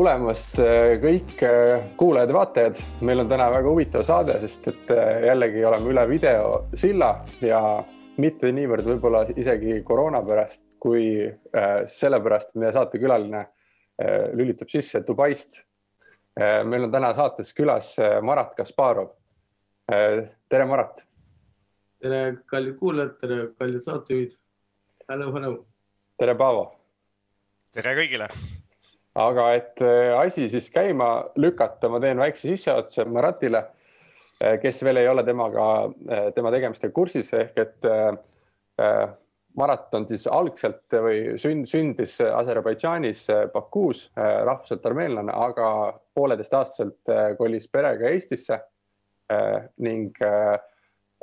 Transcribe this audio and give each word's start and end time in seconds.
tulemast 0.00 0.56
äh, 0.62 0.94
kõik 1.02 1.42
äh, 1.44 1.82
kuulajad 2.00 2.30
ja 2.30 2.34
vaatajad. 2.34 2.78
meil 3.04 3.20
on 3.20 3.28
täna 3.28 3.50
väga 3.52 3.68
huvitav 3.68 4.04
saade, 4.06 4.38
sest 4.40 4.68
et 4.70 4.92
äh, 4.94 5.26
jällegi 5.28 5.64
oleme 5.68 5.90
üle 5.92 6.04
videosilla 6.08 7.10
ja 7.44 7.60
mitte 8.20 8.52
niivõrd 8.56 8.86
võib-olla 8.86 9.26
isegi 9.36 9.80
koroona 9.84 10.22
pärast, 10.24 10.64
kui 10.80 11.24
sellepärast, 11.88 12.50
et 12.50 12.60
meie 12.60 12.72
saatekülaline 12.72 13.42
lülitub 14.36 14.68
sisse 14.72 15.00
Dubaist. 15.06 15.62
meil 16.40 16.84
on 16.84 16.92
täna 16.92 17.14
saates 17.16 17.52
külas 17.56 17.94
Marat 18.22 18.54
Kasparov. 18.56 19.10
tere, 19.88 20.64
Marat. 20.66 21.04
tere, 22.00 22.22
kallid 22.46 22.78
kuulajad, 22.78 23.18
tere, 23.20 23.42
kallid 23.58 23.84
saatejuhid. 23.88 24.32
Hello, 25.08 25.32
hello. 25.32 25.52
tere, 26.18 26.34
Paavo. 26.34 26.72
tere 27.72 27.96
kõigile 28.02 28.28
aga 29.18 29.46
et 29.56 29.82
äh, 29.82 30.12
asi 30.18 30.48
siis 30.48 30.70
käima 30.70 31.10
lükata, 31.40 31.88
ma 31.90 32.00
teen 32.02 32.20
väikse 32.20 32.48
sissejuhatuse 32.48 33.06
Maratile, 33.10 33.64
äh, 34.38 34.58
kes 34.62 34.82
veel 34.86 35.02
ei 35.02 35.08
ole 35.10 35.24
temaga, 35.26 35.64
äh, 36.10 36.28
tema 36.36 36.52
tegemistega 36.54 36.94
kursis 36.94 37.32
ehk 37.34 37.58
et 37.58 37.90
Marat 39.60 39.94
on 39.98 40.06
siis 40.08 40.22
algselt 40.30 40.94
või 41.04 41.34
sünd, 41.36 41.66
sündis 41.68 42.14
Aserbaidžaanis 42.22 43.26
Bakuus, 43.52 44.06
rahvuselt 44.16 44.86
armeenlane, 44.88 45.34
aga 45.34 45.66
pooleteistaastaselt 46.16 47.10
kolis 47.36 47.66
perega 47.68 48.08
Eestisse 48.08 48.56
ning 49.84 50.16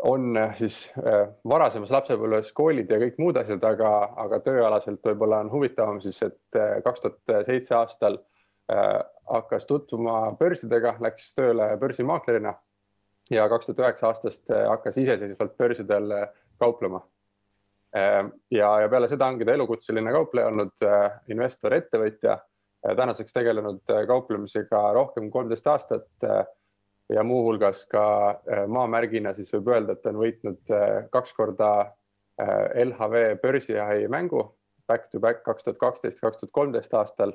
on 0.04 0.38
äh, 0.38 0.56
siis 0.58 0.92
äh, 0.98 1.28
varasemas 1.48 1.92
lapsepõlves 1.92 2.52
koolid 2.54 2.92
ja 2.92 3.00
kõik 3.02 3.18
muud 3.22 3.38
asjad, 3.42 3.64
aga, 3.66 3.92
aga 4.26 4.40
tööalaselt 4.46 5.02
võib-olla 5.06 5.42
on 5.46 5.52
huvitavam 5.52 6.02
siis, 6.04 6.20
et 6.26 6.60
äh, 6.60 6.78
kaks 6.86 7.04
tuhat 7.04 7.46
seitse 7.48 7.76
aastal 7.78 8.24
hakkas 9.32 9.64
tutvuma 9.64 10.34
börsidega, 10.36 10.98
läks 11.00 11.30
tööle 11.38 11.70
börsimaaklerina 11.80 12.52
ja 13.32 13.46
kaks 13.48 13.70
tuhat 13.70 13.80
üheksa 13.80 14.10
aastast 14.10 14.52
hakkas 14.52 14.98
iseseisvalt 15.00 15.54
börsidel 15.56 16.12
kauplema. 16.60 17.00
ja, 18.52 18.72
ja 18.82 18.90
peale 18.92 19.08
seda 19.08 19.30
ongi 19.32 19.48
ta 19.48 19.56
elukutseline 19.56 20.12
kaupleja 20.12 20.50
olnud, 20.52 20.84
investor, 21.32 21.78
ettevõtja, 21.80 22.36
tänaseks 23.00 23.40
tegelenud 23.40 23.96
kauplemisega 24.12 24.84
rohkem 25.00 25.32
kolmteist 25.32 25.72
aastat 25.72 26.28
ja 27.10 27.24
muuhulgas 27.24 27.86
ka 27.86 28.30
äh, 28.30 28.68
maamärgina 28.68 29.34
siis 29.34 29.52
võib 29.54 29.72
öelda, 29.72 29.96
et 29.96 30.06
on 30.10 30.20
võitnud 30.20 30.74
äh, 30.76 31.08
kaks 31.12 31.34
korda 31.34 31.70
äh, 31.82 32.84
LHV 32.84 33.38
börsijahi 33.42 34.08
mängu 34.12 34.44
back 34.88 35.10
to 35.12 35.20
back 35.20 35.44
kaks 35.44 35.64
tuhat 35.64 35.80
kaksteist, 35.80 36.20
kaks 36.24 36.38
tuhat 36.38 36.52
kolmteist 36.52 36.94
aastal. 36.94 37.34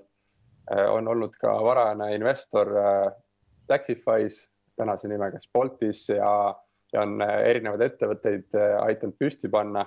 on 0.88 1.08
olnud 1.08 1.34
ka 1.40 1.52
varajane 1.64 2.14
investor 2.14 2.68
Taxify's, 3.66 4.48
tänase 4.76 5.08
nimega 5.08 5.40
Spoltis 5.40 6.08
ja, 6.08 6.54
ja 6.92 7.02
on 7.02 7.20
erinevaid 7.22 7.82
ettevõtteid 7.82 8.54
aidanud 8.80 9.16
püsti 9.18 9.50
panna 9.50 9.84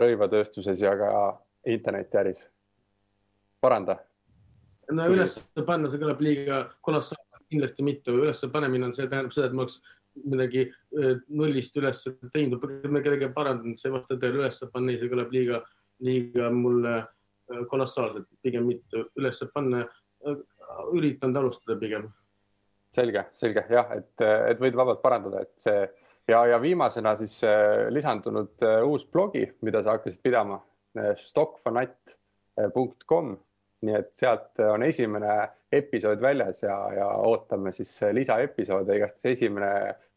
rõivatööstuses 0.00 0.80
ja 0.80 0.96
ka 0.96 1.10
internetiäris. 1.66 2.48
paranda 3.60 3.98
no 4.92 5.06
üles 5.12 5.36
panna, 5.66 5.88
see 5.88 6.00
kõlab 6.00 6.20
liiga 6.24 6.58
kolossaalselt, 6.84 7.23
kindlasti 7.54 7.82
mitte, 7.86 8.10
ülesse 8.12 8.46
panemine 8.52 8.84
on, 8.88 8.94
see 8.96 9.08
tähendab 9.08 9.32
seda, 9.34 9.46
et 9.48 9.54
ma 9.56 9.60
oleks 9.64 9.76
midagi 10.22 10.62
nullist 11.34 11.76
üles 11.80 11.98
teinud, 12.34 12.60
kedagi 13.02 13.28
parandanud, 13.34 13.78
see 13.80 13.88
ei 13.90 13.96
vasta 13.96 14.12
tõele, 14.14 14.36
üles 14.42 14.58
panna, 14.72 14.90
see 14.98 15.10
kõlab 15.10 15.30
liiga, 15.34 15.56
liiga 16.06 16.44
mulle 16.54 16.94
kolossaalselt, 17.70 18.28
pigem 18.44 18.64
mitte 18.68 18.96
üles 19.18 19.38
panna, 19.54 19.78
üritanud 20.94 21.36
alustada 21.42 21.74
pigem. 21.80 22.04
selge, 22.94 23.22
selge. 23.40 23.62
Jah, 23.70 23.88
et, 23.96 24.20
et 24.22 24.60
võid 24.62 24.74
vabalt 24.78 25.02
parandada, 25.02 25.40
et 25.42 25.54
see 25.60 25.80
ja, 26.30 26.46
ja 26.46 26.58
viimasena 26.62 27.16
siis 27.18 27.42
lisandunud 27.90 28.62
uus 28.86 29.04
blogi, 29.10 29.44
mida 29.66 29.82
sa 29.82 29.90
hakkasid 29.96 30.22
pidama, 30.22 30.58
stockfanat.com 31.24 33.36
nii 33.84 33.96
et 33.98 34.10
sealt 34.16 34.60
on 34.64 34.82
esimene 34.86 35.34
episood 35.74 36.22
väljas 36.22 36.62
ja, 36.64 36.76
ja 36.94 37.08
ootame 37.26 37.72
siis 37.74 37.92
lisaepisoode, 38.14 38.96
igastahes 38.96 39.38
esimene 39.38 39.70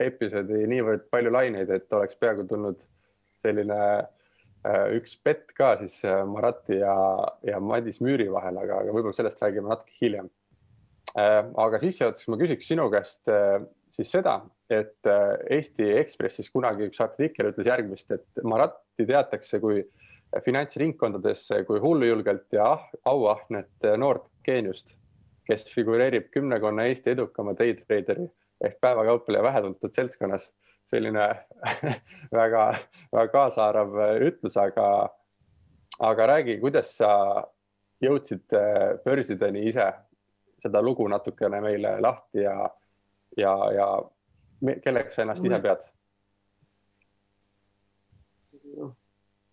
episood 0.03 0.51
oli 0.53 0.67
niivõrd 0.73 1.07
palju 1.11 1.33
laineid, 1.33 1.71
et 1.73 1.93
oleks 1.97 2.19
peaaegu 2.21 2.45
tulnud 2.49 2.83
selline 3.41 3.79
äh, 3.97 4.83
üks 4.97 5.17
bett 5.25 5.53
ka 5.57 5.75
siis 5.81 5.99
äh, 6.07 6.23
Marati 6.27 6.81
ja, 6.81 6.97
ja 7.45 7.61
Madis 7.63 8.01
Müüri 8.03 8.29
vahel, 8.33 8.59
aga, 8.63 8.81
aga 8.83 8.93
võib-olla 8.93 9.17
sellest 9.17 9.41
räägime 9.43 9.71
natuke 9.71 9.97
hiljem. 10.01 10.29
Äh, 11.17 11.41
aga 11.65 11.81
sissejuhatuseks 11.81 12.31
ma 12.33 12.39
küsiks 12.41 12.69
sinu 12.69 12.89
käest 12.93 13.29
siis 13.97 14.09
seda, 14.13 14.39
et 14.69 15.07
Eesti 15.49 15.87
Ekspressis 16.01 16.51
kunagi 16.53 16.89
üks 16.89 16.99
artikkel 17.01 17.53
ütles 17.53 17.69
järgmist, 17.69 18.11
et 18.13 18.43
Maratti 18.45 19.07
teatakse 19.07 19.61
kui 19.63 19.79
finantsringkondades 20.45 21.47
kui 21.67 21.79
hullujulgelt 21.79 22.53
ja 22.53 22.71
ah, 22.71 22.87
auahnet 23.05 23.87
noort 23.97 24.27
geeniust, 24.45 24.95
kes 25.47 25.67
figureerib 25.73 26.29
kümnekonna 26.33 26.87
Eesti 26.89 27.15
edukama 27.15 27.55
daytrader'i 27.57 28.27
ehk 28.63 28.79
päevakaupleja 28.81 29.43
vähetuntud 29.43 29.93
seltskonnas. 29.93 30.53
selline 30.87 31.23
väga, 32.39 32.75
väga 33.11 33.27
kaasaarv 33.31 33.97
ütlus, 34.23 34.55
aga, 34.57 35.09
aga 35.99 36.27
räägi, 36.27 36.59
kuidas 36.61 36.93
sa 36.97 37.09
jõudsid 38.01 38.55
äh, 38.55 38.95
börsideni 39.03 39.65
ise, 39.67 39.89
seda 40.63 40.81
lugu 40.81 41.07
natukene 41.11 41.59
meile 41.61 41.97
lahti 42.01 42.45
ja, 42.45 42.69
ja, 43.37 43.53
ja 43.75 43.87
kelleks 44.83 45.15
sa 45.15 45.25
ennast 45.25 45.45
ise 45.45 45.59
pead 45.61 45.83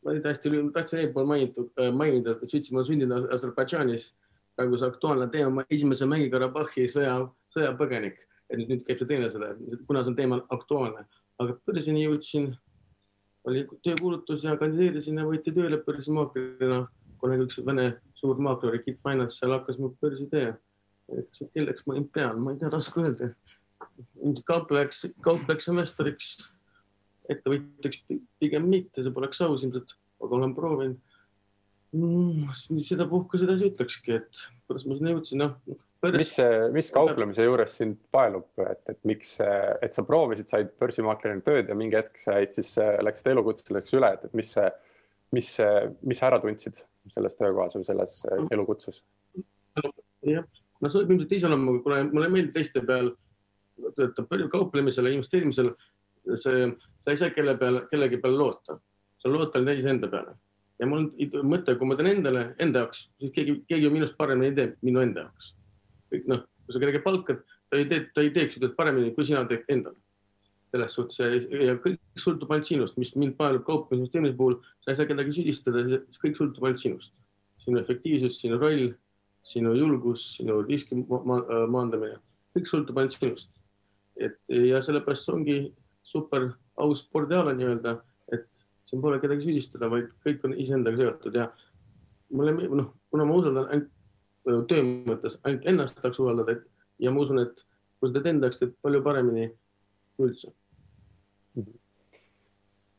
ma 0.05 0.13
olin 0.13 0.25
hästi, 0.25 0.51
tahtsin 0.75 0.99
eelpool 1.01 1.27
mainitud, 1.27 1.71
äh, 1.81 1.93
mainida, 1.93 2.37
et 2.37 2.71
ma 2.71 2.81
olen 2.81 2.89
sündinud 2.89 3.31
Aserbaidžaanis, 3.35 4.11
praegu 4.57 4.79
see 4.79 4.89
aktuaalne 4.89 5.29
teema, 5.33 5.51
ma 5.59 5.65
esimese 5.71 6.07
Mägi-Karabahhi 6.11 6.87
sõja, 6.93 7.17
sõjapõgenik, 7.57 8.21
et 8.51 8.59
nüüd, 8.61 8.71
nüüd 8.71 8.85
käib 8.87 9.01
see 9.01 9.11
teine 9.11 9.31
sõda, 9.33 9.55
kuna 9.89 10.05
see 10.05 10.13
on 10.13 10.19
teema 10.19 10.41
aktuaalne, 10.55 11.07
aga 11.43 11.57
börsini 11.67 12.05
jõudsin, 12.05 12.53
oli 13.49 13.65
töökuulutus 13.85 14.45
ja 14.45 14.57
kandideerisin 14.61 15.21
ja 15.21 15.27
võeti 15.29 15.53
tööle 15.57 15.81
börsimaaklina, 15.85 16.85
kuna 17.21 17.41
üks 17.45 17.61
Vene 17.65 17.91
suur 18.19 18.41
maakler, 18.41 18.79
Kit 18.85 19.01
Finance, 19.05 19.39
seal 19.39 19.53
hakkas 19.57 19.81
mu 19.81 19.95
börsitee. 20.01 20.55
kelleks 21.53 21.85
ma 21.87 21.99
nüüd 21.99 22.09
pean, 22.13 22.39
ma 22.41 22.55
ei 22.55 22.59
tea, 22.61 22.71
raske 22.73 23.01
öelda. 23.01 23.35
ilmselt 24.23 24.47
kauplejaks, 24.49 25.03
kauplejaks 25.23 25.69
investoriks 25.69 26.31
ettevõtjaks 27.33 28.05
pigem 28.43 28.69
mitte, 28.71 29.03
see 29.03 29.15
poleks 29.15 29.43
aus 29.47 29.65
ilmselt, 29.65 29.97
aga 30.25 30.39
olen 30.39 30.55
proovinud 30.57 31.01
mm,. 31.97 32.53
sedapuhku 32.85 33.41
sedasi 33.41 33.71
ütlekski, 33.73 34.21
et 34.21 34.45
kuidas 34.69 34.87
ma 34.89 34.99
sinna 34.99 35.15
jõudsin, 35.15 35.45
noh. 35.45 35.79
mis, 36.15 36.35
mis 36.75 36.91
kauplemise 36.95 37.47
juures 37.47 37.79
sind 37.81 38.01
paelub, 38.15 38.49
et, 38.67 38.83
et 38.93 39.01
miks, 39.09 39.37
et 39.41 39.97
sa 39.97 40.05
proovisid, 40.07 40.51
said 40.51 40.75
börsimaaklerina 40.81 41.45
tööd 41.47 41.71
ja 41.71 41.79
mingi 41.79 42.01
hetk 42.01 42.21
said 42.21 42.57
siis, 42.57 42.75
läksid 42.79 43.33
elukutseliseks 43.33 43.97
üle, 43.97 44.13
et, 44.19 44.29
et 44.29 44.37
mis 44.37 44.53
mis, 45.35 45.51
mis 46.05 46.21
sa 46.21 46.29
ära 46.31 46.41
tundsid 46.43 46.79
selles 47.13 47.37
töökohas 47.39 47.77
või 47.77 47.87
selles 47.89 48.21
elukutses? 48.55 49.03
jah, 50.25 50.47
no 50.81 50.91
see 50.91 51.03
võib 51.03 51.17
ilmselt 51.17 51.35
iseloomuga, 51.39 51.83
kuna 51.85 52.03
mulle 52.09 52.31
ei 52.31 52.35
meeldi 52.37 52.55
teiste 52.55 52.83
peal 52.87 53.13
töötada 53.99 54.49
kauplemisele, 54.53 55.13
investeerimisele 55.17 55.75
see, 56.33 56.69
sa 57.05 57.13
ei 57.13 57.21
saa 57.21 57.35
kelle 57.35 57.57
peale, 57.61 57.85
kellegi 57.91 58.21
peale 58.23 58.39
loota, 58.39 58.79
sa 59.21 59.33
loota 59.33 59.63
täis 59.65 59.85
enda 59.85 60.09
peale. 60.09 60.37
ja 60.79 60.87
mul 60.91 61.05
on 61.05 61.51
mõte, 61.53 61.77
kui 61.79 61.87
ma 61.87 61.97
teen 61.99 62.11
endale, 62.17 62.47
enda 62.63 62.83
jaoks, 62.83 63.05
siis 63.21 63.33
keegi, 63.35 63.61
keegi 63.71 63.91
minust 63.95 64.17
paremini 64.19 64.55
teeb 64.57 64.79
minu 64.83 65.03
enda 65.05 65.27
jaoks. 65.27 65.53
kõik 66.13 66.31
noh, 66.31 66.41
kui 66.65 66.75
sa 66.75 66.83
kedagi 66.83 67.03
palkad, 67.05 67.45
ta 67.71 67.79
ei 67.79 67.87
tee, 67.91 68.07
ta 68.15 68.25
ei 68.25 68.33
teeks 68.35 68.59
ju 68.59 68.73
paremini, 68.77 69.13
kui 69.15 69.27
sina 69.29 69.45
teed 69.51 69.69
endale. 69.69 70.01
selles 70.75 70.97
suhtes 70.97 71.21
ja 71.55 71.77
kõik 71.79 72.01
sõltub 72.19 72.51
ainult 72.51 72.67
sinust, 72.67 72.97
mis 72.99 73.13
mind 73.15 73.37
paelub 73.39 73.63
kauplemissüsteemi 73.63 74.33
puhul, 74.35 74.57
sa 74.83 74.91
ei 74.91 74.97
saa 74.99 75.07
kedagi 75.07 75.37
süüdistada, 75.37 75.85
kõik 76.23 76.41
sõltub 76.41 76.67
ainult 76.67 76.83
sinust. 76.83 77.13
sinu 77.65 77.79
efektiivsus, 77.81 78.41
sinu 78.41 78.59
roll, 78.59 78.91
sinu 79.47 79.75
julgus, 79.79 80.35
sinu 80.37 80.59
riski 80.67 80.99
ma 81.09 81.39
maandamine, 81.71 82.19
kõik 82.57 82.67
sõltub 82.69 82.99
ainult 82.99 83.15
sinust. 83.15 83.51
et 84.17 84.35
ja 84.49 84.83
sellepärast 84.83 85.29
ongi 85.29 85.73
super 86.15 86.49
aus 86.81 87.05
spordiala 87.05 87.55
nii-öelda, 87.57 87.99
et 88.35 88.47
siin 88.89 89.03
pole 89.03 89.19
kedagi 89.23 89.47
süüdistada, 89.49 89.91
vaid 89.91 90.11
kõik 90.27 90.47
on 90.47 90.55
iseendaga 90.55 91.01
seotud 91.03 91.37
ja 91.39 91.49
mulle, 92.35 92.55
noh, 92.81 92.93
kuna 93.11 93.27
ma 93.29 93.39
usaldan 93.41 93.71
ainult 93.75 94.69
töö 94.69 94.83
mõttes 95.09 95.39
ainult 95.45 95.67
ennast 95.71 95.97
tahaks 95.99 96.21
usaldada 96.21 96.59
ja 97.03 97.13
ma 97.13 97.25
usun, 97.25 97.41
et 97.43 97.65
kui 97.99 98.11
sa 98.11 98.19
teed 98.19 98.31
enda 98.35 98.51
jaoks, 98.51 98.61
teed 98.61 98.77
palju 98.85 99.01
paremini 99.05 99.49
üldse. 100.23 100.53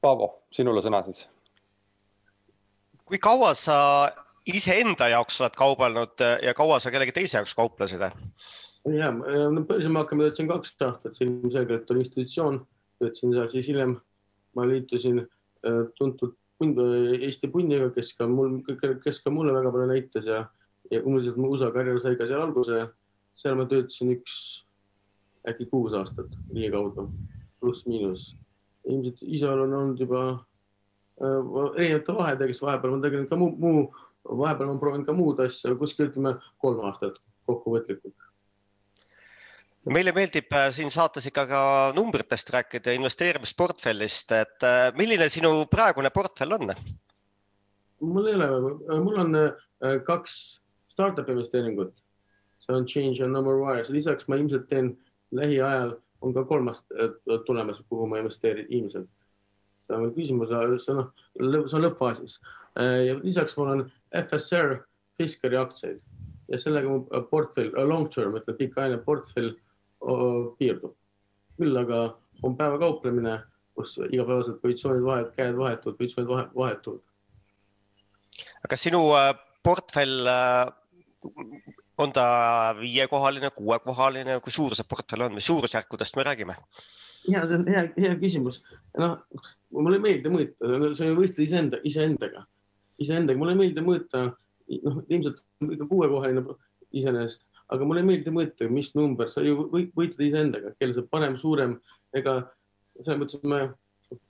Paavo, 0.02 0.30
sinule 0.54 0.84
sõna 0.86 1.02
siis. 1.06 1.26
kui 3.06 3.20
kaua 3.22 3.54
sa 3.58 3.78
iseenda 4.50 5.10
jaoks 5.14 5.40
oled 5.42 5.58
kaubelnud 5.58 6.24
ja 6.42 6.54
kaua 6.58 6.80
sa 6.82 6.92
kellegi 6.94 7.14
teise 7.16 7.38
jaoks 7.38 7.56
kauplesid? 7.58 8.02
ja, 8.94 9.12
börsil 9.12 9.92
ma 9.94 10.04
hakkama 10.04 10.26
töötasin 10.26 10.50
kaks 10.50 10.76
aastat, 10.82 11.18
see 11.18 11.30
ilmselgelt 11.30 11.92
oli 11.92 12.06
institutsioon, 12.06 12.60
töötasin 13.00 13.34
seal, 13.36 13.50
siis 13.52 13.70
hiljem 13.72 13.98
ma 14.56 14.66
liitusin 14.70 15.24
tuntud 15.98 16.36
pund, 16.60 16.80
Eesti 17.26 17.50
pundiga, 17.52 17.90
kes 17.96 18.14
ka 18.18 18.28
mul, 18.30 18.60
kes 19.04 19.20
ka 19.24 19.34
mulle 19.34 19.54
väga 19.56 19.74
palju 19.74 19.88
näitas 19.90 20.30
ja, 20.30 20.46
ja 20.92 21.02
üldiselt 21.02 21.40
mu 21.42 21.52
USA 21.56 21.72
karjäär 21.76 22.02
sai 22.04 22.16
ka 22.20 22.28
seal 22.30 22.46
alguse. 22.46 22.86
seal 23.36 23.58
ma 23.60 23.66
töötasin 23.68 24.14
üks, 24.16 24.36
äkki 25.50 25.68
kuus 25.72 25.94
aastat 25.94 26.32
ligikaudu, 26.54 27.10
pluss-miinus. 27.60 28.34
ilmselt 28.86 29.24
ise 29.26 29.50
olen 29.50 29.74
olnud 29.74 30.00
juba 30.00 30.22
äh, 31.20 31.40
erinevate 31.76 32.16
vahedega, 32.16 32.52
kes 32.54 32.62
vahepeal 32.62 32.96
ma 32.96 33.02
tegelen 33.04 33.28
ka 33.28 33.40
muu, 33.40 33.52
muu, 33.60 33.88
vahepeal 34.24 34.72
ma 34.72 34.80
proovin 34.80 35.06
ka 35.06 35.14
muud 35.14 35.42
asja, 35.44 35.76
kuskil 35.76 36.12
ütleme 36.12 36.38
kolm 36.62 36.86
aastat 36.88 37.20
kokkuvõtlikult 37.50 38.25
meile 39.94 40.14
meeldib 40.16 40.54
äh, 40.56 40.70
siin 40.74 40.90
saates 40.94 41.28
ikka 41.30 41.46
ka 41.50 41.62
numbritest 41.96 42.50
rääkida, 42.54 42.96
investeerimisportfellist, 42.98 44.32
et 44.34 44.66
äh, 44.66 44.90
milline 44.98 45.28
sinu 45.30 45.66
praegune 45.72 46.10
portfell 46.14 46.58
on? 46.58 46.74
mul 48.06 48.28
ei 48.30 48.36
ole, 48.36 48.48
mul 49.04 49.20
on 49.22 49.38
äh, 49.40 50.00
kaks 50.06 50.62
startup 50.92 51.30
investeeringut, 51.30 51.94
see 52.66 52.76
on 52.76 52.88
Change 52.90 53.22
ja 53.22 53.28
Number 53.30 53.60
Wires, 53.62 53.92
lisaks 53.94 54.28
ma 54.28 54.40
ilmselt 54.40 54.68
teen 54.70 54.96
lähiajal 55.36 55.96
on 56.26 56.34
ka 56.34 56.46
kolmas 56.50 56.82
tulemas, 57.46 57.82
kuhu 57.90 58.08
ma 58.10 58.20
investeerin 58.22 58.68
ilmselt. 58.70 59.10
see 59.86 59.96
on 59.96 60.06
veel 60.08 60.16
küsimus, 60.16 60.50
see 60.82 60.96
on, 60.96 61.12
see 61.68 61.78
on 61.78 61.86
lõppfaasis. 61.86 62.40
ja 62.76 63.20
lisaks 63.22 63.58
mul 63.58 63.72
on 63.74 63.84
FSR 64.24 64.80
Fiskari 65.18 65.58
aktsiaid 65.58 66.02
ja 66.50 66.60
sellega 66.60 66.90
mu 66.90 67.24
portfell, 67.30 67.72
long 67.88 68.10
term, 68.14 68.36
ütleme 68.38 68.58
pikaajaline 68.58 69.04
portfell 69.06 69.54
piirdub. 70.58 70.96
küll 71.58 71.78
aga 71.80 72.00
on 72.44 72.58
päevakauplemine, 72.58 73.40
kus 73.76 73.98
igapäevaselt 74.12 74.62
positsioonid 74.62 75.04
vahet, 75.06 75.32
käed 75.38 75.58
vahetuvad, 75.58 75.98
positsioonid 75.98 76.32
vahe, 76.32 76.48
vahetuvad. 76.56 77.02
aga 78.68 78.80
sinu 78.80 79.02
äh, 79.16 79.32
portfell, 79.64 80.28
äh, 80.28 80.68
on 81.98 82.12
ta 82.14 82.26
viiekohaline, 82.80 83.52
kuuekohaline, 83.56 84.40
kui 84.44 84.52
suur 84.52 84.76
see 84.76 84.88
portfell 84.90 85.28
on, 85.28 85.34
mis 85.34 85.48
suurusjärkudest 85.48 86.20
me 86.20 86.28
räägime? 86.28 86.58
ja 87.28 87.46
see 87.48 87.60
on 87.60 87.68
hea, 87.70 87.88
hea 87.98 88.16
küsimus. 88.22 88.62
noh, 89.00 89.18
mulle 89.74 90.00
ei 90.00 90.06
meeldi 90.08 90.34
mõõta, 90.34 90.76
see 90.98 91.10
on 91.10 91.18
võistleda 91.20 91.48
iseenda, 91.48 91.82
iseendaga, 91.88 92.46
iseendaga, 93.02 93.40
mulle 93.40 93.56
ei 93.56 93.62
meeldi 93.64 93.86
mõõta, 93.86 94.28
noh, 94.86 95.02
ilmselt 95.10 95.42
ikka 95.72 95.88
kuuekohaline 95.90 96.44
iseenesest 96.96 97.46
aga 97.74 97.88
mulle 97.88 98.04
ei 98.04 98.10
meeldi 98.10 98.34
mõõta, 98.34 98.68
mis 98.70 98.92
number, 98.98 99.32
sa 99.34 99.42
ju 99.46 99.70
võitled 99.72 100.22
iseendaga, 100.28 100.74
kellel 100.80 100.98
see 100.98 101.10
parem, 101.12 101.40
suurem, 101.42 101.80
ega 102.16 102.38
selles 103.00 103.20
mõttes, 103.22 103.42
me 103.44 103.64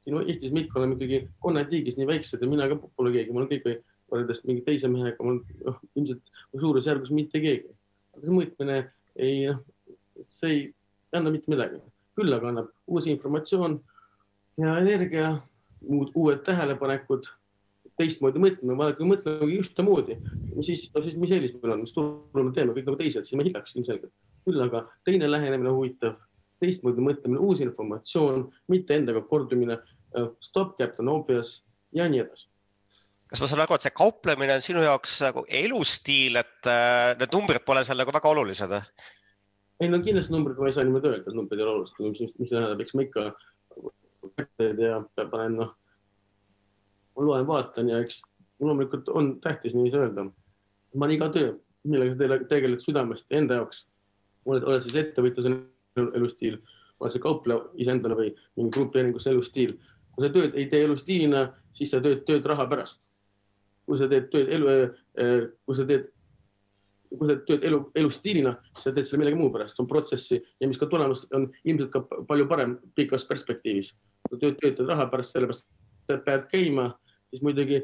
siin 0.04 0.22
Eestis 0.24 0.54
me 0.56 0.64
ikka 0.64 0.80
oleme 0.80 0.96
ikkagi 0.96 1.20
konnatiigis 1.44 1.98
nii 2.00 2.08
väiksed 2.10 2.42
ja 2.42 2.50
mina 2.50 2.68
ka 2.72 2.78
pole 2.96 3.12
keegi, 3.14 3.34
mul 3.34 3.46
on 3.46 3.50
kõik 3.52 3.68
võrreldes 4.12 4.44
mingi 4.48 4.64
teise 4.66 4.90
mehega, 4.92 5.26
mul 5.26 5.42
noh, 5.66 5.82
ilmselt 5.98 6.32
suurusjärgus 6.54 7.12
mitte 7.16 7.42
keegi. 7.44 7.74
aga 8.16 8.24
see 8.24 8.36
mõõtmine 8.38 8.78
ei, 9.16 9.50
noh, 9.50 9.60
see 10.32 10.54
ei 10.54 10.62
anna 11.16 11.34
mitte 11.34 11.52
midagi, 11.52 11.82
küll 12.16 12.34
aga 12.36 12.52
annab 12.52 12.72
uusi 12.88 13.12
informatsioon 13.14 13.80
ja 14.62 14.78
energia, 14.80 15.34
muud 15.86 16.14
uued 16.16 16.44
tähelepanekud 16.48 17.28
teistmoodi 18.00 18.42
mõtlema, 18.44 18.78
vaadake, 18.80 19.08
mõtleme 19.08 19.50
ühtemoodi, 19.60 20.18
siis, 20.68 20.88
siis 20.92 21.18
mis 21.20 21.34
eelis 21.36 21.56
meil 21.62 21.76
on, 21.76 21.84
mis 21.86 21.96
turul 21.96 22.48
me 22.50 22.54
teeme, 22.56 22.76
kõik 22.76 22.90
nagu 22.90 23.00
teised, 23.00 23.28
siis 23.28 23.38
me 23.40 23.46
hiljaks 23.48 23.76
ilmselgelt. 23.76 24.14
küll 24.46 24.62
aga 24.62 24.84
teine 25.08 25.30
lähenemine 25.30 25.72
huvitav, 25.74 26.20
teistmoodi 26.62 27.04
mõtlemine, 27.04 27.42
uus 27.42 27.64
informatsioon, 27.66 28.50
mitte 28.72 28.98
endaga 29.00 29.24
kordumine, 29.30 29.80
äh, 30.18 30.28
stop 30.44 30.76
captain 30.80 31.10
obvious 31.12 31.62
ja 31.96 32.10
nii 32.10 32.26
edasi 32.26 32.52
kas 33.26 33.42
ma 33.42 33.48
saan 33.50 33.64
aru, 33.64 33.76
et 33.76 33.88
see 33.88 33.96
kauplemine 33.96 34.54
on 34.54 34.62
sinu 34.62 34.84
jaoks 34.86 35.16
nagu 35.26 35.42
elustiil, 35.50 36.38
et 36.40 36.70
äh, 36.70 37.16
need 37.20 37.34
numbrid 37.34 37.66
pole 37.66 37.82
seal 37.84 37.98
nagu 38.00 38.14
väga 38.14 38.32
olulised 38.32 38.70
või? 38.72 38.84
ei 39.82 39.90
no 39.92 40.00
kindlasti 40.04 40.32
numbrid, 40.32 40.60
ma 40.62 40.70
ei 40.70 40.76
saa 40.76 40.86
niimoodi 40.88 41.10
öelda, 41.10 41.32
et 41.32 41.36
numbrid 41.36 41.60
ei 41.60 41.66
ole 41.66 41.74
olulised, 41.80 42.22
mis, 42.22 42.36
mis 42.40 42.54
tähendab, 42.54 42.84
eks 42.86 42.96
ma 42.96 43.08
ikka 43.08 43.26
ja 44.80 45.02
panen 45.32 45.58
noh 45.60 45.74
ma 47.16 47.26
loen, 47.26 47.48
vaatan 47.48 47.90
ja 47.90 48.00
eks 48.04 48.22
loomulikult 48.60 49.10
on 49.10 49.36
tähtis 49.42 49.76
nii 49.76 49.92
öelda. 49.94 50.24
ma 50.96 51.06
olen 51.06 51.16
iga 51.16 51.30
töö, 51.30 51.54
millega 51.84 52.16
sa 52.16 52.48
tegeled 52.50 52.80
südamest 52.80 53.26
enda 53.30 53.60
jaoks, 53.60 53.86
oled, 54.46 54.64
oled 54.64 54.84
siis 54.84 54.96
ettevõtluse 54.96 55.52
elustiil, 56.16 56.60
oled 57.00 57.14
sa 57.14 57.20
kaupleja 57.20 57.66
iseendale 57.76 58.16
või 58.16 58.32
mingi 58.56 58.74
grupeeringus 58.78 59.28
elustiil. 59.28 59.78
kui 60.16 60.28
sa 60.28 60.32
tööd 60.32 60.56
ei 60.56 60.70
tee 60.72 60.84
elustiilina, 60.84 61.50
siis 61.74 61.92
sa 61.92 62.02
teed 62.02 62.24
tööd 62.28 62.46
raha 62.46 62.68
pärast. 62.68 63.02
kui 63.86 63.98
sa 63.98 64.08
teed 64.08 64.30
tööd 64.32 64.50
elu, 64.50 64.70
eh, 65.18 65.48
kui 65.66 65.76
sa 65.76 65.86
teed 65.86 66.12
kui 67.16 67.30
sa 67.30 67.36
teed 67.48 67.64
elu, 67.64 67.80
elustiilina, 67.96 68.56
sa 68.78 68.92
teed 68.92 69.06
selle 69.06 69.22
millegi 69.22 69.38
muu 69.40 69.52
pärast, 69.54 69.80
on 69.80 69.88
protsessi 69.88 70.42
ja 70.60 70.68
mis 70.68 70.78
ka 70.78 70.86
tulemus 70.86 71.28
on 71.34 71.52
ilmselt 71.64 71.92
ka 71.92 72.02
palju 72.02 72.48
parem 72.48 72.78
pikas 72.96 73.26
perspektiivis. 73.26 73.94
tööd, 74.40 74.58
töötad 74.60 74.88
raha 74.88 75.06
pärast, 75.08 75.32
sellepärast 75.32 75.68
pead 76.08 76.48
käima 76.52 76.94
siis 77.32 77.44
muidugi 77.46 77.84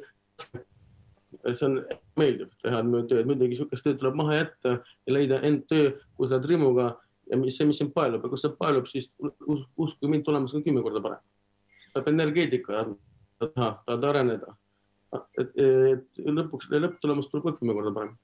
see 1.39 1.67
on 1.67 1.77
meeldiv 2.19 2.49
teha 2.63 2.81
tööd, 3.09 3.27
muidugi 3.29 3.57
sihukest 3.57 3.85
tööd 3.85 3.99
tuleb 4.01 4.17
maha 4.19 4.41
jätta 4.41 4.77
ja 4.79 5.15
leida 5.15 5.39
end 5.47 5.63
töö, 5.71 5.93
kus 6.17 6.29
sa 6.29 6.38
oled 6.38 6.49
rõõmuga 6.51 6.88
ja 7.31 7.39
mis 7.39 7.57
see, 7.57 7.67
mis 7.69 7.79
sind 7.81 7.93
paelub 7.95 8.25
ja 8.25 8.31
kui 8.31 8.41
see 8.41 8.55
paelub, 8.59 8.89
siis 8.91 9.09
us, 9.21 9.63
uskuge 9.77 10.11
mind, 10.11 10.25
tulemus 10.27 10.55
on 10.57 10.65
kümme 10.65 10.83
korda 10.85 11.03
parem. 11.03 11.21
peab 11.93 12.09
energeetika 12.11 12.83
taha, 13.41 13.71
tahad 13.85 14.09
areneda. 14.11 14.57
et, 15.39 15.55
et 15.57 16.21
lõpuks 16.27 16.69
lõpptulemus 16.71 17.31
tuleb 17.31 17.49
ka 17.49 17.57
kümme 17.59 17.77
korda 17.77 17.93
parem. 17.95 18.17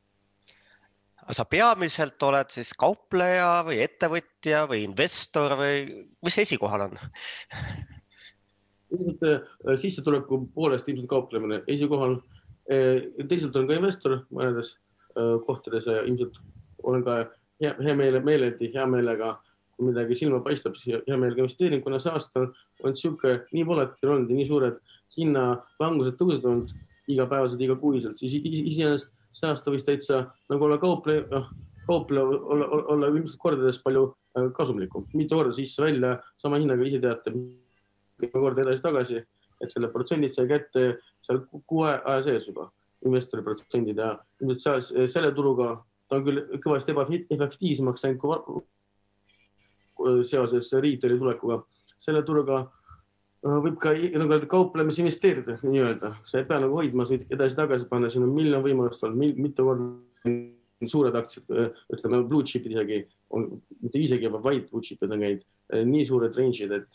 sa 1.32 1.46
peamiselt 1.46 2.24
oled 2.24 2.52
siis 2.54 2.74
kaupleja 2.74 3.64
või 3.68 3.82
ettevõtja 3.84 4.66
või 4.72 4.84
investor 4.88 5.58
või 5.60 6.06
mis 6.24 6.44
esikohal 6.44 6.90
on 6.90 7.00
ilmselt 8.92 9.24
äh, 9.28 9.76
sissetuleku 9.80 10.42
poolest 10.56 10.90
ilmselt 10.90 11.10
kauplemine 11.10 11.62
esikohal. 11.68 12.20
Äh, 12.72 13.08
teisalt 13.30 13.56
olen 13.56 13.68
ka 13.70 13.80
investor 13.80 14.20
mõnedes 14.34 14.76
äh, 15.16 15.36
kohtades 15.48 15.88
ja 15.90 16.04
ilmselt 16.04 16.40
olen 16.84 17.04
ka 17.06 17.20
hea, 17.62 17.74
hea 17.84 17.96
meele, 17.98 18.22
meeleldi, 18.24 18.72
hea 18.74 18.86
meelega, 18.90 19.36
kui 19.76 19.92
midagi 19.92 20.18
silma 20.18 20.42
paistab, 20.46 20.78
siis 20.80 21.02
hea 21.08 21.18
meelega 21.20 21.44
investeerin, 21.44 21.84
kuna 21.86 22.00
see 22.02 22.14
aasta 22.14 22.48
on 22.84 22.98
sihuke 22.98 23.42
nii 23.54 23.66
volatiil 23.68 24.14
olnud 24.14 24.32
ja 24.32 24.40
nii 24.40 24.50
suured 24.50 24.80
hinnalangused 25.18 26.18
tõusud 26.20 26.46
olnud 26.50 26.74
igapäevaselt, 27.08 27.62
igakuiselt, 27.64 28.20
siis 28.20 28.36
iseenesest 28.44 29.14
see 29.38 29.50
aasta 29.50 29.72
võis 29.72 29.86
täitsa 29.86 30.24
nagu 30.52 30.66
olla 30.68 30.80
kaupleja, 30.82 31.26
noh, 31.32 31.52
kaupleja 31.88 32.26
olla, 32.26 32.68
olla, 32.68 32.84
olla 32.94 33.12
ilmselt 33.14 33.40
kordades 33.42 33.80
palju 33.84 34.10
kasumlikum, 34.58 35.08
mitu 35.18 35.38
korda 35.38 35.56
sisse-välja 35.56 36.18
sama 36.42 36.60
hinnaga, 36.62 36.86
ise 36.86 37.00
teate 37.02 37.34
kümme 38.18 38.42
korda 38.42 38.66
edasi-tagasi, 38.66 39.22
et 39.62 39.74
selle 39.74 39.92
protsendid 39.94 40.34
sai 40.34 40.48
kätte 40.50 40.88
seal 41.22 41.44
kuu 41.50 41.86
aja 41.88 42.22
sees 42.26 42.50
juba, 42.50 42.70
investori 43.06 43.46
protsendid 43.46 43.98
ja 43.98 44.16
ilmselt 44.42 45.10
selle 45.10 45.32
turuga 45.36 45.76
ta 46.08 46.16
on 46.18 46.24
küll 46.26 46.40
kõvasti 46.64 46.92
ebaefektiivsemaks 46.94 48.04
läinud 48.06 48.20
kui 48.22 48.32
seoses 50.28 50.68
retail'i 50.78 51.20
tulekuga. 51.20 51.56
selle 51.98 52.22
turuga 52.22 52.58
äh, 52.62 53.58
võib 53.64 53.80
ka 53.82 53.90
nagu 53.96 54.34
öelda 54.36 54.48
kauplemis 54.50 55.00
investeerida 55.02 55.54
nii-öelda, 55.64 56.10
sa 56.30 56.38
ei 56.38 56.46
pea 56.46 56.60
nagu 56.62 56.74
hoidma, 56.78 57.06
sa 57.06 57.12
võid 57.16 57.26
edasi-tagasi 57.34 57.86
panna, 57.90 58.10
siin 58.14 58.26
on 58.28 58.36
miljon 58.36 58.62
võimalust 58.62 59.04
olnud, 59.04 59.38
mitu 59.42 59.62
korda 59.66 59.86
suured 60.86 61.16
aktsiad, 61.18 61.46
äh, 61.50 61.72
ütleme 61.94 62.18
blue 62.30 62.44
chip'id 62.46 62.72
isegi 62.76 62.98
mitte 63.82 64.00
isegi, 64.00 64.28
vaid 64.30 64.70
blue 64.70 64.82
chip'id 64.86 65.12
on 65.12 65.20
käinud, 65.26 65.44
äh, 65.74 65.84
nii 65.90 66.06
suured 66.06 66.34
range'id, 66.38 66.72
et 66.78 66.92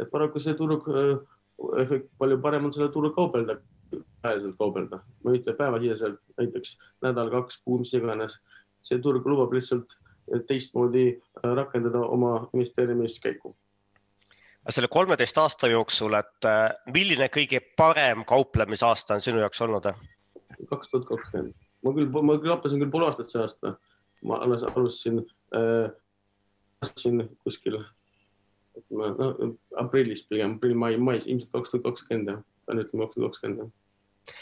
et 0.00 0.10
paraku 0.12 0.42
see 0.42 0.54
turg, 0.58 0.88
äh, 0.88 1.96
palju 2.18 2.40
parem 2.42 2.68
on 2.68 2.72
selle 2.74 2.90
turul 2.94 3.14
kaubelda, 3.16 3.58
päevaselt 4.22 4.56
kaubelda, 4.58 5.00
ütle 5.30 5.54
päevasiseselt, 5.56 6.20
näiteks 6.40 6.76
nädal-kaks, 7.04 7.60
kuu, 7.64 7.80
mis 7.82 7.94
iganes. 7.94 8.40
see 8.86 9.00
turg 9.02 9.24
lubab 9.26 9.50
lihtsalt 9.52 9.96
teistmoodi 10.46 11.06
äh, 11.10 11.52
rakendada 11.54 12.04
oma 12.06 12.48
investeerimiskäiku 12.54 13.56
selle 14.70 14.88
kolmeteist 14.90 15.38
aasta 15.38 15.68
jooksul, 15.70 16.14
et 16.18 16.46
äh, 16.48 16.72
milline 16.94 17.28
kõige 17.30 17.60
parem 17.78 18.24
kauplemisaasta 18.26 19.14
on 19.14 19.22
sinu 19.22 19.38
jaoks 19.38 19.62
olnud? 19.62 19.92
kaks 20.70 20.90
tuhat 20.90 21.04
kakskümmend, 21.06 21.54
ma 21.84 21.92
küll, 21.94 22.08
ma 22.10 22.34
küll 22.40 22.50
lappasin 22.50 22.80
küll 22.82 22.90
pool 22.90 23.06
aastat 23.06 23.30
see 23.30 23.42
aasta, 23.42 23.76
ma 24.26 24.40
alles 24.42 24.64
alustasin 24.66 25.20
äh,, 25.54 25.92
kuskil 27.44 27.78
ütleme 28.80 29.10
noh, 29.16 29.56
aprillis 29.80 30.22
pigem, 30.28 30.56
aprill, 30.56 30.76
mai, 30.78 30.94
mais, 31.00 31.26
ilmselt 31.26 31.52
kaks 31.54 31.72
tuhat 31.72 31.86
kakskümmend 31.88 32.32
jah, 32.32 32.44
pean 32.68 32.82
ütlema 32.82 33.06
kaks 33.06 33.18
tuhat 33.18 33.34
kakskümmend 33.34 33.62
jah. 33.64 34.38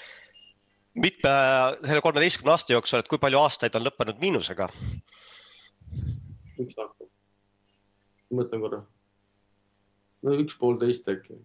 mitme, 1.07 1.35
selle 1.87 2.05
kolmeteistkümne 2.05 2.55
aasta 2.55 2.75
jooksul, 2.75 3.03
et 3.03 3.11
kui 3.11 3.23
palju 3.23 3.41
aastaid 3.43 3.79
on 3.79 3.87
lõppenud 3.87 4.21
miinusega? 4.23 4.69
üks 6.65 6.79
aasta. 6.79 7.09
mõtlen 8.35 8.67
korra. 8.67 8.85
no 10.27 10.37
üks 10.43 10.59
poolteist 10.61 11.11
äkki. 11.11 11.39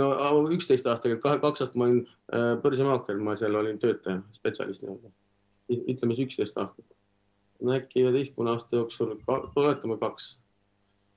no 0.00 0.10
üksteist 0.56 0.88
aastat, 0.88 1.18
kahe, 1.22 1.40
kaks 1.44 1.64
aastat 1.64 1.78
ma 1.78 1.88
olin 1.88 2.02
äh, 2.32 2.54
börsimaakler, 2.62 3.20
ma 3.20 3.36
seal 3.40 3.56
olin 3.60 3.80
töötaja, 3.82 4.22
spetsialist 4.36 4.84
nii-öelda. 4.84 5.12
ütleme 5.78 6.16
siis 6.16 6.28
üksteist 6.28 6.60
aastat. 6.60 6.86
no 7.60 7.76
äkki 7.76 8.04
üheteistkümne 8.04 8.56
aasta 8.56 8.82
jooksul, 8.82 9.16
oletame 9.28 9.98
kaks, 10.00 10.36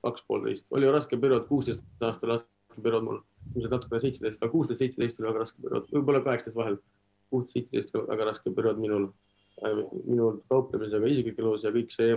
kaks 0.02 0.24
poolteist, 0.28 0.66
oli 0.74 0.90
raske 0.90 1.18
periood, 1.20 1.46
kuusteist 1.48 1.82
aasta 2.02 2.30
raske 2.30 2.82
periood 2.82 3.06
mul 3.06 3.20
ilmselt 3.54 3.76
natukene 3.76 4.00
seitseteist, 4.02 4.42
aga 4.42 4.52
kuusteist, 4.52 4.82
seitseteist 4.82 5.20
oli 5.20 5.28
väga 5.28 5.44
raske 5.44 5.62
periood, 5.62 5.88
võib-olla 5.92 6.22
kaheksateist 6.26 6.58
vahel. 6.58 6.78
kuusteist, 7.30 7.70
seitseteist 7.70 7.96
oli 7.96 8.10
väga 8.10 8.28
raske 8.30 8.54
periood 8.56 8.80
minul, 8.82 9.08
minul 10.04 10.40
kauplemisega 10.52 11.10
isiklikus 11.14 11.44
elus 11.44 11.64
ja 11.64 11.72
kõik 11.74 11.94
see 11.94 12.16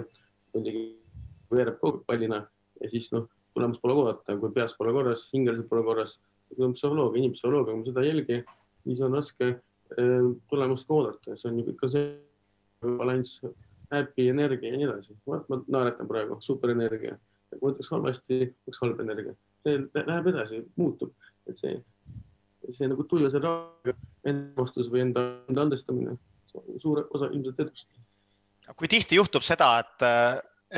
veereb 1.51 1.79
kogu 1.79 1.99
aeg 1.99 2.05
pallina 2.07 2.45
ja 2.81 2.89
siis 2.91 3.11
noh, 3.13 3.27
tulemust 3.55 3.81
pole 3.83 3.95
oodata, 3.95 4.35
kui 4.39 4.51
peas 4.55 4.75
pole 4.77 4.93
korras, 4.95 5.27
hingeliselt 5.33 5.69
pole 5.69 5.83
korras, 5.87 6.17
see 6.51 6.65
on 6.65 6.75
psühholoogia, 6.75 7.21
inimpsühholoogia, 7.23 7.71
kui 7.71 7.81
ma 7.81 7.89
seda 7.89 8.03
ei 8.03 8.11
jälgi, 8.11 8.39
siis 8.83 9.03
on 9.05 9.15
raske 9.15 9.51
äh, 9.51 10.31
tulemust 10.51 10.87
ka 10.87 10.97
oodata, 10.97 11.37
see 11.39 11.51
on 11.51 11.61
ju 11.61 11.75
ikka 11.75 11.91
see 11.93 12.09
balanss, 12.99 13.45
happy 13.91 14.27
energia 14.29 14.73
ja 14.73 14.79
nii 14.79 14.89
edasi. 14.89 15.15
ma 15.25 15.61
naeretan 15.67 16.07
praegu, 16.07 16.37
superenergia. 16.41 17.17
Kui 17.59 17.71
ütleks 17.71 17.91
halvasti, 17.93 18.39
oleks 18.67 18.81
halb 18.83 19.03
energia 19.03 19.35
see 19.65 20.05
läheb 20.05 20.31
edasi, 20.31 20.61
muutub, 20.79 21.13
et 21.49 21.61
see, 21.61 21.77
see 22.71 22.89
nagu 22.89 23.05
tulla 23.09 23.31
selle 23.33 23.53
endastus 24.29 24.91
või 24.93 25.07
enda, 25.07 25.27
enda 25.49 25.65
andestamine, 25.65 26.17
suure 26.81 27.07
osa 27.15 27.31
ilmselt 27.31 27.63
edust. 27.65 27.87
kui 28.75 28.89
tihti 28.91 29.17
juhtub 29.17 29.45
seda, 29.45 29.71
et, 29.81 30.05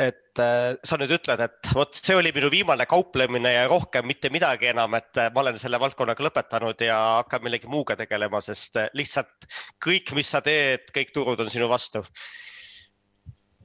et 0.08 0.42
sa 0.88 1.00
nüüd 1.00 1.14
ütled, 1.18 1.44
et 1.44 1.72
vot 1.76 2.00
see 2.00 2.16
oli 2.18 2.32
minu 2.36 2.52
viimane 2.54 2.88
kauplemine 2.90 3.54
ja 3.54 3.68
rohkem 3.72 4.08
mitte 4.08 4.32
midagi 4.34 4.72
enam, 4.72 4.96
et 5.00 5.24
ma 5.36 5.44
olen 5.44 5.60
selle 5.60 5.80
valdkonnaga 5.84 6.28
lõpetanud 6.28 6.84
ja 6.88 6.98
hakkan 7.22 7.44
millegi 7.46 7.72
muuga 7.72 8.00
tegelema, 8.00 8.42
sest 8.44 8.80
lihtsalt 8.98 9.50
kõik, 9.84 10.16
mis 10.18 10.36
sa 10.36 10.44
teed, 10.44 10.92
kõik 10.96 11.16
turud 11.16 11.44
on 11.44 11.52
sinu 11.52 11.72
vastu. 11.72 12.04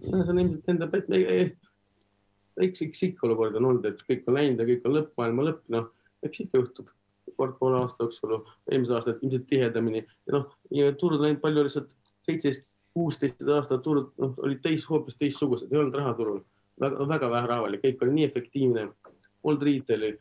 see 0.02 0.18
on 0.18 0.38
ilmselt 0.38 0.74
enda 0.74 0.90
eks, 2.60 2.82
eks 2.86 3.02
ikka 3.08 3.26
olukord 3.28 3.56
on 3.58 3.70
olnud, 3.70 3.86
et 3.88 4.02
kõik 4.08 4.26
on 4.28 4.36
läinud 4.38 4.60
ja 4.60 4.68
kõik 4.68 4.88
on 4.88 4.96
lõpp, 4.98 5.14
maailma 5.18 5.46
lõpp, 5.48 5.62
noh, 5.72 5.88
eks 6.26 6.44
ikka 6.46 6.60
juhtub. 6.60 6.90
Kord 7.38 7.54
poole 7.58 7.78
aasta 7.80 8.04
jooksul, 8.04 8.34
eelmise 8.70 8.94
aasta 8.96 9.14
ilmselt 9.22 9.46
tihedamini. 9.48 10.02
Ja 10.28 10.36
noh, 10.36 10.50
turud 11.00 11.22
läinud 11.22 11.40
palju 11.42 11.64
lihtsalt 11.64 11.92
seitseteist, 12.26 12.66
kuusteist 12.92 13.40
aastat 13.54 13.82
turud 13.84 14.10
noh, 14.20 14.34
olid 14.44 14.60
teis, 14.64 14.84
hoopis 14.88 15.16
teistsugused, 15.20 15.70
ei 15.72 15.80
olnud 15.80 15.96
raha 15.96 16.12
turul. 16.18 16.42
Väga, 16.80 17.06
väga 17.08 17.30
vähe 17.30 17.48
raha 17.48 17.64
oli, 17.68 17.80
kõik 17.80 18.04
oli 18.04 18.16
nii 18.18 18.26
efektiivne, 18.28 18.84
polnud 19.44 19.64
retail'i, 19.68 20.12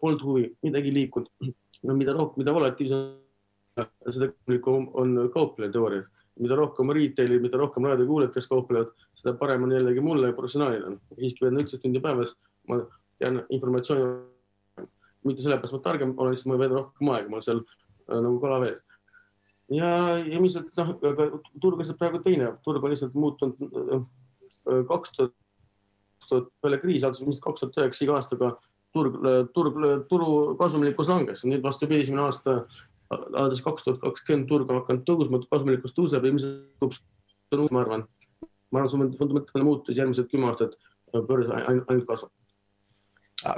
polnud 0.00 0.24
huvi, 0.24 0.48
midagi 0.64 0.92
liikunud. 0.94 1.52
no 1.84 1.96
mida 1.98 2.14
rohkem, 2.16 2.40
mida 2.42 2.54
volatiivsem, 2.56 3.14
seda 4.08 4.30
on, 4.66 5.16
kaupleja 5.34 5.72
teoorias. 5.72 6.08
Mida 6.40 6.56
rohkem 6.58 6.90
retail'i, 6.96 7.38
mida 7.42 7.58
rohkem 7.60 7.84
raadiokuulajad, 7.86 8.32
kes 8.34 8.48
kauplevad, 8.50 8.94
seda 9.24 9.36
parem 9.40 9.64
on 9.64 9.72
jällegi 9.72 10.04
mulle 10.04 10.32
professionaalina. 10.36 10.96
siiski 11.18 11.44
veedan 11.44 11.62
üksteist 11.64 11.82
tundi 11.82 12.02
päevas, 12.04 12.34
ma 12.68 12.82
tean 13.18 13.40
informatsiooni, 13.48 14.08
mitte 15.24 15.44
sellepärast 15.44 15.78
ma 15.78 15.84
targem 15.84 16.12
olen, 16.16 16.34
lihtsalt 16.34 16.52
ma 16.52 16.58
veedan 16.60 16.80
rohkem 16.82 17.12
aega, 17.14 17.30
ma 17.30 17.38
olen 17.38 17.46
seal 17.46 17.62
äh, 17.62 18.18
nagu 18.18 18.36
kala 18.42 18.60
vees. 18.66 18.82
ja, 19.72 19.88
ja 20.20 20.42
mis, 20.44 20.58
noh, 20.76 20.92
aga 21.12 21.30
turg 21.60 21.78
on 21.78 21.80
lihtsalt 21.80 22.02
praegu 22.02 22.20
teine, 22.26 22.52
turg 22.66 22.84
on 22.84 22.92
lihtsalt 22.92 23.16
muutunud 23.16 23.64
äh, 23.64 24.04
kaks 24.90 25.16
tuhat, 25.16 25.34
kaks 26.20 26.30
tuhat 26.30 26.52
peale 26.60 26.80
kriisi, 26.82 27.06
alates 27.06 27.40
kaks 27.44 27.64
tuhat 27.64 27.80
üheksa 27.80 28.04
iga 28.04 28.18
aastaga 28.20 28.54
turg, 28.94 29.16
turg, 29.56 29.80
turu 30.10 30.28
kasumlikkus 30.60 31.08
langes, 31.10 31.46
nüüd 31.48 31.64
vastupidi, 31.64 32.04
esimene 32.04 32.28
aasta 32.28 32.60
alates 33.14 33.62
kaks 33.64 33.86
tuhat 33.86 34.04
kakskümmend 34.04 34.48
turg 34.50 34.70
on 34.70 34.82
hakanud 34.82 35.08
tõusma, 35.08 35.40
kasumlikkus 35.48 35.96
tõuseb, 35.96 36.28
ilmselt 36.28 37.00
arvan, 37.54 37.72
ma 37.72 37.82
arvan, 37.84 38.06
see 38.72 39.18
fundamentaalne 39.18 39.66
muutus 39.68 39.98
järgmised 39.98 40.30
kümme 40.30 40.50
aastat 40.52 40.78
börs 41.28 41.50
ainult 41.54 42.08
kasvab 42.08 42.32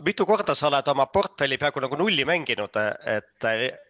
mitu 0.04 0.26
korda 0.26 0.54
sa 0.56 0.66
oled 0.70 0.88
oma 0.88 1.06
portfelli 1.12 1.58
peaaegu 1.60 1.80
nagu 1.84 1.96
nulli 2.00 2.24
mänginud, 2.26 2.78
et, 3.06 3.44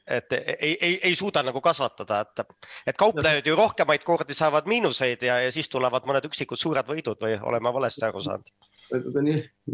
et 0.06 0.32
ei, 0.37 0.73
ei, 0.75 0.99
ei 1.11 1.14
suuda 1.16 1.42
nagu 1.46 1.61
kasvatada, 1.64 2.20
et, 2.26 2.42
et 2.90 2.99
kauplejad 3.00 3.46
ju 3.46 3.56
rohkemaid 3.56 4.04
kordi 4.04 4.35
saavad 4.35 4.66
miinuseid 4.68 5.23
ja, 5.23 5.38
ja 5.46 5.52
siis 5.54 5.70
tulevad 5.73 6.08
mõned 6.08 6.26
üksikud 6.28 6.61
suured 6.61 6.90
võidud 6.90 7.23
või 7.23 7.38
olen 7.38 7.64
ma 7.64 7.73
valesti 7.73 8.04
aru 8.08 8.20
saanud? 8.25 8.52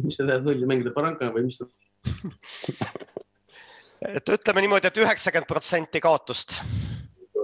mis 0.03 0.17
sa 0.17 0.29
tahad 0.29 0.47
nulli 0.47 0.69
mängida, 0.69 0.95
baranka 0.95 1.33
või 1.35 1.49
mis 1.49 1.59
sa 1.61 1.67
et 4.17 4.35
ütleme 4.37 4.65
niimoodi 4.65 4.89
et, 4.89 4.97
et 4.97 5.05
üheksakümmend 5.05 5.49
protsenti 5.49 6.01
kaotust. 6.03 6.57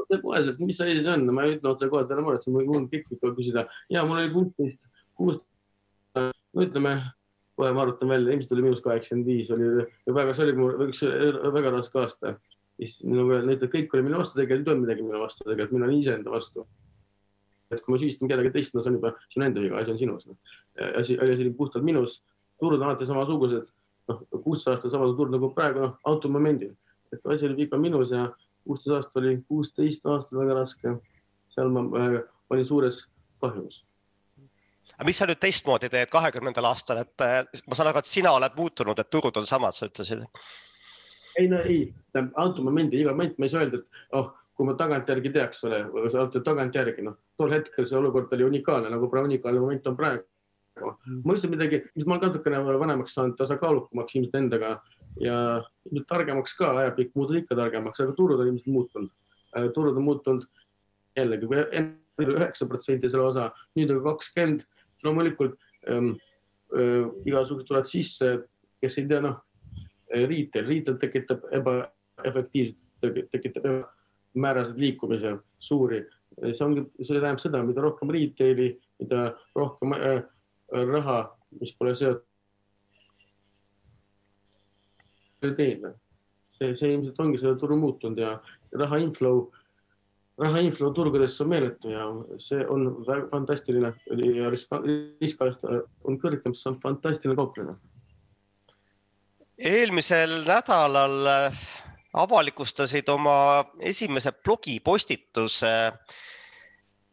Otsekoheselt, 0.08 0.58
mis 0.64 0.80
asi 0.80 0.98
see 1.02 1.12
on, 1.12 1.26
ma 1.34 1.44
ei 1.44 1.56
ütle 1.56 1.72
otsekoheselt, 1.72 2.12
ära 2.14 2.24
muretse, 2.24 2.50
mul 2.54 2.68
on 2.76 2.88
pikk 2.90 3.12
ikka 3.16 3.32
küsida 3.36 3.66
ja 3.92 4.04
mul 4.08 4.22
oli 4.22 4.32
kuusteist, 4.32 4.88
kuusteist, 5.18 5.46
no 6.16 6.64
ütleme, 6.64 6.94
kohe 7.58 7.72
ma 7.74 7.84
arvutan 7.84 8.08
välja, 8.08 8.32
ilmselt 8.32 8.54
oli 8.56 8.66
miinus 8.66 8.82
kaheksakümmend 8.84 9.28
viis, 9.28 9.50
oli 9.54 9.68
väga, 10.14 10.34
see 10.34 10.46
oli 10.46 10.56
mul 10.58 10.88
üks 10.88 11.04
väga 11.58 11.74
raske 11.74 12.00
aasta. 12.02 12.34
siis 12.78 13.00
nagu 13.04 13.38
ütled, 13.40 13.64
kõik 13.72 13.94
oli 13.94 14.06
minu 14.06 14.20
vastu, 14.20 14.38
tegelikult 14.38 14.68
ei 14.68 14.74
olnud 14.74 14.86
midagi 14.86 15.06
minu 15.06 15.22
vastu, 15.22 15.44
tegelikult 15.44 15.76
mina 15.76 15.88
olin 15.88 16.02
iseenda 16.02 16.34
vastu. 16.34 16.66
et 17.70 17.82
kui 17.84 17.92
ma 17.92 18.00
süüdistan 18.00 18.30
kedagi 18.30 18.52
teist, 18.52 18.74
no 18.74 18.82
see 18.82 18.88
on 18.88 18.96
juba 18.96 19.12
sinu 19.28 19.44
enda 19.44 19.60
viga, 19.60 19.80
asi 19.82 19.92
on 19.92 19.98
sinus. 19.98 20.28
asi, 20.96 21.18
asi 21.18 21.42
oli 21.42 21.54
puhtalt 21.54 21.84
minus, 21.84 22.22
turud 22.60 22.80
on 22.80 22.88
alati 22.88 23.06
samasugused 23.06 23.66
noh, 24.08 24.22
kuusteist 24.42 24.76
aastat 24.76 24.94
sama 24.94 25.10
turg 25.16 25.34
nagu 25.34 25.50
praegu, 25.54 25.82
noh, 25.84 25.96
automomendil, 26.08 26.72
et 27.12 27.26
asi 27.34 27.48
oli 27.48 27.64
viga 27.64 27.80
minus 27.80 28.14
ja 28.14 28.28
kuusteist 28.68 28.96
aastat 28.96 29.20
oli, 29.22 29.34
kuusteist 29.48 30.06
aastat 30.06 30.38
väga 30.38 30.56
raske. 30.60 30.96
seal 31.48 31.70
ma 31.74 31.84
äh, 31.98 32.16
olin 32.52 32.66
suures 32.68 33.02
kahjumis. 33.40 33.82
aga 34.94 35.06
mis 35.08 35.18
sa 35.18 35.28
nüüd 35.28 35.40
teistmoodi 35.42 35.88
teed 35.92 36.10
kahekümnendal 36.12 36.68
aastal, 36.70 37.02
et 37.04 37.24
äh, 37.24 37.40
ma 37.66 37.78
saan 37.78 37.90
aru, 37.90 38.02
et 38.02 38.10
sina 38.10 38.34
oled 38.36 38.56
muutunud, 38.56 38.98
et 38.98 39.10
turud 39.10 39.40
on 39.40 39.46
samad, 39.48 39.76
sa 39.76 39.88
ütlesid? 39.88 40.26
ei 41.38 41.48
no 41.48 41.62
ei, 41.64 41.80
automomendi 42.34 43.00
iga 43.00 43.14
moment 43.16 43.38
ma 43.38 43.48
ei 43.48 43.54
saa 43.54 43.64
öelda, 43.64 43.80
et 43.80 44.16
oh, 44.20 44.32
kui 44.58 44.66
ma 44.66 44.74
tagantjärgi 44.74 45.30
teaks, 45.34 45.62
ole, 45.64 45.84
tagantjärgi, 46.44 47.04
noh, 47.06 47.14
tol 47.38 47.52
hetkel 47.54 47.86
see 47.86 47.98
olukord 47.98 48.32
oli 48.34 48.48
unikaalne, 48.48 48.90
nagu 48.90 49.10
praegu 49.10 49.30
unikaalne 49.30 49.62
moment 49.62 49.86
on 49.86 49.96
praegu 49.96 50.26
ma 51.24 51.34
lihtsalt 51.34 51.52
midagi, 51.52 51.80
mis 51.96 52.06
ma 52.06 52.16
olen 52.16 52.30
natukene 52.30 52.60
vanemaks 52.80 53.16
saanud, 53.16 53.36
tasakaalukamaks 53.38 54.14
ilmselt 54.14 54.36
endaga 54.38 54.76
ja 55.20 55.38
ilmselt 55.88 56.08
targemaks 56.08 56.54
ka, 56.58 56.72
ajapikk 56.82 57.14
muutub 57.18 57.40
ikka 57.40 57.56
targemaks, 57.58 58.00
aga 58.04 58.14
turud 58.16 58.40
on 58.40 58.50
ilmselt 58.50 58.72
muutunud. 58.72 59.10
Äh, 59.56 59.70
turud 59.74 59.96
on 59.96 60.06
muutunud 60.06 60.46
jällegi, 61.16 61.48
kui 61.48 61.62
enne 61.64 61.96
oli 62.18 62.34
üheksa 62.36 62.66
protsenti 62.70 63.10
selle 63.10 63.28
osa, 63.30 63.48
nüüd 63.78 63.92
on 63.94 64.02
kakskümmend, 64.06 64.64
loomulikult 65.06 65.58
ähm, 65.90 66.14
äh, 66.74 67.06
igasugused 67.26 67.68
tulevad 67.68 67.88
sisse, 67.88 68.34
kes 68.82 68.98
ei 68.98 69.08
tea, 69.10 69.22
noh, 69.24 69.38
äh, 70.10 70.24
retail, 70.26 70.66
retail 70.68 70.98
tekitab 71.02 71.46
ebaefektiivset, 71.60 73.30
tekitab 73.32 73.68
määraseid 74.38 74.78
liikumise, 74.78 75.36
suuri. 75.58 76.04
see 76.38 76.64
ongi, 76.64 76.84
see 77.02 77.16
tähendab 77.16 77.40
seda, 77.42 77.62
mida 77.66 77.82
rohkem 77.82 78.10
retail'i, 78.14 78.72
mida 79.02 79.32
rohkem 79.56 79.94
äh, 79.96 80.20
raha, 80.70 81.20
mis 81.60 81.72
pole 81.78 81.94
seotud 81.98 82.27
teeme. 85.40 85.94
see, 86.58 86.74
see 86.74 86.92
ilmselt 86.94 87.20
ongi 87.22 87.38
selle 87.38 87.58
turu 87.58 87.76
muutunud 87.78 88.18
ja 88.18 88.32
raha 88.80 88.98
inflow, 88.98 89.44
raha 90.42 90.62
inflow 90.66 90.90
turgudesse 90.94 91.44
on 91.44 91.52
meeletu 91.52 91.92
ja 91.92 92.06
see 92.42 92.64
on 92.66 92.88
väga 93.06 93.28
fantastiline 93.30 93.92
ja 94.34 94.50
risk, 94.50 94.74
risk 95.22 95.44
on 96.04 96.18
kõrgem, 96.18 96.56
see 96.58 96.72
on 96.72 96.80
fantastiline 96.82 97.38
kauplemine. 97.38 97.76
eelmisel 99.58 100.40
nädalal 100.46 101.52
avalikustasid 102.18 103.08
oma 103.14 103.38
esimese 103.92 104.32
blogipostituse 104.32 105.70
äh, 105.86 106.18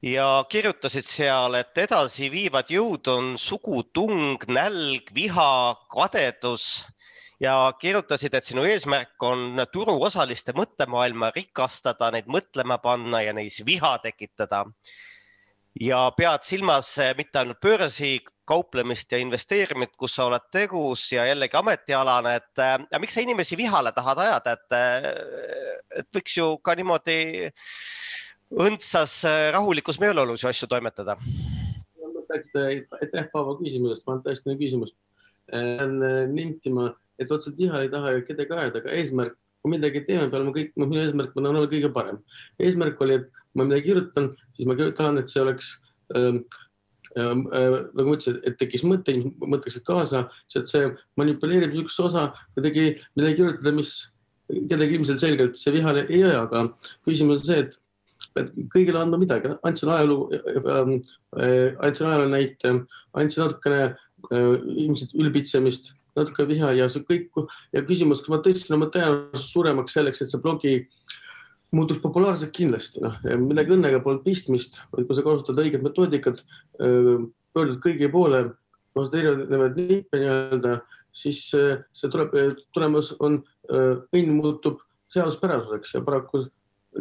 ja 0.05 0.45
kirjutasid 0.49 1.05
seal, 1.07 1.55
et 1.57 1.77
edasiviivad 1.77 2.69
jõud 2.71 3.07
on 3.09 3.33
sugutung, 3.41 4.43
nälg, 4.51 5.09
viha, 5.15 5.75
kadedus 5.91 6.85
ja 7.39 7.73
kirjutasid, 7.79 8.33
et 8.33 8.47
sinu 8.47 8.63
eesmärk 8.67 9.23
on 9.23 9.59
turuosaliste 9.71 10.55
mõttemaailma 10.55 11.31
rikastada, 11.35 12.11
neid 12.11 12.29
mõtlema 12.31 12.77
panna 12.83 13.21
ja 13.25 13.33
neis 13.33 13.61
viha 13.65 13.97
tekitada. 14.03 14.65
ja 15.81 16.11
pead 16.17 16.43
silmas 16.47 16.93
mitte 17.17 17.39
ainult 17.39 17.59
börsi 17.59 18.21
kauplemist 18.47 19.11
ja 19.11 19.17
investeerimist, 19.19 19.95
kus 19.97 20.15
sa 20.15 20.29
oled 20.29 20.45
tegus 20.51 21.11
ja 21.11 21.25
jällegi 21.25 21.57
ametialane, 21.57 22.35
et 22.35 22.61
ja 22.91 22.99
miks 22.99 23.17
sa 23.17 23.21
inimesi 23.25 23.57
vihale 23.57 23.91
tahad 23.91 24.21
ajada, 24.23 24.53
et, 24.53 24.77
et 25.99 26.07
võiks 26.15 26.37
ju 26.37 26.47
ka 26.63 26.75
niimoodi 26.79 27.49
õndsas 28.55 29.17
rahulikus 29.51 29.99
meeleolus 29.99 30.45
ju 30.45 30.49
asju 30.49 30.69
toimetada. 30.71 31.17
aitäh 33.01 33.27
Paavo 33.33 33.57
küsimusest, 33.59 34.05
fantastiline 34.05 34.59
küsimus. 34.61 34.95
pean 35.51 35.99
nentima, 36.31 36.93
et 37.19 37.31
otseselt 37.31 37.57
viha 37.59 37.81
ei 37.83 37.89
taha 37.91 38.13
kedagi 38.27 38.57
ajada, 38.57 38.81
aga 38.81 38.93
eesmärk, 38.99 39.37
kui 39.61 39.73
midagi 39.73 40.03
teeme, 40.07 40.29
peale 40.31 40.47
ma 40.47 40.53
kõik, 40.55 40.73
noh, 40.79 40.89
minu 40.91 41.01
eesmärk 41.03 41.37
on 41.39 41.49
olla 41.51 41.65
kõige 41.71 41.91
parem. 41.93 42.19
eesmärk 42.59 43.01
oli, 43.01 43.19
et 43.21 43.41
ma 43.55 43.67
midagi 43.67 43.89
kirjutan, 43.89 44.31
siis 44.55 44.69
ma 44.69 44.77
tahan, 44.77 45.21
et 45.21 45.31
see 45.31 45.41
oleks 45.41 45.71
ähm, 46.15 46.43
ähm 47.15 47.45
äh, 47.53 47.77
nagu 47.95 48.09
ma 48.09 48.17
ütlesin, 48.17 48.41
et 48.43 48.57
tekkis 48.59 48.83
mõte, 48.83 49.15
mõtleksid 49.39 49.85
kaasa, 49.87 50.27
et 50.55 50.67
see 50.67 50.91
manipuleerimise 51.17 51.85
üks 51.85 51.97
osa 52.03 52.27
kuidagi 52.57 52.99
midagi 53.15 53.39
kirjutada, 53.39 53.71
mis 53.71 53.95
kedagi 54.51 54.99
ilmselt 54.99 55.23
selgelt 55.23 55.57
see 55.57 55.73
vihale 55.73 56.05
ei 56.09 56.21
aja, 56.23 56.45
aga 56.45 56.67
küsimus 57.07 57.41
on 57.41 57.49
see, 57.49 57.65
et 57.65 57.81
et 58.39 58.51
kõigile 58.73 58.99
andma 58.99 59.19
midagi, 59.19 59.51
andsin 59.67 59.91
ajaloo 59.95 60.27
äh,, 60.35 61.75
andsin 61.85 62.09
ajaloo 62.09 62.31
näite, 62.31 62.73
andsin 63.15 63.43
natukene 63.45 63.81
äh, 63.85 64.55
ilmselt 64.85 65.15
ülbitsemist, 65.15 65.93
natuke 66.15 66.47
viha 66.49 66.71
ja 66.77 66.87
see 66.91 67.05
kõik 67.07 67.45
ja 67.75 67.83
küsimus, 67.85 68.23
kas 68.23 68.31
ma 68.33 68.41
tõstsin 68.43 68.77
oma 68.77 68.89
tõenäosust 68.93 69.51
suuremaks 69.51 69.95
selleks, 69.97 70.21
et 70.21 70.31
see 70.31 70.41
blogi 70.43 70.73
muutuks 71.75 72.01
populaarseks? 72.03 72.53
Kindlasti, 72.55 73.03
noh, 73.03 73.17
midagi 73.43 73.75
õnnega 73.75 74.01
polnud 74.03 74.23
pistmist, 74.25 74.81
kui 74.95 75.17
sa 75.17 75.25
kasutad 75.25 75.59
õiget 75.63 75.83
metoodikat, 75.85 76.43
pöördud 76.79 77.81
kõigi 77.83 78.11
poole, 78.11 78.45
kasutad 78.95 79.19
erinevaid 79.21 79.79
nippe 79.79 80.21
nii-öelda, 80.21 80.77
siis 81.15 81.47
see 81.51 82.11
tuleb, 82.11 82.35
tulemus 82.75 83.13
on, 83.23 83.41
õnn 83.71 84.35
muutub 84.35 84.83
seaduspärasuseks 85.13 85.95
ja 85.95 86.03
paraku 86.05 86.45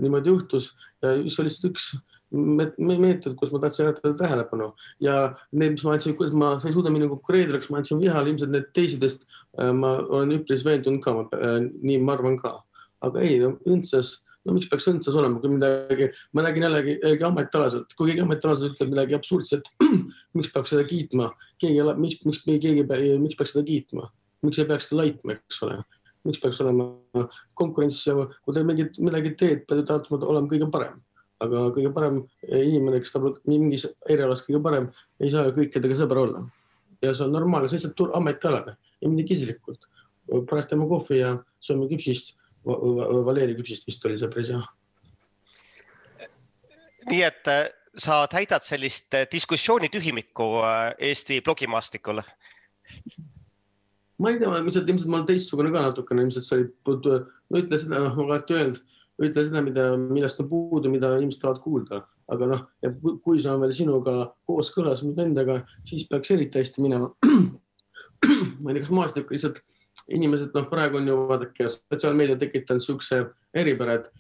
niimoodi 0.01 0.31
juhtus 0.31 0.73
ja 1.03 1.15
see 1.15 1.43
oli 1.43 1.51
lihtsalt 1.51 1.71
üks 1.71 1.89
meetod, 2.33 3.37
kus 3.39 3.53
ma 3.53 3.61
tahtsin 3.63 3.89
äratada 3.89 4.15
tähelepanu 4.19 4.73
ja 5.03 5.35
need, 5.53 5.77
mis 5.77 5.85
ma 5.87 5.95
andsin, 5.95 6.17
kuidas 6.19 6.35
ma, 6.39 6.55
sa 6.61 6.69
ei 6.69 6.77
suuda 6.77 6.93
minuga 6.93 7.15
konkureerida, 7.15 7.61
kas 7.63 7.71
ma 7.71 7.81
andsin 7.81 8.01
vihale, 8.01 8.33
ilmselt 8.33 8.53
need 8.55 8.71
teisedest 8.77 9.25
äh, 9.61 9.73
ma 9.77 9.97
olen 10.03 10.35
üpris 10.39 10.65
veendunud 10.67 11.03
ka, 11.05 11.17
äh, 11.39 11.59
nii 11.83 12.01
ma 12.03 12.17
arvan 12.17 12.39
ka. 12.41 12.57
aga 13.05 13.21
ei 13.21 13.37
no,, 13.43 13.51
õndsas, 13.69 14.15
no 14.49 14.55
miks 14.57 14.71
peaks 14.71 14.87
õndsas 14.89 15.17
olema, 15.21 15.37
kui 15.43 15.53
midagi, 15.53 16.09
ma 16.33 16.47
nägin 16.47 16.65
jällegi, 16.65 16.95
jällegi 17.03 17.27
ametialaselt, 17.29 17.93
kui 17.99 18.09
keegi 18.09 18.25
ametialaselt 18.25 18.73
ütleb 18.73 18.95
midagi 18.95 19.19
absurdset, 19.19 19.69
miks 20.39 20.53
peaks 20.55 20.73
seda 20.73 20.87
kiitma, 20.89 21.29
keegi, 21.61 21.85
miks, 22.01 22.23
miks 22.25 22.41
keegi, 22.49 22.87
miks 23.21 23.37
peaks 23.37 23.53
seda 23.53 23.67
kiitma, 23.69 24.09
miks 24.47 24.63
ei 24.63 24.71
peaks 24.71 24.89
seda 24.89 25.03
laitma, 25.03 25.37
eks 25.37 25.61
ole 25.69 25.83
miks 26.25 26.41
peaks 26.41 26.61
olema 26.65 26.87
konkurents 27.59 28.01
kui 28.09 28.55
te 28.57 28.63
mingit, 28.65 28.97
midagi 28.97 29.35
teed, 29.37 29.67
peate 29.69 29.85
tahtma 29.89 30.23
olema 30.25 30.49
kõige 30.49 30.71
parem. 30.73 31.03
Aga 31.45 31.65
kõige 31.77 31.93
parem 31.95 32.23
inimene, 32.49 33.01
kes 33.03 33.15
tahab 33.15 33.41
mingis 33.49 33.87
erialas 34.11 34.45
kõige 34.47 34.63
parem, 34.65 34.89
ei 35.21 35.33
saa 35.33 35.49
ju 35.49 35.57
kõikidega 35.59 35.99
sõber 35.99 36.23
olla. 36.25 36.45
ja 37.03 37.13
see 37.15 37.27
on 37.27 37.35
normaalne, 37.37 37.69
see 37.69 37.77
on 37.77 37.83
lihtsalt 37.83 38.17
ametialane 38.17 38.77
ja 39.01 39.11
midagi 39.11 39.37
isiklikult. 39.37 39.87
pärast 40.49 40.73
tema 40.73 40.89
kohvi 40.89 41.21
ja 41.21 41.37
sööme 41.61 41.89
küpsist, 41.91 42.35
Valeri 42.65 43.55
küpsist 43.59 43.87
vist 43.87 44.05
oli 44.09 44.19
see 44.19 44.31
päris 44.33 44.49
hea. 44.55 44.63
nii 47.11 47.23
et 47.27 47.53
äh, 47.53 47.69
sa 47.97 48.25
täidad 48.27 48.65
sellist 48.65 49.15
äh, 49.15 49.27
diskussioonitühimikku 49.33 50.47
äh, 50.65 50.95
Eesti 50.99 51.41
blogimaastikul 51.45 52.23
ma 54.19 54.31
ei 54.31 54.39
tea, 54.39 54.57
ilmselt, 54.63 54.89
ilmselt 54.89 55.11
ma 55.11 55.19
olen 55.19 55.29
teistsugune 55.29 55.73
ka 55.75 55.83
natukene, 55.89 56.25
ilmselt 56.25 56.47
sa 56.47 56.57
olid, 56.57 56.73
no 56.87 57.61
ütle 57.61 57.81
seda, 57.81 58.01
noh, 58.01 58.15
ma 58.15 58.23
olen 58.23 58.33
alati 58.33 58.57
öelnud, 58.57 58.81
ütle 59.23 59.45
seda, 59.47 59.63
mida, 59.63 59.91
millest 59.99 60.41
on 60.43 60.49
puudu, 60.51 60.91
mida 60.91 61.13
inimesed 61.19 61.43
tahavad 61.43 61.61
kuulda, 61.63 62.01
aga 62.35 62.49
noh, 62.51 62.65
kui 63.23 63.39
see 63.43 63.53
on 63.53 63.63
veel 63.63 63.75
sinuga 63.77 64.17
kooskõlas 64.49 65.05
endaga, 65.07 65.61
siis 65.87 66.09
peaks 66.11 66.33
eriti 66.35 66.63
hästi 66.63 66.83
minema. 66.83 67.13
ma 68.63 68.73
ei 68.73 68.79
tea, 68.79 68.85
kas 68.85 68.95
maastik 68.95 69.31
lihtsalt 69.31 69.61
inimesed, 70.15 70.51
noh, 70.57 70.67
praegu 70.71 70.99
on 71.01 71.09
ju 71.09 71.21
vaadake, 71.29 71.69
sotsiaalmeedia 71.77 72.41
tekitanud 72.41 72.83
siukse 72.85 73.23
eripära, 73.55 74.01
et 74.01 74.11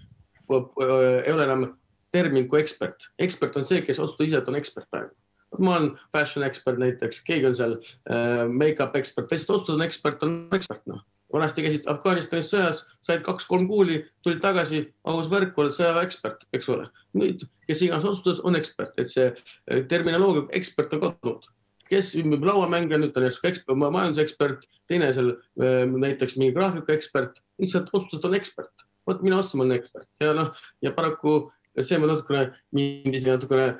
ei 0.50 1.33
ole 1.33 1.44
enam 1.44 1.66
termin 2.14 2.46
kui 2.48 2.61
ekspert. 2.61 3.11
ekspert 3.18 3.57
on 3.59 3.66
see, 3.66 3.83
kes 3.83 3.98
otsustab 3.98 4.28
ise, 4.28 4.40
et 4.40 4.50
on 4.52 4.61
ekspert 4.61 4.90
praegu 4.92 5.14
ma 5.59 5.76
olen 5.76 5.92
fashion 6.12 6.44
ekspert 6.46 6.80
näiteks, 6.83 7.20
keegi 7.26 7.46
on 7.46 7.57
seal 7.59 7.76
äh, 7.78 8.44
make-up 8.50 8.96
ekspert, 8.98 9.30
lihtsalt 9.30 9.57
otsustad, 9.57 9.76
on 9.76 9.85
ekspert, 9.87 10.24
on 10.26 10.33
ekspert, 10.57 10.83
noh. 10.90 11.04
Vanasti 11.34 11.64
käisid 11.64 11.88
Afganistanis 11.90 12.50
sõjas, 12.52 12.84
said 13.04 13.24
kaks-kolm 13.26 13.66
kuuli, 13.70 14.00
tulid 14.24 14.40
tagasi, 14.42 14.84
aus 15.10 15.30
värk, 15.32 15.56
oled 15.58 15.74
sõjaväe 15.74 16.06
ekspert, 16.08 16.46
eks 16.54 16.70
ole. 16.72 16.86
nüüd, 17.18 17.44
kes 17.68 17.82
iganes 17.86 18.06
otsustas, 18.10 18.40
on 18.46 18.58
ekspert, 18.58 18.94
et 19.00 19.10
see 19.12 19.28
äh, 19.30 19.82
terminoloogia 19.90 20.46
ekspert 20.60 20.94
on 20.96 21.04
kadunud. 21.08 21.50
kes 21.88 22.14
lauamänge, 22.16 22.98
nüüd 22.98 23.16
on 23.20 23.26
ekspert, 23.28 23.66
majandusekspert, 23.68 24.64
teine 24.88 25.12
seal 25.16 25.34
äh, 25.34 25.82
näiteks 25.90 26.38
mingi 26.38 26.54
graafikuekspert, 26.56 27.42
lihtsalt 27.58 27.90
otsustas, 27.92 28.30
on 28.30 28.38
ekspert. 28.40 28.88
vot 29.06 29.20
minu 29.22 29.36
arust 29.36 29.54
ma 29.54 29.66
olen 29.66 29.76
ekspert 29.76 30.08
ja 30.22 30.32
noh, 30.32 30.46
ja 30.80 30.90
paraku 30.96 31.50
see 31.82 31.98
on 31.98 32.06
natukene, 32.08 32.54
mind 32.72 33.14
isegi 33.14 33.32
natukene 33.32 33.74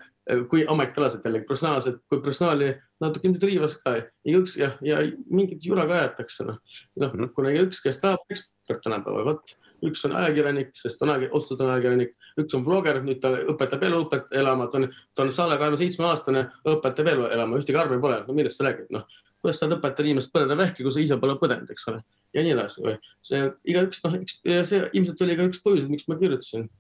kui 0.51 0.65
ametikalased 0.69 1.25
jällegi 1.25 1.45
professionaalsed, 1.49 1.99
kui 2.09 2.21
professionaali 2.23 2.71
natuke 3.05 3.29
ilmselt 3.29 3.45
riivas 3.49 3.75
ka 3.83 3.97
igaüks 4.25 4.57
ja, 4.57 4.71
ja 4.85 5.03
mingit 5.29 5.65
jura 5.67 5.85
ka 5.91 5.99
aetakse 6.01 6.47
noh. 6.49 6.61
noh 6.97 7.13
mm 7.13 7.21
-hmm., 7.21 7.33
kuna 7.37 7.53
igaüks, 7.53 7.83
kes 7.85 8.01
tahab 8.01 8.25
ekspert 8.33 8.81
tänapäeval, 8.87 9.25
vot 9.25 9.57
üks 9.85 10.05
on 10.09 10.15
ajakirjanik, 10.17 10.71
sest 10.79 11.03
on 11.03 11.13
otsustatud 11.13 11.69
ajakirjanik, 11.69 12.15
üks 12.41 12.55
on 12.57 12.65
bloger, 12.65 13.03
nüüd 13.05 13.21
ta 13.21 13.35
õpetab 13.53 13.85
elu 13.85 14.01
õpet 14.07 14.33
elama, 14.41 14.69
ta 14.73 14.81
on, 14.81 14.89
ta 15.15 15.27
on 15.27 15.33
Salle 15.33 15.59
kahekümne 15.59 15.81
seitsme 15.83 16.07
aastane, 16.09 16.47
õpetab 16.65 17.11
elu 17.13 17.27
elama, 17.37 17.59
ühtegi 17.61 17.81
armi 17.81 18.01
pole, 18.01 18.23
no 18.27 18.37
millest 18.39 18.61
sa 18.61 18.69
räägid, 18.69 18.89
noh. 18.91 19.05
kuidas 19.43 19.61
saad 19.61 19.75
õpetada 19.77 20.09
inimest 20.09 20.33
põdeda 20.33 20.57
vähki, 20.57 20.83
kui 20.83 20.93
sa 20.93 21.01
ise 21.01 21.19
pole 21.21 21.37
põdenud, 21.37 21.69
eks 21.71 21.89
ole, 21.93 22.01
ja 22.33 22.47
nii 22.47 22.55
edasi 22.57 22.81
või 22.87 22.97
see 23.21 23.43
igaüks 23.75 24.01
noh, 24.07 24.17
see 24.71 24.81
ilmselt 24.93 25.21
oli 25.21 25.37
ka 25.37 25.49
üks 25.51 25.61
põhjus, 25.67 25.91
miks 25.91 26.09
ma 26.09 26.17
kirjutasin 26.17 26.71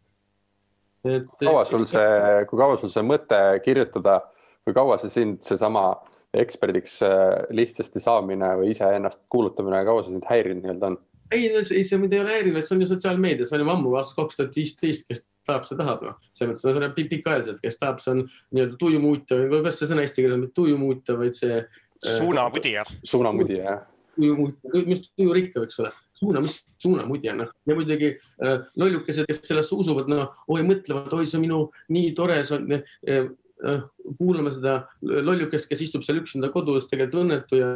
et. 1.05 1.31
kaua 1.40 1.64
sul 1.69 1.87
see, 1.88 2.45
kui 2.51 2.61
kaua 2.61 2.79
sul 2.81 2.93
see 2.93 3.05
mõte 3.07 3.40
kirjutada, 3.64 4.21
kui 4.64 4.77
kaua 4.77 4.99
see 5.03 5.12
sind, 5.12 5.40
seesama 5.47 5.88
eksperdiks 6.35 6.99
äh, 7.07 7.45
lihtsasti 7.55 8.03
saamine 8.03 8.55
või 8.61 8.73
iseennast 8.75 9.23
kuulutamine, 9.33 9.85
kaua 9.87 10.05
see 10.05 10.17
sind 10.17 10.27
häirinud 10.31 10.64
nii-öelda 10.64 10.93
on? 10.93 10.99
ei, 11.33 11.49
ei 11.51 11.85
see 11.85 11.99
mind 11.99 12.12
ei 12.14 12.23
ole 12.23 12.35
häirinud, 12.35 12.64
see 12.67 12.77
on 12.77 12.85
ju 12.85 12.90
sotsiaalmeedias, 12.90 13.51
see 13.51 13.59
oli 13.59 13.71
ammu 13.73 13.95
aastast 13.99 14.19
kaks 14.19 14.38
tuhat 14.38 14.59
viisteist, 14.59 15.07
kes 15.09 15.25
tahab, 15.49 15.67
see 15.69 15.79
tahab, 15.79 16.05
noh. 16.05 16.21
selles 16.37 16.62
mõttes, 16.62 16.67
see 16.67 16.90
on 16.90 17.11
pikaajaliselt, 17.14 17.62
kes 17.64 17.81
tahab, 17.81 18.03
see 18.03 18.14
on 18.14 18.23
nii-öelda 18.27 18.79
tujumuutja 18.81 19.40
või 19.51 19.64
kas 19.67 19.81
see 19.81 19.90
sõna 19.90 20.05
eesti 20.05 20.23
keeles 20.23 20.38
on 20.38 20.45
mitte 20.45 20.57
tujumuutja, 20.61 21.19
vaid 21.21 21.38
see. 21.38 21.59
Äh, 21.64 22.17
suunamudija. 22.19 22.87
suunamudija, 23.09 23.64
jah. 23.64 23.85
tujumuutja, 24.19 24.85
mis 24.90 25.07
tujurikkav, 25.11 25.69
eks 25.69 25.83
ole 25.85 25.93
suuna, 26.18 26.42
mis 26.44 26.61
suunamudja, 26.83 27.35
noh. 27.38 27.50
ja 27.66 27.77
muidugi 27.77 28.12
äh, 28.14 28.61
lollukesed, 28.81 29.27
kes 29.31 29.42
sellesse 29.46 29.77
usuvad, 29.77 30.11
no 30.11 30.29
oi, 30.48 30.62
mõtlevad, 30.66 31.12
oi, 31.16 31.27
see 31.27 31.40
on 31.40 31.46
minu 31.46 31.61
nii 31.94 32.12
tore, 32.18 32.40
see 32.46 32.59
on 32.59 32.77
äh, 32.77 33.29
äh, 33.64 33.83
kuulame 34.19 34.53
seda 34.55 34.77
lollukest, 35.03 35.69
kes 35.71 35.85
istub 35.87 36.05
seal 36.05 36.21
üksinda 36.21 36.51
kodus, 36.55 36.88
tegelikult 36.90 37.25
õnnetu 37.25 37.61
ja 37.61 37.71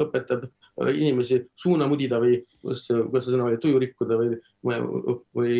õpetab 0.00 0.46
äh, 0.46 0.92
inimesi 0.94 1.42
suuna 1.60 1.88
mudida 1.90 2.20
või 2.22 2.40
kuidas, 2.60 2.86
kuidas 2.88 3.28
see 3.28 3.34
sõna 3.34 3.48
oli, 3.48 3.60
tuju 3.62 3.82
rikkuda 3.82 4.18
või, 4.20 4.38
või 5.36 5.58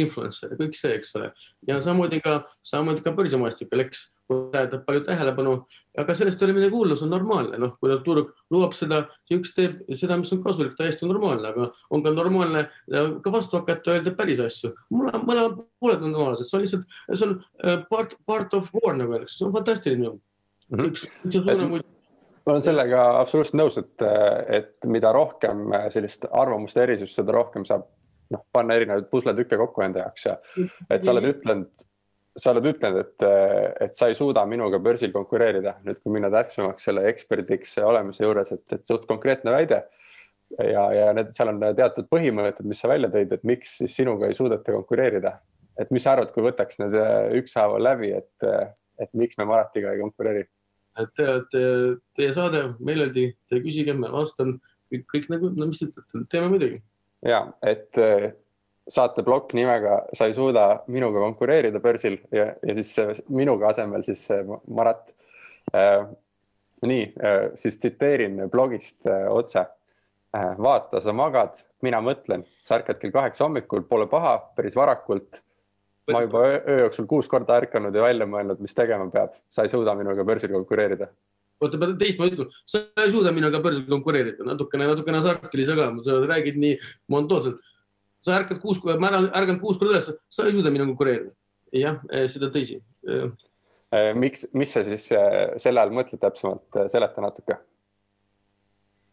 influencer 0.00 0.54
ja 0.54 0.60
kõik 0.60 0.78
see, 0.78 0.96
eks 0.98 1.14
ole. 1.18 1.30
ja 1.68 1.80
samamoodi 1.84 2.20
ka, 2.24 2.40
samamoodi 2.66 3.04
ka 3.04 3.14
börsimaastikul, 3.16 3.84
eks 3.86 4.08
tähendab 4.28 4.84
palju 4.86 5.02
tähelepanu, 5.04 5.54
aga 6.00 6.14
sellest 6.16 6.40
ei 6.40 6.46
ole 6.46 6.56
midagi 6.56 6.72
hullu, 6.74 6.96
see 6.96 7.04
on 7.06 7.12
normaalne, 7.12 7.58
noh, 7.60 7.74
kui 7.80 7.92
turg 8.06 8.30
lubab 8.52 8.72
seda, 8.76 9.02
üks 9.34 9.52
teeb 9.56 9.82
seda, 9.92 10.16
mis 10.20 10.32
on 10.34 10.40
kasulik, 10.44 10.76
täiesti 10.78 11.08
normaalne, 11.08 11.50
aga 11.50 11.68
on 11.92 12.04
ka 12.04 12.12
normaalne 12.14 12.64
ka 12.88 13.34
vastu 13.34 13.60
hakata, 13.60 13.98
öelda 13.98 14.14
päris 14.16 14.40
asju. 14.42 14.72
mõlemad 14.94 15.26
mõlema 15.28 15.66
pooled 15.80 16.06
on 16.06 16.16
normaalsed, 16.16 16.48
see 16.48 16.58
on 16.58 16.64
lihtsalt, 16.64 16.96
see 17.12 17.28
on 17.28 17.36
äh, 17.36 17.84
part, 17.90 18.16
part 18.26 18.56
of 18.56 18.70
war 18.80 18.96
nagu 18.96 19.16
öeldakse, 19.18 19.43
see 19.44 19.50
on 19.50 19.58
fantastiline 19.58 20.06
ju 20.08 20.12
mm. 20.14 20.78
-hmm. 20.78 20.92
üks, 20.92 21.08
üks 21.28 21.40
suurem 21.40 21.68
muidu 21.76 21.88
ma 22.44 22.52
olen 22.52 22.64
sellega 22.64 23.02
absoluutselt 23.22 23.56
nõus, 23.60 23.78
et, 23.80 24.02
et 24.58 24.86
mida 24.92 25.12
rohkem 25.16 25.70
sellist 25.92 26.26
arvamuste 26.28 26.82
erisust, 26.82 27.16
seda 27.16 27.32
rohkem 27.32 27.64
saab 27.64 27.86
noh, 28.34 28.44
panna 28.52 28.76
erinevaid 28.76 29.08
pusletükke 29.08 29.56
kokku 29.60 29.84
enda 29.84 30.04
jaoks 30.04 30.26
ja 30.28 30.36
et 30.90 31.04
sa 31.04 31.14
oled 31.14 31.30
ütlenud 31.30 31.86
sa 32.34 32.50
oled 32.50 32.66
ütelnud, 32.66 33.04
et, 33.04 33.24
et 33.86 33.96
sa 33.96 34.08
ei 34.10 34.16
suuda 34.18 34.42
minuga 34.50 34.80
börsil 34.82 35.12
konkureerida, 35.14 35.76
nüüd 35.86 36.00
kui 36.02 36.16
minna 36.16 36.30
täpsemaks 36.34 36.88
selle 36.88 37.04
eksperdiks 37.10 37.76
olemise 37.86 38.24
juures, 38.24 38.50
et, 38.56 38.64
et 38.74 38.86
suht 38.88 39.06
konkreetne 39.10 39.54
väide. 39.54 39.84
ja, 40.58 40.82
ja 40.94 41.12
need, 41.16 41.30
seal 41.34 41.52
on 41.52 41.62
teatud 41.78 42.08
põhimõtted, 42.10 42.66
mis 42.66 42.82
sa 42.82 42.90
välja 42.90 43.10
tõid, 43.12 43.32
et 43.34 43.46
miks 43.46 43.78
siis 43.80 43.94
sinuga 44.00 44.26
ei 44.26 44.34
suudeta 44.34 44.74
konkureerida. 44.74 45.38
et 45.78 45.90
mis 45.94 46.02
sa 46.02 46.14
arvad, 46.14 46.32
kui 46.34 46.42
võtaks 46.42 46.82
need 46.82 46.98
ükshaaval 47.38 47.82
läbi, 47.82 48.10
et, 48.18 48.48
et 48.98 49.10
miks 49.12 49.38
me 49.38 49.48
Maratiga 49.48 49.92
ei 49.94 50.02
konkureeri? 50.02 50.46
et 51.00 51.10
te, 51.18 51.26
te, 51.50 51.64
teie 52.14 52.30
saade 52.34 52.60
meeleldi, 52.78 53.32
te 53.50 53.58
küsige, 53.64 53.96
ma 53.98 54.12
vastan 54.12 54.56
kõik, 54.92 55.06
kõik 55.10 55.28
nagu, 55.32 55.50
no 55.58 55.66
mis 55.70 55.82
te 55.82 55.88
ütlete, 55.90 56.24
teeme 56.30 56.52
muidugi. 56.52 56.80
ja 57.26 57.44
et 57.66 57.98
saateplokk 58.90 59.54
nimega 59.56 60.02
Sa 60.12 60.28
ei 60.28 60.34
suuda 60.36 60.84
minuga 60.92 61.22
konkureerida 61.24 61.80
börsil 61.80 62.18
ja, 62.32 62.50
ja 62.62 62.74
siis 62.76 63.24
minuga 63.28 63.70
asemel 63.72 64.04
siis 64.06 64.26
Marat 64.68 65.14
äh,. 65.74 66.04
nii 66.84 67.06
äh,, 67.16 67.50
siis 67.54 67.78
tsiteerin 67.78 68.44
blogist 68.52 69.06
äh, 69.06 69.26
otse 69.32 69.64
äh,. 70.36 70.52
vaata, 70.58 71.00
sa 71.00 71.12
magad, 71.16 71.56
mina 71.82 72.02
mõtlen, 72.04 72.44
sa 72.62 72.78
ärkad 72.80 73.00
kell 73.00 73.14
kaheksa 73.14 73.46
hommikul, 73.46 73.86
pole 73.88 74.06
paha, 74.10 74.36
päris 74.56 74.76
varakult. 74.76 75.40
Ma 76.12 76.24
juba 76.24 76.42
öö, 76.46 76.56
öö 76.68 76.80
jooksul 76.84 77.06
kuus 77.10 77.28
korda 77.30 77.56
ärkanud 77.60 77.94
ja 77.94 78.02
välja 78.04 78.26
mõelnud, 78.28 78.60
mis 78.64 78.76
tegema 78.76 79.06
peab, 79.12 79.36
sa 79.50 79.64
ei 79.64 79.72
suuda 79.72 79.94
minuga 79.96 80.26
börsil 80.26 80.52
konkureerida. 80.52 81.08
Oota, 81.62 81.78
pead 81.80 81.94
teistmoodi 82.00 82.36
ütlema, 82.36 82.64
sa 82.68 82.82
ei 83.00 83.12
suuda 83.14 83.32
minuga 83.32 83.60
börsil 83.64 83.86
konkureerida, 83.88 84.44
natukene, 84.44 84.90
natukene 84.90 85.22
sarkilise 85.24 85.76
ka, 85.78 85.88
sa 86.04 86.18
räägid 86.28 86.60
nii 86.60 86.74
monotoonselt 87.14 87.62
sa 88.24 88.38
ärkad 88.40 88.60
kuus, 88.62 88.80
ma 89.00 89.10
ärganud 89.12 89.60
kuus 89.62 89.78
korda 89.80 89.98
üles, 89.98 90.12
sa 90.32 90.46
ei 90.46 90.54
suuda 90.56 90.72
minuga 90.72 90.94
konkureerida. 90.94 91.34
jah, 91.74 91.96
eh, 92.12 92.28
seda 92.30 92.52
tõsi. 92.54 92.76
Eh, 93.04 94.12
miks, 94.14 94.44
mis 94.54 94.70
sa 94.70 94.84
siis 94.86 95.08
eh, 95.12 95.56
selle 95.58 95.82
all 95.82 95.90
mõtled 95.90 96.20
täpsemalt, 96.22 96.78
seleta 96.92 97.22
natuke. 97.24 97.56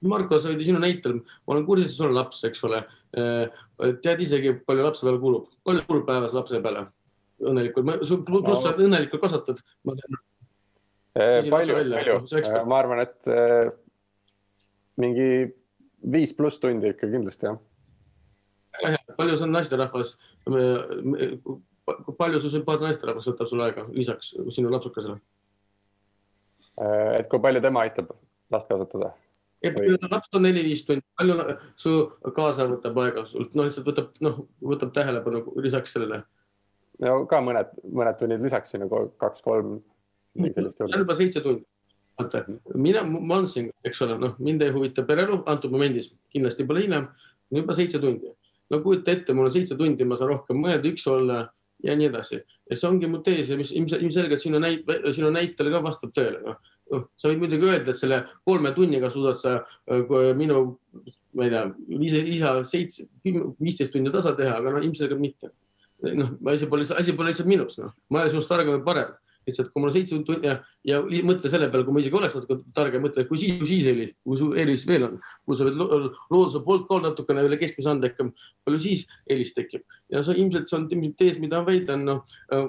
Marko, 0.02 0.40
sa 0.40 0.50
olid 0.50 0.64
sinu 0.66 0.80
näitel, 0.82 1.20
ma 1.46 1.56
olen 1.56 1.66
kursis, 1.68 1.94
sul 1.98 2.10
on 2.10 2.18
laps, 2.18 2.42
eks 2.48 2.64
ole. 2.66 2.82
tead 3.12 4.24
isegi, 4.24 4.56
palju 4.66 4.86
lapse 4.86 5.06
peale 5.06 5.20
kulub, 5.22 5.48
palju 5.68 5.86
kulub 5.88 6.08
päevas 6.08 6.34
lapse 6.38 6.62
peale? 6.64 6.88
õnnelikult, 7.42 7.88
pluss 8.26 8.62
sa 8.62 8.76
õnnelikult 8.78 9.22
kasvatad. 9.24 9.62
palju, 9.88 10.20
palju, 11.54 12.60
ma 12.70 12.78
arvan, 12.78 13.02
et 13.06 13.32
mingi 15.02 15.30
viis 16.14 16.34
pluss 16.38 16.62
tundi 16.62 16.94
ikka 16.94 17.10
kindlasti 17.10 17.50
jah 17.50 17.60
palju 19.18 19.38
see 19.38 19.46
on 19.46 19.54
naisterahvas, 19.56 20.16
palju 22.18 22.42
su 22.42 22.52
sümpaatne 22.54 22.90
naisterahvas 22.90 23.30
võtab 23.32 23.50
sul 23.50 23.64
aega 23.66 23.86
lisaks 23.92 24.34
sinu 24.56 24.72
lapsukesele? 24.74 25.18
Äh, 26.82 27.20
et 27.20 27.28
kui 27.32 27.42
palju 27.44 27.62
tema 27.64 27.86
aitab 27.86 28.14
last 28.54 28.70
kasvatada? 28.72 29.12
On 30.38 30.46
neli-viis 30.46 30.86
tundi, 30.88 31.06
palju 31.18 31.36
su 31.80 31.96
kaasa 32.36 32.68
võtab 32.72 32.98
aega 33.04 33.26
sult, 33.30 33.56
noh, 33.58 33.68
lihtsalt 33.70 33.88
võtab, 33.88 34.14
noh, 34.26 34.44
võtab 34.74 34.94
tähelepanu 34.96 35.44
lisaks 35.62 35.98
sellele? 35.98 36.24
no 37.02 37.20
ka 37.30 37.42
mõned, 37.46 37.74
mõned 37.86 38.18
tunnid 38.20 38.42
lisaks 38.46 38.74
sinna, 38.74 38.90
kaks-kolm. 39.22 39.80
see 40.38 40.88
on 40.88 40.98
juba 41.04 41.18
seitse 41.20 41.44
tundi. 41.46 41.66
vaata, 42.20 42.46
mina, 42.76 43.04
ma 43.04 43.40
olen 43.40 43.50
siin, 43.50 43.72
eks 43.86 44.02
ole, 44.06 44.18
noh, 44.22 44.38
mind 44.40 44.62
ei 44.66 44.74
huvita 44.74 45.06
pereelu 45.06 45.44
antud 45.50 45.74
momendis, 45.74 46.14
kindlasti 46.34 46.68
pole 46.68 46.86
hiljem, 46.86 47.10
juba 47.54 47.78
seitse 47.78 48.02
tundi 48.02 48.34
no 48.72 48.80
kujuta 48.80 49.12
ette, 49.12 49.34
mul 49.34 49.50
on 49.50 49.54
seitse 49.54 49.76
tundi, 49.78 50.08
ma 50.08 50.18
saan 50.20 50.32
rohkem 50.32 50.60
mõelda, 50.64 50.92
üks 50.92 51.04
olla 51.12 51.44
ja 51.84 51.96
nii 51.98 52.08
edasi. 52.08 52.40
ja 52.70 52.78
see 52.78 52.88
ongi 52.88 53.10
mu 53.12 53.20
tees 53.26 53.50
ja 53.52 53.58
mis 53.60 53.74
ilmselgelt 53.76 54.44
sinu 54.44 54.62
näit-, 54.64 54.88
sinu 55.16 55.32
näitele 55.34 55.74
ka 55.74 55.82
vastab 55.84 56.14
tõele, 56.16 56.40
noh. 56.46 56.60
Sa 56.92 57.32
võid 57.32 57.42
muidugi 57.42 57.70
öelda, 57.70 57.94
et 57.94 58.00
selle 58.00 58.22
kolme 58.48 58.74
tunniga 58.76 59.12
suudad 59.14 59.40
sa 59.40 59.58
minu, 60.38 60.64
ma 61.38 61.48
ei 61.48 61.54
tea, 61.54 61.66
ise, 62.10 62.22
isa 62.36 62.54
seitse, 62.68 63.08
viisteist 63.24 63.94
tundi 63.94 64.14
tasa 64.14 64.36
teha, 64.38 64.58
aga 64.60 64.76
no 64.76 64.84
ilmselgelt 64.84 65.22
mitte. 65.22 65.54
noh, 66.02 66.32
asi 66.50 66.66
pole, 66.66 66.86
asi 66.98 67.14
pole 67.14 67.30
lihtsalt 67.30 67.50
minus, 67.50 67.78
noh, 67.78 67.92
ma 68.10 68.24
olen 68.24 68.34
sinust 68.34 68.50
targem 68.50 68.80
ja 68.80 68.86
parem 68.86 69.12
lihtsalt 69.48 69.72
kui 69.72 69.82
mul 69.82 69.90
on 69.90 69.96
seitse 69.96 70.18
tundi 70.28 70.48
ja, 70.48 70.58
ja 70.86 71.00
mõtle 71.26 71.50
selle 71.50 71.70
peale, 71.72 71.86
kui 71.86 71.96
ma 71.96 72.02
isegi 72.04 72.18
oleks 72.18 72.36
natuke 72.38 72.58
targem, 72.78 73.04
mõtle, 73.06 73.26
kui 73.30 73.40
siis, 73.42 73.58
kui 73.60 73.70
siis 73.70 73.88
eelis, 73.90 74.14
kui 74.26 74.40
su 74.40 74.50
eelis 74.58 74.86
veel 74.90 75.08
on, 75.08 75.16
kui 75.48 75.58
sa 75.58 75.66
oled 75.66 75.80
looduse 75.82 76.62
poolt 76.66 76.88
ka 76.90 77.00
natukene 77.06 77.46
üle 77.48 77.58
keskmise 77.62 77.90
anda 77.92 78.12
ikka, 78.12 78.28
palju 78.68 78.82
siis 78.84 79.06
eelis 79.30 79.54
tekib. 79.58 79.86
Ja 80.14 80.22
see 80.26 80.38
ilmselt 80.42 80.70
see 80.70 80.78
on 80.78 81.14
tees, 81.18 81.40
mida 81.42 81.62
ma 81.62 81.70
väidan, 81.72 82.06
noh 82.08 82.36
äh, 82.54 82.68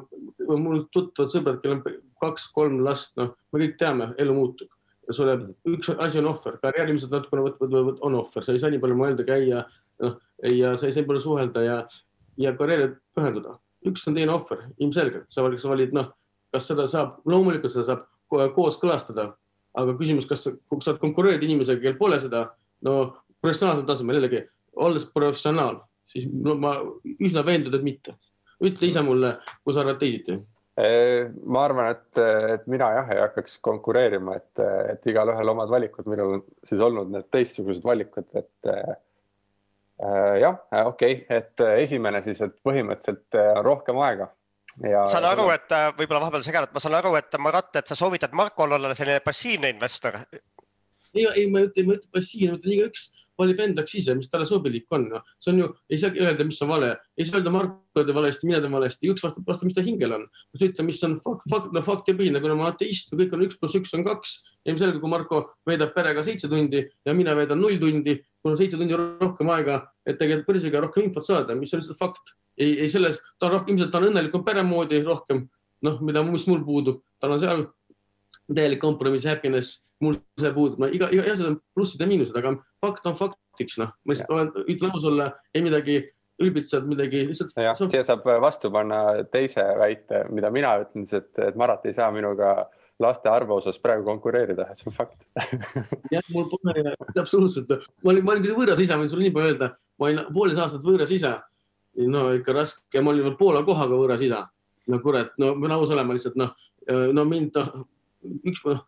mul 0.48 0.86
tuttavad 0.94 1.32
sõbrad, 1.32 1.60
kellel 1.64 1.80
on 1.80 1.98
kaks-kolm 2.22 2.80
last, 2.86 3.12
noh, 3.20 3.34
me 3.52 3.64
kõik 3.64 3.76
teame, 3.80 4.12
elu 4.22 4.36
muutub. 4.36 4.70
Sulle 5.12 5.34
üks 5.68 5.90
asi 5.98 6.20
on 6.20 6.30
ohver, 6.30 6.56
karjääriliselt 6.62 7.12
natukene 7.12 7.44
võtavad, 7.48 7.98
on 8.06 8.16
ohver, 8.20 8.44
sa 8.46 8.54
ei 8.54 8.62
saa 8.62 8.70
nii 8.72 8.80
palju 8.80 8.96
mõelda, 8.96 9.26
käia, 9.26 9.64
noh 10.02 10.16
ja 10.46 10.72
sa 10.78 10.86
ei 10.86 10.94
saa 10.94 11.02
nii 11.02 11.10
palju 11.10 11.24
suhelda 11.26 11.64
ja, 11.66 11.76
ja 12.40 12.54
karjäärile 12.56 12.94
pühenduda. 13.16 13.58
üks 13.82 14.06
on 14.06 14.14
teine 14.14 14.30
ohver, 14.30 14.62
ilmselgelt, 14.78 15.26
sa 15.28 15.42
valid, 15.42 15.92
noh 15.96 16.12
kas 16.52 16.68
seda 16.70 16.86
saab, 16.90 17.18
loomulikult 17.28 17.74
seda 17.74 17.86
saab 17.88 18.52
kooskõlastada, 18.56 19.30
aga 19.78 19.94
küsimus, 19.98 20.28
kas 20.28 20.46
sa 20.46 20.54
saad 20.84 21.00
konkureerida 21.02 21.48
inimesega, 21.48 21.82
kel 21.84 21.98
pole 22.00 22.18
seda, 22.22 22.46
no 22.84 22.96
professionaalsel 23.42 23.86
tasemel 23.88 24.20
jällegi, 24.20 24.44
olles 24.84 25.06
professionaal, 25.12 25.82
siis 26.12 26.28
no 26.32 26.56
ma 26.60 26.76
üsna 27.18 27.44
veendunud, 27.46 27.78
et 27.78 27.86
mitte. 27.86 28.16
ütle 28.62 28.86
ise 28.86 29.02
mulle, 29.02 29.36
kui 29.64 29.74
sa 29.74 29.82
arvad 29.82 29.98
teisiti 29.98 30.36
ma 30.72 31.64
arvan, 31.66 31.90
et, 31.92 32.18
et 32.54 32.62
mina 32.70 32.86
jah 32.96 33.10
ei 33.12 33.20
hakkaks 33.20 33.58
konkureerima, 33.60 34.38
et, 34.38 34.62
et 34.94 35.10
igalühel 35.12 35.52
omad 35.52 35.68
valikud, 35.68 36.06
minul 36.08 36.38
on 36.38 36.44
siis 36.64 36.80
olnud 36.80 37.10
need 37.12 37.26
teistsugused 37.34 37.84
valikud, 37.84 38.24
et 38.38 38.70
äh, 38.72 38.94
jah, 40.40 40.56
okei 40.86 41.18
okay., 41.18 41.26
et 41.28 41.64
esimene 41.82 42.22
siis, 42.24 42.40
et 42.40 42.56
põhimõtteliselt 42.64 43.36
rohkem 43.66 44.00
aega 44.00 44.30
Ja, 44.80 45.04
saan 45.10 45.26
aru, 45.28 45.50
et 45.52 45.72
äh, 45.74 45.90
võib-olla 45.98 46.22
vahepeal 46.24 46.44
segan, 46.46 46.64
et 46.68 46.72
ma 46.72 46.80
saan 46.80 46.96
aru, 46.96 47.14
et 47.18 47.36
Marat, 47.42 47.74
et 47.76 47.90
sa 47.90 47.98
soovitad 47.98 48.32
Markol 48.36 48.72
olla 48.78 48.94
selline 48.96 49.20
passiivne 49.20 49.72
investor. 49.74 50.16
ei, 51.12 51.26
ei, 51.26 51.46
ma 51.50 51.60
ei 51.60 51.68
ütle, 51.68 51.84
ma 51.84 51.96
ei 51.96 52.00
ütle 52.00 52.12
passiivne, 52.16 52.54
ma 52.54 52.62
ütlen 52.62 52.78
igaüks 52.78 53.10
valib 53.42 53.60
endaks 53.64 53.94
ise, 53.98 54.14
mis 54.16 54.30
talle 54.30 54.46
sobilik 54.48 54.86
on 54.94 55.06
no.. 55.10 55.20
see 55.40 55.52
on 55.52 55.60
ju, 55.62 55.68
ei 55.92 56.00
saa 56.00 56.12
öelda, 56.24 56.44
mis 56.48 56.60
on 56.64 56.70
vale, 56.70 56.90
ei 57.18 57.26
saa 57.28 57.38
öelda 57.38 57.52
Marko 57.54 58.04
teeb 58.04 58.16
valesti, 58.16 58.48
mina 58.48 58.60
teen 58.62 58.74
valesti, 58.74 59.10
üks 59.12 59.24
vastab 59.24 59.48
vastu, 59.48 59.68
mis 59.68 59.76
ta 59.76 59.84
hingel 59.84 60.16
on. 60.18 60.26
ütle, 60.58 60.86
mis 60.86 61.00
on 61.08 61.16
fakt, 61.24 61.46
fakt, 61.52 61.70
no 61.74 61.84
faktipõhine, 61.86 62.42
kuna 62.44 62.56
ma 62.58 62.68
olen 62.68 62.76
ateist, 62.76 63.14
kõik 63.18 63.34
on 63.36 63.46
üks 63.46 63.58
pluss 63.60 63.78
üks 63.78 63.94
on 63.96 64.04
kaks. 64.06 64.36
ilmselgelt, 64.68 65.00
kui 65.02 65.10
Marko 65.10 65.42
veedab 65.68 65.94
perega 65.96 66.24
seitse 66.26 66.50
tundi 66.50 66.84
ja 66.84 67.16
mina 67.16 67.34
veedan 67.38 67.60
null 67.62 67.80
tundi, 67.82 68.18
mul 68.44 68.54
on 68.54 68.60
seitse 68.60 68.80
tundi 68.80 68.98
rohkem 68.98 69.50
aega, 69.56 69.80
et 70.06 70.20
tegelikult 70.20 70.52
börsiga 70.52 70.84
rohkem 70.84 71.08
infot 71.08 71.26
saada, 71.26 71.56
mis 71.58 71.72
on 71.74 71.82
lihtsalt 71.82 71.98
fakt. 71.98 72.36
Ei, 72.58 72.74
ei 72.84 72.90
selles, 72.92 73.20
ta 73.38 73.48
on 73.48 73.56
rohkem, 73.58 73.76
ilmselt 73.76 73.92
ta 73.94 74.00
on 74.00 74.10
õnnelikum 74.10 74.44
pere 74.46 74.64
moodi 74.66 75.02
rohkem, 75.06 75.46
noh, 75.86 76.00
mida, 76.04 76.24
mis 76.26 76.46
mul 76.50 76.64
puudub, 76.66 77.02
tal 77.22 77.36
on 77.36 77.42
seal 77.42 77.66
täielik 78.52 78.82
kompromiss, 78.82 79.28
happiness 79.30 79.82
mul 80.02 80.18
see 80.40 80.52
puudub, 80.54 80.82
no 80.82 80.90
iga, 80.90 81.08
iga, 81.14 81.26
jah, 81.28 81.38
seal 81.38 81.52
on 81.54 81.60
plussid 81.76 82.02
ja 82.02 82.08
miinused, 82.10 82.36
aga 82.38 82.56
fakt 82.82 83.06
on 83.08 83.16
faktiks, 83.18 83.78
noh, 83.82 83.94
ma 84.02 84.14
lihtsalt 84.14 84.34
olen, 84.34 84.52
ütlen 84.66 84.96
aus 84.96 85.08
olla, 85.08 85.30
ei 85.54 85.64
midagi 85.64 86.00
ülbitsed 86.42 86.86
midagi 86.90 87.26
lihtsalt. 87.28 87.56
jah, 87.60 87.78
siia 87.78 88.04
saab 88.06 88.26
vastu 88.42 88.70
panna 88.74 89.02
teise 89.32 89.64
väite, 89.78 90.24
mida 90.34 90.50
mina 90.54 90.76
ütlen, 90.82 91.06
et, 91.06 91.30
et 91.48 91.58
Marat 91.58 91.86
ei 91.86 91.96
saa 91.96 92.10
minuga 92.14 92.56
laste 93.02 93.30
arvu 93.30 93.56
osas 93.58 93.78
praegu 93.82 94.04
konkureerida, 94.06 94.68
see 94.78 94.90
on 94.90 94.96
fakt. 94.96 95.24
Jah, 96.14 96.26
mul 96.34 96.48
pole 96.50 96.92
absoluutselt, 97.18 97.70
ma 98.02 98.12
olin, 98.12 98.26
ma 98.26 98.34
olin 98.34 98.44
küll 98.46 98.58
võõras 98.58 98.82
isa, 98.82 98.98
võin 99.00 99.10
sulle 99.10 99.26
nii 99.26 99.34
palju 99.34 99.52
öelda, 99.52 99.70
ma 99.98 100.08
olin 100.08 100.28
poolteist 100.34 100.62
aastat 100.66 100.86
võõras 100.86 101.14
isa. 101.14 101.32
No 102.08 102.28
ikka 102.36 102.56
raske, 102.56 103.00
ma 103.00 103.12
olin 103.12 103.28
veel 103.28 103.38
Poola 103.40 103.64
kohaga 103.66 103.98
võõras 103.98 104.22
isa. 104.24 104.46
no 104.88 104.98
kurat, 105.02 105.34
no 105.38 105.54
ma 105.54 105.66
pean 105.66 105.76
aus 105.76 105.92
olema 105.94 106.16
lihtsalt 106.16 106.38
noh, 106.40 106.54
no 107.14 107.24
mind 107.28 107.54
noh, 107.58 107.84
üks 108.48 108.64
noh 108.66 108.80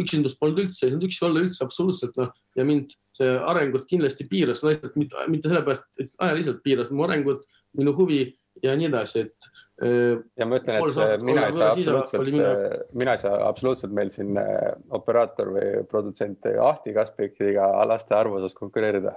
üksindust 0.00 0.38
polnud 0.40 0.62
üldse, 0.62 0.86
ei 0.86 0.92
saanud 0.92 1.08
üksi 1.08 1.24
olla 1.26 1.42
üldse 1.44 1.64
absoluutselt 1.66 2.16
noh 2.16 2.30
ja 2.56 2.64
mind 2.64 2.94
see 3.16 3.32
arengut 3.52 3.88
kindlasti 3.90 4.26
piiras, 4.28 4.62
lihtsalt 4.64 4.94
mitte, 5.00 5.26
mitte 5.32 5.50
sellepärast, 5.50 5.88
et 6.00 6.12
ajaliselt 6.26 6.62
piiras 6.64 6.92
mu 6.92 7.04
arengut, 7.06 7.44
minu 7.76 7.94
huvi 7.96 8.24
ja 8.64 8.76
nii 8.76 8.88
edasi, 8.88 9.26
et. 9.26 9.50
Äh, 9.82 10.20
ja 10.38 10.46
ma 10.48 10.60
ütlen, 10.60 10.78
et 10.78 11.24
mina 11.26 11.46
ei 11.48 11.56
saa 11.56 11.72
absoluutselt, 11.72 12.88
mina 12.96 13.16
ei 13.16 13.22
saa 13.22 13.36
absoluutselt 13.48 13.94
meil 13.96 14.12
siin 14.14 14.38
äh, 14.40 14.72
operaator 14.96 15.52
või 15.56 15.68
produtsent 15.90 16.48
Ahti 16.52 16.94
Kaspikiga 16.96 17.68
laste 17.88 18.16
arvu 18.16 18.40
osas 18.40 18.56
konkureerida. 18.56 19.16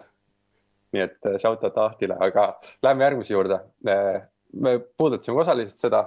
Nii 0.95 1.05
et 1.05 1.29
äh, 1.29 1.39
shout 1.43 1.63
out 1.67 1.77
Ahtile, 1.85 2.17
aga 2.19 2.53
lähme 2.83 3.09
järgmise 3.09 3.35
juurde. 3.35 3.59
me 4.55 4.79
puudutasime 4.97 5.41
osaliselt 5.41 5.79
seda, 5.79 6.05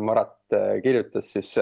Marat 0.00 0.54
kirjutas 0.82 1.26
siis 1.32 1.52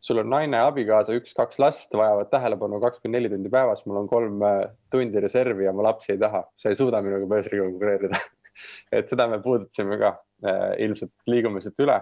sul 0.00 0.20
on 0.22 0.30
naine, 0.32 0.58
abikaasa, 0.64 1.14
üks-kaks 1.20 1.60
last, 1.60 1.92
vajavad 1.96 2.30
tähelepanu 2.32 2.80
kakskümmend 2.80 3.18
neli 3.18 3.30
tundi 3.32 3.52
päevas, 3.52 3.84
mul 3.86 4.00
on 4.02 4.08
kolm 4.08 4.42
äh, 4.46 4.62
tundi 4.92 5.20
reservi 5.20 5.66
ja 5.66 5.74
ma 5.76 5.90
lapsi 5.90 6.14
ei 6.14 6.20
taha, 6.20 6.42
sa 6.56 6.72
ei 6.72 6.78
suuda 6.78 7.02
minuga 7.04 7.28
börsiga 7.28 7.66
konkureerida. 7.68 8.20
Et 8.96 9.08
seda 9.08 9.28
me 9.28 9.38
puudutasime 9.44 10.00
ka, 10.00 10.14
äh, 10.46 10.66
ilmselt 10.86 11.12
liigume 11.30 11.60
siit 11.64 11.84
üle. 11.84 12.00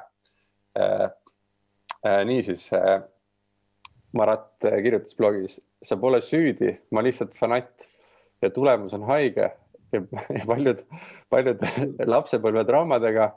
Äh, 0.78 1.08
niisiis, 2.28 2.68
Marat 4.16 4.62
kirjutas 4.62 5.16
blogis, 5.18 5.58
sa 5.84 5.98
pole 6.00 6.22
süüdi, 6.24 6.70
ma 6.94 7.02
lihtsalt 7.04 7.34
fanatt 7.36 7.88
ja 8.40 8.48
tulemus 8.54 8.94
on 8.96 9.02
haige 9.10 9.50
ja 9.92 10.02
paljud, 10.50 10.82
paljud 11.30 11.64
lapsepõlvetraumadega, 12.14 13.30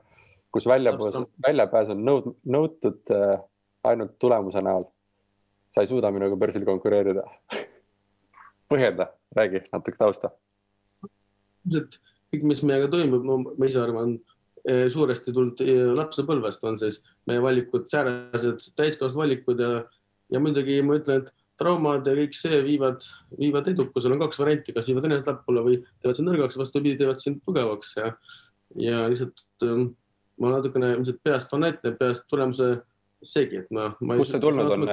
kus 0.51 0.67
väljapääs, 0.67 1.19
väljapääs 1.47 1.93
on 1.93 2.03
nõud, 2.07 2.33
nõutud 2.43 3.13
ainult 3.87 4.17
tulemuse 4.19 4.61
näol. 4.61 4.89
sa 5.71 5.81
ei 5.81 5.87
suuda 5.87 6.11
minuga 6.11 6.35
börsil 6.35 6.65
konkureerida 6.67 7.23
põhjenda, 8.71 9.11
räägi 9.35 9.63
natuke 9.71 9.97
tausta. 9.97 10.31
ilmselt 11.65 11.99
kõik, 12.31 12.43
mis 12.47 12.63
meiega 12.63 12.87
toimub, 12.91 13.23
no 13.27 13.37
ma 13.43 13.67
ise 13.67 13.79
arvan, 13.79 14.17
suuresti 14.93 15.33
tulnud 15.33 15.61
lapsepõlvest 15.97 16.63
on 16.69 16.77
siis 16.79 17.01
meie 17.27 17.41
valikud 17.41 17.87
säärased 17.89 18.67
täiskasvanud 18.77 19.23
valikud 19.23 19.59
ja, 19.59 19.71
ja 20.29 20.39
muidugi 20.39 20.77
ma 20.85 20.99
ütlen, 20.99 21.23
et 21.23 21.40
traumad 21.61 22.07
ja 22.09 22.17
kõik 22.17 22.35
see 22.37 22.59
viivad, 22.65 23.05
viivad 23.39 23.69
edukusele, 23.71 24.17
on 24.17 24.23
kaks 24.25 24.41
varianti, 24.41 24.75
kas 24.75 24.89
viivad 24.89 25.07
enesetapule 25.09 25.65
või 25.65 25.79
teevad 26.01 26.19
sind 26.19 26.31
nõrgaks, 26.31 26.59
vastupidi, 26.59 26.99
teevad 26.99 27.21
sind 27.23 27.41
tugevaks 27.45 27.95
ja, 27.99 28.13
ja 28.81 29.03
lihtsalt 29.11 29.43
ähm, 29.67 29.91
ma 30.41 30.55
natukene 30.55 30.95
ilmselt 30.95 31.21
peast 31.23 31.53
fanaatne, 31.53 31.93
peast 31.99 32.25
tulemuse 32.31 32.73
segi, 33.21 33.61
et 33.61 33.73
ma, 33.75 33.91
ma. 34.01 34.17
kust 34.17 34.33
see 34.33 34.41
tulnud 34.41 34.71
on? 34.73 34.87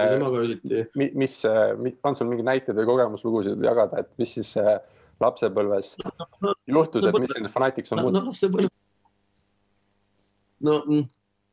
mis, 0.92 1.36
mis, 1.80 2.00
on 2.04 2.18
sul 2.18 2.28
mingeid 2.28 2.48
näiteid 2.50 2.76
või 2.76 2.88
kogemuslugusid 2.90 3.64
jagada, 3.64 4.04
et 4.04 4.10
mis 4.20 4.34
siis 4.36 4.50
äh, 4.60 4.76
lapsepõlves 5.22 5.94
no, 6.02 6.26
no, 6.44 6.56
juhtus, 6.68 7.08
et 7.08 7.22
mis 7.22 7.32
sind 7.36 7.52
fanaatiks 7.52 7.94
on 7.96 8.04
muutunud 8.04 8.68
no,? 10.60 10.68
no, 10.68 10.82
no 10.84 11.06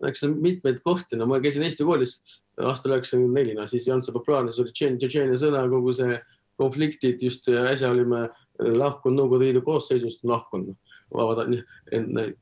eks 0.10 0.26
mitmeid 0.28 0.82
kohti, 0.84 1.18
no 1.20 1.28
ma 1.30 1.40
käisin 1.44 1.64
Eesti 1.66 1.86
koolis 1.88 2.18
aastal 2.64 2.96
üheksakümmend 2.96 3.38
neli, 3.38 3.54
no 3.58 3.68
siis 3.68 3.88
ei 3.88 3.94
olnud 3.94 4.08
see 4.08 4.16
populaarne, 4.16 4.54
see 4.56 4.66
oli 4.66 4.74
Tšetšeenia 4.76 5.40
sõda, 5.42 5.64
kogu 5.72 5.94
see 5.96 6.18
konfliktid 6.60 7.24
just 7.24 7.48
äsja 7.52 7.92
olime 7.92 8.26
lahkunud 8.60 9.20
Nõukogude 9.20 9.50
Liidu 9.50 9.64
koosseisust, 9.66 10.24
lahkunud 10.28 10.76
vabad, 11.16 11.52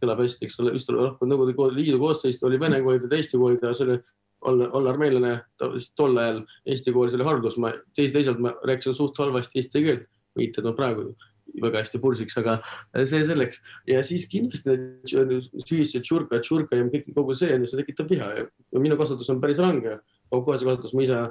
kõlab 0.02 0.22
hästi, 0.24 0.48
eks 0.48 0.60
ole, 0.62 0.76
just 0.78 0.92
lahkunud 0.94 1.34
Nõukogude 1.34 1.78
Liidu 1.78 2.02
koosseisust 2.02 2.46
oli 2.50 2.60
vene 2.62 2.82
koolid 2.86 3.08
ja 3.08 3.18
Eesti 3.18 3.42
koolid 3.42 3.66
ja 3.66 3.74
see 3.78 3.88
oli 3.88 4.00
olla, 4.50 4.70
olla 4.78 4.94
armeenlane 4.94 5.36
tol 5.96 6.18
ajal 6.18 6.42
Eesti 6.66 6.94
koolis 6.94 7.18
oli 7.18 7.28
haridus, 7.28 7.58
ma 7.58 7.74
teis, 7.96 8.14
teisalt 8.14 8.42
ma 8.44 8.54
rääkisin 8.68 8.98
suht 8.98 9.18
halvasti 9.18 9.62
eesti 9.62 9.86
keelt, 9.86 10.10
viited 10.38 10.66
on 10.70 10.78
praegu 10.78 11.12
väga 11.62 11.84
hästi 11.84 12.02
pursiks, 12.02 12.38
aga 12.42 12.58
see 13.06 13.24
selleks. 13.28 13.62
ja 13.90 14.04
siis 14.06 14.28
kindlasti 14.32 14.74
need 14.74 15.50
süüdistused, 15.66 16.06
tšurka, 16.06 16.42
tšurka 16.42 16.80
ja 16.80 16.90
kõik, 16.90 17.10
kogu 17.16 17.38
see, 17.38 17.58
see 17.68 17.82
tekitab 17.82 18.12
viha. 18.12 18.30
Ja 18.44 18.82
minu 18.82 18.98
kasvatus 19.00 19.30
on 19.34 19.42
päris 19.44 19.62
range. 19.62 20.00
kohase 20.34 20.66
kasvatus, 20.66 20.94
mu 20.98 21.04
isa, 21.06 21.28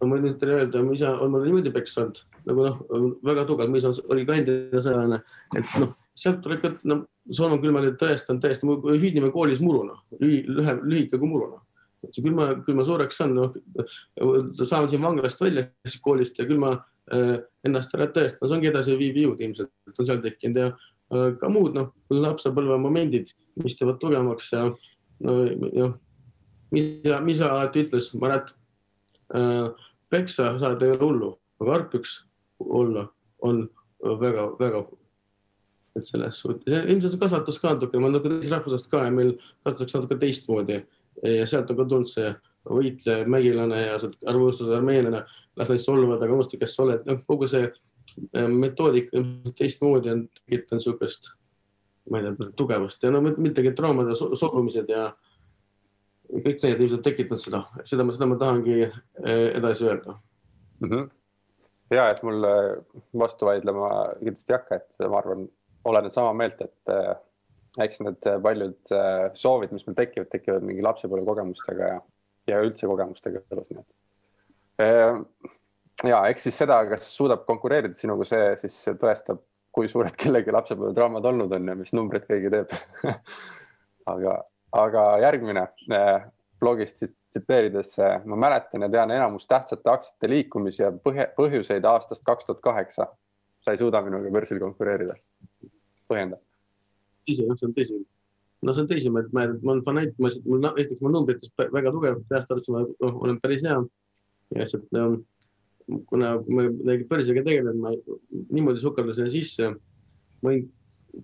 ma 0.00 0.16
võin 0.16 0.38
teile 0.40 0.62
öelda, 0.62 0.82
mu 0.82 0.94
isa 0.96 1.16
on 1.20 1.34
mul 1.34 1.44
niimoodi 1.44 1.72
peksanud 1.74 2.22
nagu 2.48 2.64
noh, 2.64 2.78
väga 3.22 3.44
tugev, 3.46 3.68
mu 3.70 3.78
isa 3.78 3.92
oli 4.10 4.24
ka 4.26 4.38
endine 4.40 4.80
sõjaväelane, 4.80 5.18
et 5.58 5.74
noh, 5.82 5.92
sealt 6.18 6.40
tuleb 6.44 6.62
ka, 6.64 6.72
no 6.88 7.04
Soome 7.30 7.60
küll 7.62 7.70
ma 7.70 7.84
tõestan 7.94 8.40
täiesti, 8.42 8.66
hüüdnime 8.66 9.28
koolis 9.30 9.60
muruna, 9.62 9.94
lühe, 10.18 10.72
lühike 10.82 11.20
kui 11.20 11.28
muruna. 11.30 11.60
Küll 12.16 12.34
ma, 12.34 12.48
küll 12.66 12.74
ma 12.74 12.82
suureks 12.82 13.20
saan, 13.20 13.36
noh, 13.36 13.52
saan 14.66 14.88
siin 14.90 15.04
vanglast 15.04 15.38
välja 15.44 15.68
koolist 16.02 16.40
ja 16.40 16.46
küll 16.48 16.58
ma 16.58 16.72
ennast 17.66 17.94
ära 17.96 18.08
tõestada, 18.12 18.48
see 18.48 18.56
ongi 18.56 18.70
edasiviiv 18.70 19.20
jõud 19.24 19.42
ilmselt 19.42 19.98
on 19.98 20.08
seal 20.08 20.22
tekkinud 20.22 20.60
ja 20.60 20.70
äh, 20.70 21.28
ka 21.40 21.50
muud 21.52 21.76
noh, 21.76 21.92
lapsepõlve 22.12 22.78
momendid, 22.82 23.32
mis 23.62 23.76
teevad 23.78 24.00
tugevamaks 24.02 24.52
ja 24.54 24.68
no 25.26 25.36
jah, 25.74 25.94
mis, 26.74 26.88
mis 27.26 27.42
alati 27.46 27.86
ütles, 27.86 28.12
Maret 28.22 28.54
äh,, 29.34 29.68
peksa 30.12 30.54
saada 30.62 30.86
ei 30.86 30.94
ole 30.94 31.04
hullu, 31.04 31.30
aga 31.62 31.78
arpiks 31.80 32.20
olla 32.62 33.08
on 33.42 33.64
väga-väga 34.02 34.84
et 35.98 36.08
selles 36.08 36.38
suhtes, 36.40 36.72
ilmselt 36.88 37.18
kasvatus 37.20 37.58
ka 37.60 37.74
natuke, 37.74 37.98
ma 38.00 38.08
olen 38.08 38.16
natuke 38.16 38.38
teisest 38.38 38.54
rahvusest 38.54 38.90
ka 38.92 39.04
ja 39.06 39.12
meil 39.12 39.34
kasvatatakse 39.36 39.98
natuke 39.98 40.18
teistmoodi. 40.22 40.78
Ja 41.28 41.46
sealt 41.46 41.70
on 41.70 41.78
ka 41.78 41.84
tulnud 41.84 42.08
see 42.08 42.30
võitleja, 42.68 43.26
mägilane 43.30 43.80
ja 43.86 43.96
arvustused 44.30 44.74
armeenlane 44.76 45.24
las 45.58 45.70
neid 45.70 45.82
solvada, 45.84 46.24
aga 46.24 46.36
unusta, 46.36 46.58
kes 46.60 46.76
sa 46.76 46.84
oled, 46.86 47.04
noh, 47.08 47.20
kogu 47.26 47.48
see 47.50 47.66
äh, 47.68 48.48
metoodika 48.48 49.22
teistmoodi 49.58 50.12
on 50.12 50.26
tekitanud 50.40 50.80
niisugust, 50.80 51.32
ma 52.10 52.20
ei 52.20 52.28
tea, 52.28 52.50
tugevust 52.58 53.02
ja 53.04 53.12
no 53.14 53.22
mittegi 53.22 53.74
traumad 53.78 54.10
ja 54.10 54.16
solvumised 54.18 54.90
ja 54.90 55.08
kõik 56.32 56.62
need 56.64 56.80
ilmselt 56.80 57.02
tekitavad 57.04 57.42
seda, 57.42 57.64
seda 57.88 58.06
ma, 58.06 58.14
seda 58.16 58.30
ma 58.30 58.38
tahangi 58.40 58.78
äh, 58.86 58.94
edasi 59.58 59.88
öelda 59.88 60.16
mm. 60.16 60.88
-hmm. 60.88 61.10
ja 61.98 62.08
et 62.10 62.22
mul 62.26 62.46
vastu 63.18 63.50
vaidlema 63.50 63.90
kindlasti 64.22 64.52
ei 64.54 64.58
hakka, 64.58 64.80
et 64.80 65.10
ma 65.10 65.20
arvan, 65.20 65.44
olen 65.84 66.10
sama 66.10 66.32
meelt, 66.32 66.60
et 66.62 66.94
äh, 66.94 67.14
eks 67.82 68.00
need 68.04 68.26
paljud 68.42 68.90
soovid, 69.34 69.70
mis 69.72 69.86
meil 69.86 69.96
tekivad, 69.96 70.28
tekivad 70.32 70.64
mingi 70.64 70.82
lapsepõlve 70.84 71.24
kogemustega 71.24 71.86
ja, 71.94 72.00
ja 72.52 72.62
üldse 72.62 72.88
kogemustega 72.90 73.42
elus, 73.50 73.72
nii 73.72 73.80
et 73.82 73.90
Ehm, 74.80 75.24
ja 76.08 76.22
eks 76.32 76.48
siis 76.48 76.58
seda, 76.62 76.78
kas 76.90 77.08
suudab 77.16 77.44
konkureerida 77.48 77.96
sinuga, 77.98 78.26
see 78.28 78.52
siis 78.64 78.78
tõestab, 79.00 79.42
kui 79.72 79.88
suured 79.88 80.16
kellegi 80.20 80.52
lapsepõlvetraumad 80.52 81.26
olnud 81.30 81.52
on 81.56 81.72
ja 81.72 81.76
mis 81.78 81.94
numbreid 81.96 82.26
keegi 82.28 82.50
teeb 82.52 82.74
aga, 84.12 84.36
aga 84.82 85.04
järgmine 85.22 85.64
eh, 85.96 86.26
blogist 86.60 87.00
tsiteerides, 87.00 87.94
eh, 88.04 88.18
ma 88.28 88.38
mäletan 88.46 88.84
ja 88.84 88.90
tean 88.92 89.14
enamus 89.14 89.48
tähtsate 89.48 89.92
aktsiate 89.92 90.28
liikumisi 90.32 90.84
ja 90.84 90.92
põhje, 90.92 91.28
põhjuseid 91.38 91.88
aastast 91.88 92.24
kaks 92.28 92.48
tuhat 92.48 92.64
kaheksa. 92.64 93.08
sa 93.62 93.70
ei 93.70 93.78
suuda 93.78 94.00
minuga 94.02 94.30
börsil 94.30 94.58
konkureerida. 94.58 95.14
põhjenda. 96.10 96.36
tõsi, 97.28 97.46
jah, 97.46 97.56
see 97.56 97.68
on 97.68 97.74
tõsi. 97.76 98.04
No 98.62 98.74
see 98.74 98.84
on 98.84 98.88
tõsi, 98.90 99.10
ma, 99.12 99.24
ma, 99.34 99.48
olen 99.66 99.82
fanatt, 99.86 100.14
ma, 100.22 100.30
näiteks 100.68 101.02
ma 101.02 101.12
numbrites 101.12 101.52
väga 101.58 101.92
tugev, 101.94 102.20
peast 102.30 102.52
arvates 102.52 102.70
ma 102.72 102.84
oh, 102.84 103.16
olen 103.24 103.40
päris 103.42 103.64
hea. 103.66 103.80
Ja 104.52 104.60
lihtsalt 104.60 104.86
no, 104.94 105.06
kuna 106.10 106.34
ma 106.52 106.68
börsiga 107.10 107.42
tegelen, 107.46 107.80
ma 107.82 107.94
niimoodi 108.52 108.82
sukeldusin 108.82 109.32
sisse, 109.32 109.72
ma 110.42 110.52
võin, 110.52 110.66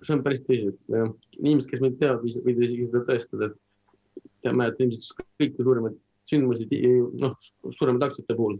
see 0.03 0.16
on 0.16 0.24
päris 0.24 0.42
tõsi, 0.46 0.72
inimesed, 1.38 1.70
kes 1.70 1.85
mind 1.85 1.98
teavad, 2.01 2.24
võivad 2.24 2.64
isegi 2.66 2.88
seda 2.88 3.05
tõestada, 3.09 3.51
et 3.53 4.53
mäletan 4.55 4.88
ilmselt 4.88 5.27
kõiki 5.40 5.66
suuremaid 5.66 5.98
sündmusi, 6.29 6.68
noh, 7.20 7.37
suuremate 7.77 8.09
aktsiate 8.09 8.37
puhul, 8.37 8.59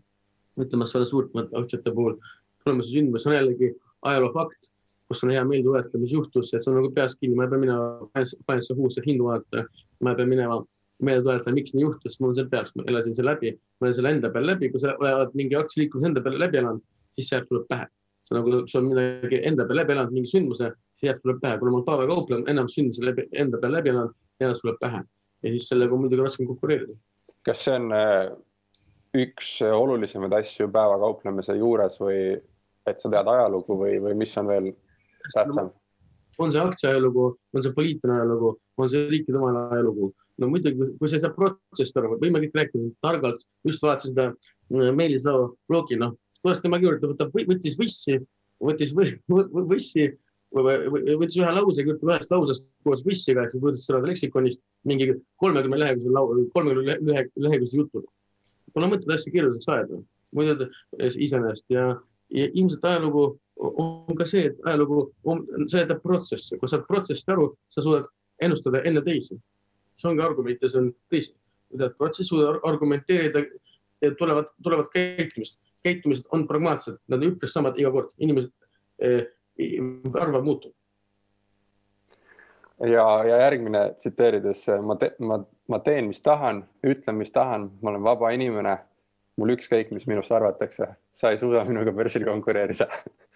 ütleme 0.61 0.87
suuremate 0.89 1.59
aktsiate 1.59 1.93
puhul, 1.95 2.17
tulemas 2.65 2.91
sündmus 2.93 3.27
on 3.29 3.37
jällegi 3.37 3.73
ajaloo 4.09 4.33
fakt, 4.37 4.71
kus 5.09 5.23
on 5.25 5.33
hea 5.33 5.45
meel 5.49 5.63
tuletada, 5.65 6.01
mis 6.01 6.13
juhtus, 6.13 6.51
et 6.53 6.65
see 6.65 6.71
on 6.73 6.79
nagu 6.81 6.91
peas 6.95 7.15
kinni, 7.17 7.37
ma 7.37 7.47
ei 7.47 7.53
pea 7.53 7.63
minema 7.63 8.09
Finance 8.13 8.73
of 8.73 8.81
Who'sse 8.81 9.05
hindu 9.07 9.29
vaatama, 9.31 9.65
ma 10.05 10.13
ei 10.13 10.19
pea 10.19 10.29
minema 10.29 10.59
meelde 11.03 11.25
tuletada, 11.25 11.55
miks 11.55 11.75
nii 11.75 11.85
juhtus, 11.85 12.19
mul 12.21 12.33
on 12.33 12.39
seal 12.39 12.49
peas, 12.53 12.73
ma 12.77 12.85
elasin 12.91 13.15
selle 13.17 13.33
läbi, 13.33 13.53
ma 13.79 13.87
olen 13.87 13.97
selle 13.99 14.13
enda 14.17 14.31
peal 14.35 14.49
läbi, 14.49 14.71
kui 14.73 14.83
sa 14.83 14.95
oled 14.99 15.37
mingi 15.39 15.57
aktsialiikumise 15.59 16.11
enda 16.11 16.23
peale 16.25 16.41
läbi 16.43 16.61
elanud, 16.61 16.83
siis 17.17 17.31
see 17.31 17.39
jääb 17.39 17.53
sulle 17.53 17.65
pähe. 17.71 17.87
see 18.29 18.35
on 18.35 18.41
nagu, 18.41 18.59
sa 18.69 18.81
oled 18.81 18.89
midagi 18.91 19.41
enda 19.51 19.67
peal 19.69 19.81
läbi 19.81 19.95
elanud, 19.95 20.17
mingi 20.17 20.33
sündmuse, 20.33 20.73
see 20.99 21.09
jääb 21.09 21.23
sulle 21.23 21.39
pähe, 21.45 21.61
kuna 21.61 21.73
ma 21.73 21.79
olen 21.79 21.87
päevakaupleja, 21.87 22.43
enam 22.55 22.69
sündmusi 22.73 23.07
läbi, 23.07 23.29
enda 23.45 23.63
peal 23.63 23.77
läbi 23.79 23.95
elanud, 23.95 24.19
jääb 24.43 24.59
sulle 24.59 24.75
pähe. 24.81 25.05
ja 25.43 25.55
siis 25.55 25.69
sellega 25.71 25.95
on 25.95 26.03
muidugi 26.03 26.23
raskem 26.23 26.51
konkureerida. 26.51 26.99
kas 27.47 27.65
see 27.65 27.79
on 27.79 27.93
äh, 27.95 28.33
üks 29.15 29.53
olulisemaid 29.63 30.35
asju 30.41 30.67
päevakauplemise 30.75 31.55
juures 31.57 32.01
või 32.03 32.19
et 32.89 33.01
sa 33.01 33.11
tead 33.13 33.29
ajalugu 33.31 33.77
või, 33.79 33.99
või 34.03 34.17
mis 34.19 34.35
on 34.41 34.51
veel 34.51 34.73
tähtsam? 35.27 35.75
on 36.39 36.53
see 36.55 36.63
aktsia 36.63 36.93
ajalugu, 36.93 37.33
on 37.55 37.65
see 37.65 37.75
poliitiline 37.75 38.15
ajalugu, 38.21 38.55
on 38.79 38.91
see 38.93 39.09
riikide 39.11 39.41
omane 39.41 39.65
ajalugu 39.75 40.13
no 40.39 40.49
muidugi, 40.53 40.93
kui 40.99 41.11
sa 41.11 41.19
ei 41.19 41.25
saa 41.25 41.35
protsessist 41.35 41.99
aru, 41.99 42.17
võime 42.23 42.41
kõik 42.45 42.57
rääkida 42.59 42.91
targalt, 43.05 43.45
just 43.67 43.83
vaatasin 43.83 44.15
seda 44.15 44.27
äh, 44.31 44.91
Meelis 44.95 45.27
Lao 45.27 45.53
blogi, 45.71 45.99
noh, 46.01 46.15
kuidas 46.43 46.63
tema 46.63 46.81
kirjutab, 46.83 47.17
ta 47.19 47.29
võttis 47.35 47.79
võssi, 47.81 48.19
võttis 48.63 48.95
võssi, 48.95 50.07
võttis 50.55 51.41
ühe 51.41 51.55
lause, 51.57 51.83
kirjutab 51.83 52.13
ühest 52.13 52.35
lausest 52.35 52.67
koos 52.87 53.03
võssiga, 53.07 53.47
eks 53.47 53.59
ju, 53.59 53.63
võttis 53.65 53.89
seda 53.89 54.03
leksikonist 54.05 54.63
mingi 54.89 55.11
kolmekümne 55.43 55.83
leheküljelise 55.83 56.15
lau-, 56.15 56.47
kolmekümne 56.55 57.01
leheküljelise 57.03 57.83
jutu. 57.83 58.05
Pole 58.77 58.93
mõtet 58.93 59.11
asju 59.11 59.33
keeruliseks 59.35 59.69
ajada, 59.75 59.99
muidu 60.37 60.69
iseenesest 61.01 61.67
ja, 61.73 61.91
ja 62.31 62.49
ilmselt 62.53 62.85
ajalugu 62.85 63.33
on 63.59 64.17
ka 64.17 64.27
see, 64.29 64.47
et 64.51 64.59
ajalugu 64.67 65.09
seletab 65.67 66.03
protsessi, 66.03 66.59
kui 66.59 66.71
saad 66.71 66.87
protsessist 66.89 67.29
aru, 67.33 67.51
sa 67.69 67.83
suudad 67.83 68.07
ennustada 68.43 68.83
enne 68.87 69.03
teisi. 69.07 69.39
See 69.99 70.11
ongi 70.11 70.23
argument 70.23 70.63
ja 70.63 70.71
see 70.71 70.83
on 70.83 70.93
tõsi. 71.13 71.35
kui 71.69 71.81
tead 71.83 71.97
protsessi 72.01 72.37
argumenteerida, 72.65 73.43
tulevad, 74.19 74.47
tulevad 74.63 74.87
käitumist, 74.95 75.59
käitumised 75.85 76.25
on 76.33 76.47
pragmaatsed, 76.49 76.97
nad 77.09 77.21
on 77.21 77.35
üpris 77.35 77.53
samad 77.53 77.77
iga 77.77 77.91
kord, 77.93 78.15
inimesed 78.19 78.53
eh, 79.05 79.27
arvavad 80.15 80.47
muutub. 80.47 80.73
ja, 82.81 83.05
ja 83.27 83.41
järgmine 83.43 83.95
tsiteerides 83.99 84.65
ma, 84.83 84.97
te, 84.97 85.13
ma, 85.19 85.43
ma 85.69 85.79
teen, 85.85 86.09
mis 86.09 86.23
tahan, 86.23 86.63
ütlen, 86.87 87.19
mis 87.19 87.35
tahan, 87.35 87.71
ma 87.83 87.91
olen 87.91 88.03
vaba 88.03 88.31
inimene. 88.31 88.79
mul 89.39 89.53
ükskõik, 89.55 89.93
mis 89.95 90.07
minust 90.11 90.33
arvatakse, 90.35 90.87
sa 91.15 91.31
ei 91.31 91.39
suuda 91.39 91.61
minuga 91.65 91.93
börsil 91.95 92.25
konkureerida 92.27 92.89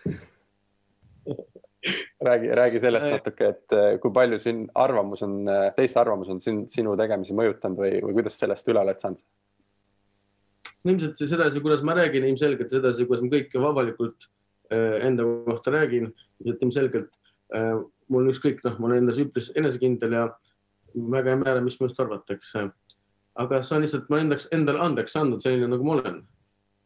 räägi, 2.28 2.48
räägi 2.54 2.80
sellest 2.80 3.10
natuke, 3.10 3.48
et 3.48 3.76
eh, 3.76 3.98
kui 4.02 4.12
palju 4.14 4.38
siin 4.42 4.64
arvamus 4.74 5.22
on, 5.26 5.40
eh, 5.48 5.68
teiste 5.76 6.00
arvamus 6.00 6.28
on 6.30 6.40
siin 6.40 6.64
sinu 6.70 6.96
tegemisi 6.98 7.34
mõjutanud 7.36 7.80
või, 7.82 7.96
või 8.04 8.18
kuidas 8.20 8.38
sellest 8.40 8.68
üle 8.68 8.82
oled 8.84 9.00
saanud? 9.02 9.22
ilmselt 10.82 11.20
sedasi, 11.30 11.60
kuidas 11.62 11.82
ma 11.86 11.94
räägin, 11.94 12.24
ilmselgelt 12.26 12.70
sedasi, 12.70 13.04
kuidas 13.06 13.22
ma 13.22 13.30
kõike 13.30 13.60
avalikult 13.68 14.26
eh, 14.70 14.98
enda 15.06 15.26
kohta 15.46 15.74
räägin, 15.74 16.10
ilmselgelt 16.44 17.10
mul 18.12 18.24
on 18.24 18.32
ükskõik, 18.32 18.62
noh, 18.64 18.78
ma 18.80 18.88
olen 18.88 19.02
endas 19.02 19.18
üpris 19.20 19.50
enesekindel 19.58 20.14
ja 20.16 20.22
väga 21.12 21.34
ei 21.34 21.40
määra, 21.40 21.60
mis 21.64 21.78
minust 21.80 22.00
arvatakse. 22.00 22.70
aga 23.34 23.62
see 23.64 23.76
on 23.76 23.84
lihtsalt, 23.84 24.08
ma 24.12 24.18
endaks, 24.20 24.48
endale 24.52 24.80
andeks 24.84 25.16
andnud 25.16 25.44
selline, 25.44 25.68
nagu 25.72 25.84
ma 25.84 25.92
olen. 25.98 26.18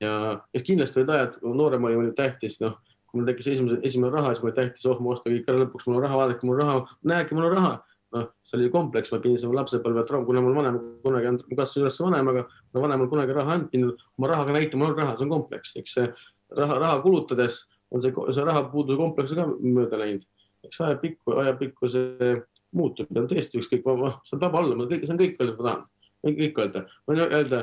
ja, 0.00 0.10
ja 0.54 0.62
kindlasti 0.62 1.00
olid 1.00 1.10
ajad, 1.14 1.38
noorem 1.42 1.84
olin, 1.84 2.02
oli 2.04 2.12
tähtis, 2.12 2.60
noh, 2.60 2.76
mul 3.16 3.26
tekkis 3.28 3.50
esimese, 3.54 3.80
esimene 3.86 4.12
raha, 4.14 4.32
siis 4.32 4.44
mul 4.44 4.52
oli 4.52 4.56
tähtis, 4.60 4.86
oh, 4.88 5.02
ma 5.02 5.12
ostan 5.14 5.34
kõik 5.34 5.50
ära, 5.50 5.62
lõpuks 5.64 5.88
mul 5.88 5.98
on 5.98 6.04
raha, 6.06 6.22
vaadake, 6.22 6.46
mul 6.46 6.56
on 6.56 6.62
raha, 6.62 6.96
näegi, 7.12 7.36
mul 7.36 7.48
on 7.48 7.56
raha. 7.56 7.74
Noh, 8.14 8.28
see 8.46 8.56
oli 8.60 8.68
kompleks, 8.70 9.10
ma 9.12 9.18
pidin 9.18 9.40
selle 9.42 9.58
lapsepõlve 9.58 10.04
traum, 10.06 10.24
kuna 10.28 10.40
mul 10.44 10.54
vanem 10.54 10.76
kunagi, 11.02 11.32
ma 11.42 11.56
kasvasin 11.58 11.82
üles 11.82 11.96
vanemaga, 12.00 12.44
vanem 12.76 13.02
mul 13.02 13.10
kunagi 13.10 13.34
raha 13.34 13.56
andnud, 13.58 14.04
oma 14.16 14.30
rahaga 14.30 14.54
näitama, 14.54 14.84
mul 14.84 14.94
on 14.94 15.00
raha, 15.00 15.16
see 15.16 15.26
on 15.26 15.32
kompleks, 15.32 15.74
eks 15.80 15.96
see 15.98 16.06
raha, 16.54 16.78
raha 16.84 17.00
kulutades 17.02 17.64
on 17.90 18.04
see, 18.04 18.14
see 18.14 18.46
raha 18.46 18.62
puuduse 18.70 19.00
kompleks 19.00 19.34
ka 19.36 19.48
mööda 19.50 19.98
läinud. 20.00 20.22
Eks 20.66 20.80
ajapikku, 20.86 21.34
ajapikku 21.42 21.90
see 21.90 22.32
muutub 22.76 23.10
ja 23.14 23.26
tõesti 23.26 23.60
ükskõik, 23.60 23.86
see 24.26 24.40
peab 24.40 24.54
olla, 24.58 24.78
ma 24.78 24.88
kõik, 24.90 25.06
see 25.06 25.14
on 25.14 25.20
kõik 25.20 25.40
öelda, 25.40 25.56
ma 25.58 25.68
tahan, 25.68 25.84
kõik 26.26 26.60
öelda, 26.62 26.84
võin 27.10 27.24
öelda, 27.26 27.62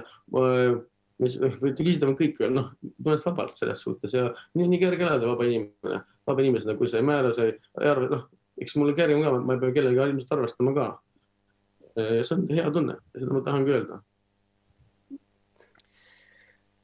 võite 1.21 1.86
küsida, 1.86 2.10
ma 2.10 2.17
kõik, 2.17 2.39
noh, 2.52 2.71
olen 3.06 3.21
vabalt 3.26 3.60
selles 3.60 3.84
suhtes 3.86 4.15
ja 4.15 4.28
nii, 4.58 4.67
nii 4.71 4.80
kerge 4.82 5.06
elada 5.06 5.30
vaba 5.30 5.45
inimene, 5.47 5.99
vaba 6.28 6.45
inimesena, 6.45 6.78
kui 6.80 6.89
sa 6.89 6.99
ei 6.99 7.08
määra, 7.08 7.34
sa 7.36 7.47
ei 7.47 7.89
arva, 7.89 8.10
noh, 8.12 8.23
eks 8.62 8.78
mul 8.78 8.91
on 8.91 8.97
kergem 8.97 9.21
ka, 9.23 9.34
ma 9.39 9.56
ei 9.56 9.62
pea 9.62 9.76
kellegagi 9.76 10.15
ilmselt 10.15 10.34
arvestama 10.38 10.73
ka. 10.78 10.88
see 11.93 12.34
on 12.34 12.47
hea 12.49 12.71
tunne, 12.73 12.97
seda 13.13 13.36
ma 13.36 13.43
tahangi 13.45 13.76
öelda 13.76 14.02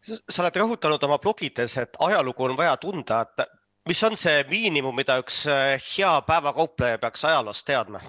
sa 0.10 0.44
oled 0.44 0.58
rõhutanud 0.58 1.04
oma 1.06 1.18
blogides, 1.22 1.76
et 1.78 1.98
ajalugu 2.02 2.46
on 2.48 2.56
vaja 2.58 2.76
tunda, 2.82 3.22
et 3.26 3.44
mis 3.90 4.02
on 4.08 4.16
see 4.18 4.44
miinimum, 4.50 4.96
mida 4.96 5.20
üks 5.22 5.44
äh, 5.52 5.76
hea 5.82 6.12
päevakaupleja 6.28 7.02
peaks 7.02 7.26
ajaloost 7.30 7.66
teadma? 7.68 8.02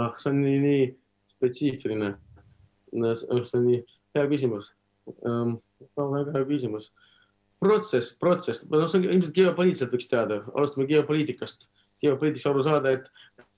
ah, 0.00 0.12
see 0.20 0.30
on 0.30 0.38
nii, 0.44 0.60
nii 0.62 0.84
spetsiifiline. 1.34 2.14
see 2.92 3.58
on 3.58 3.66
nii 3.66 3.82
hea 4.16 4.28
küsimus 4.30 4.70
um,. 5.26 5.58
väga 5.96 6.36
hea 6.36 6.44
küsimus. 6.48 6.92
protsess, 7.62 8.16
protsess, 8.18 8.64
no 8.70 8.88
see 8.88 8.98
on 8.98 9.04
ilmselt 9.10 9.34
geopoliitiliselt 9.34 9.92
võiks 9.94 10.08
teada, 10.10 10.42
alustame 10.54 10.86
geopoliitikast. 10.90 11.68
geopoliitikas 12.02 12.48
aru 12.50 12.64
saada, 12.66 12.90
et, 12.90 13.06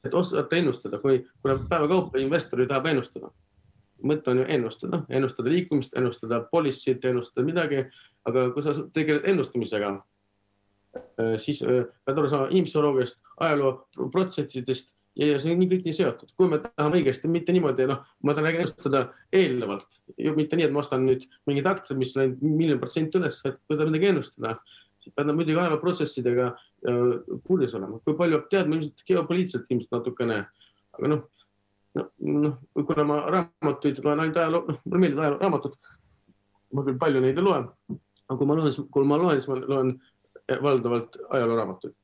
et 0.05 0.15
osata 0.15 0.57
ennustada, 0.57 1.01
kui, 1.01 1.23
kuna 1.43 1.57
päevakaupleja 1.69 2.27
investor 2.27 2.61
ju 2.61 2.69
tahab 2.69 2.93
ennustada 2.93 3.33
mõte 4.05 4.31
on 4.31 4.43
ju 4.43 4.47
ennustada, 4.49 5.03
ennustada 5.09 5.49
liikumist, 5.49 5.95
ennustada 5.97 6.43
policy't, 6.51 7.05
ennustada 7.09 7.45
midagi, 7.47 7.85
aga 8.29 8.49
kui 8.53 8.65
sa 8.65 8.75
tegeled 8.93 9.25
ennustamisega, 9.31 9.95
siis 11.43 11.63
pead 11.65 12.19
aru 12.19 12.31
saama 12.31 12.51
inimpsühholoogiast, 12.53 13.21
ajaloo 13.47 14.11
protsessidest 14.13 14.93
ja, 15.17 15.39
see 15.39 15.53
on 15.55 15.61
nii 15.63 15.71
kõik 15.71 15.85
nii 15.89 15.97
seotud, 15.97 16.33
kui 16.39 16.49
me 16.51 16.61
tahame 16.63 17.01
õigesti, 17.01 17.31
mitte 17.31 17.55
niimoodi, 17.55 17.87
noh, 17.91 18.03
ma 18.27 18.35
tahan 18.35 18.61
ennustada 18.61 19.05
eelnevalt, 19.35 20.01
mitte 20.37 20.59
nii, 20.59 20.69
et 20.69 20.75
ma 20.75 20.83
ostan 20.83 21.05
nüüd 21.07 21.27
mingid 21.49 21.69
aktsiad, 21.71 21.99
mis 22.01 22.15
läinud 22.19 22.43
miljon 22.43 22.81
protsenti 22.83 23.21
üles, 23.21 23.41
et 23.47 23.61
kui 23.63 23.79
tahad 23.79 23.93
midagi 23.93 24.11
ennustada, 24.11 24.57
siis 25.05 25.15
pead 25.15 25.31
muidugi 25.31 25.59
ajalooprotsessidega 25.61 26.49
äh, 26.51 27.01
kursis 27.47 27.75
olema, 27.79 28.01
kui 28.05 28.17
palju 28.19 28.41
peab 28.41 28.51
teadma 28.53 28.79
ilmselt 28.79 29.05
geopoliitiliselt 29.09 29.75
ilmselt 29.75 29.99
natukene, 29.99 30.39
aga 30.99 31.11
noh, 31.13 31.25
noh, 31.99 32.09
noh, 32.47 32.57
kuna 32.81 33.07
ma 33.09 33.21
raamatuid 33.37 34.01
loen 34.05 34.25
ainult 34.25 34.41
ajaloo, 34.41 34.65
noh, 34.71 34.81
mulle 34.87 35.03
meeldivad 35.05 35.27
ajalooraamatud, 35.29 35.77
ma 36.75 36.87
küll 36.89 37.03
palju 37.05 37.23
neid 37.23 37.39
ei 37.39 37.47
loe, 37.47 37.61
aga 38.27 38.39
kui 38.41 38.49
ma 38.51 38.59
loen, 38.59 38.81
kui 38.97 39.11
ma 39.11 39.21
loen, 39.21 39.39
siis 39.39 39.53
ma 39.53 39.61
loen 39.63 39.95
valdavalt 40.65 41.21
ajalooraamatuid. 41.31 41.97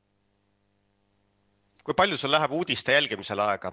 Kui 1.85 1.97
palju 1.97 2.17
sul 2.17 2.31
läheb 2.33 2.51
uudiste 2.55 2.93
jälgimisele 2.95 3.43
aega? 3.45 3.71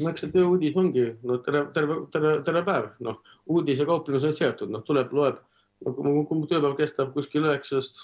no 0.00 0.10
eks 0.10 0.24
see 0.24 0.32
tööuudis 0.32 0.76
ongi, 0.78 1.04
no 1.28 1.38
terve, 1.44 1.66
terve, 1.76 1.96
terve, 2.14 2.32
terve 2.46 2.62
päev, 2.66 2.86
noh, 3.06 3.18
uudise 3.52 3.86
kauplemine 3.88 4.30
on 4.30 4.36
seotud, 4.36 4.72
noh, 4.72 4.84
tuleb, 4.86 5.12
loeb, 5.16 5.42
kui 5.84 6.38
mu 6.38 6.48
tööpäev 6.50 6.78
kestab 6.78 7.12
kuskil 7.16 7.44
üheksast 7.44 8.00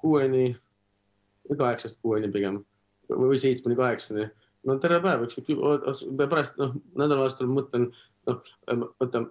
kuueni, 0.00 0.54
kaheksast 1.50 2.00
kuueni 2.02 2.30
pigem 2.32 2.62
või 3.10 3.38
seitsmeni, 3.40 3.76
kaheksani, 3.78 4.26
no 4.64 4.78
terve 4.82 5.02
päev, 5.04 5.26
eks 5.26 5.38
pärast, 6.16 6.56
noh, 6.62 6.74
nädalavahetusel 6.96 7.52
mõtlen, 7.52 7.90
noh, 8.30 8.50
mõtlen, 9.02 9.28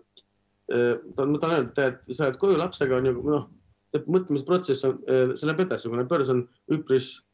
ma 0.69 1.41
tahan 1.41 1.57
öelda, 1.57 1.89
et 1.89 2.15
sa 2.15 2.29
oled 2.29 2.39
koju 2.41 2.61
lapsega 2.61 3.01
on 3.01 3.09
ju, 3.09 3.17
noh 3.33 3.51
mõtlemisprotsess 3.93 4.87
on, 4.87 4.95
äh, 5.05 5.35
see 5.37 5.45
läheb 5.45 5.67
edasi, 5.67 5.89
kuna 5.91 6.05
börs 6.09 6.31
on 6.33 6.39
üpris 6.73 7.11
äh, 7.19 7.32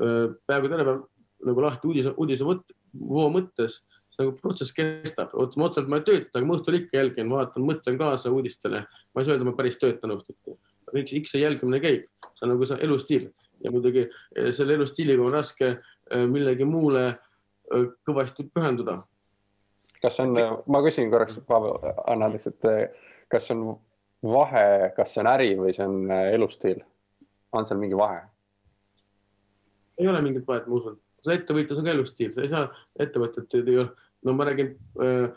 peaaegu 0.00 0.70
terve 0.72 0.86
päev 0.88 1.06
nagu 1.48 1.64
lahti 1.64 1.88
uudise, 1.88 2.12
uudise 2.20 2.44
mõt, 2.44 2.74
voo 2.92 3.28
mõttes, 3.32 3.78
see 4.10 4.22
nagu 4.22 4.34
protsess 4.40 4.74
kestab, 4.76 5.32
otseselt 5.32 5.88
ma 5.88 6.00
ei 6.00 6.06
tööta, 6.08 6.34
aga 6.34 6.48
ma 6.48 6.58
õhtul 6.58 6.80
ikka 6.82 6.98
jälgin, 6.98 7.30
vaatan, 7.32 7.64
mõtlen 7.64 7.96
kaasa 8.00 8.32
uudistele. 8.34 8.82
ma 8.84 9.22
ei 9.22 9.28
saa 9.28 9.36
öelda, 9.36 9.48
ma 9.48 9.56
päris 9.56 9.78
töötan 9.80 10.12
õhtuti, 10.16 10.56
aga 10.88 11.00
eks, 11.00 11.14
eks 11.20 11.32
see 11.36 11.44
jälgimine 11.44 11.80
käib, 11.80 12.08
see 12.34 12.44
on 12.44 12.52
nagu 12.54 12.68
see 12.68 12.82
elustiil 12.84 13.30
ja 13.64 13.72
muidugi 13.72 14.04
äh, 14.08 14.50
selle 14.56 14.76
elustiiliga 14.76 15.24
on 15.24 15.36
raske 15.36 15.76
millegi 16.10 16.66
muule 16.66 17.04
kõvasti 18.06 18.48
pühenduda. 18.50 18.96
kas 20.02 20.18
on, 20.24 20.34
ma 20.66 20.80
küsin 20.82 21.10
korraks, 21.12 21.38
Pavel, 21.46 21.76
anna 22.08 22.26
andeks, 22.26 22.48
et 22.50 22.98
kas 23.30 23.50
on 23.54 23.78
vahe, 24.22 24.90
kas 24.96 25.14
see 25.14 25.22
on 25.22 25.30
äri 25.30 25.52
või 25.58 25.74
see 25.76 25.86
on 25.86 26.10
äh, 26.10 26.32
elustiil? 26.34 26.82
on 27.52 27.66
seal 27.66 27.80
mingi 27.80 27.96
vahe? 27.98 28.20
Ei 30.00 30.08
ole 30.08 30.22
mingit 30.24 30.46
vahet, 30.48 30.66
ma 30.66 30.80
usun. 30.80 30.98
see 31.20 31.36
ettevõtlus 31.36 31.80
on 31.80 31.84
ka 31.84 31.92
elustiil, 31.92 32.32
sa 32.32 32.44
ei 32.44 32.48
saa 32.48 32.68
ettevõtet, 33.04 33.56
no 34.24 34.32
ma 34.32 34.46
räägin, 34.48 34.72
äh, 35.04 35.28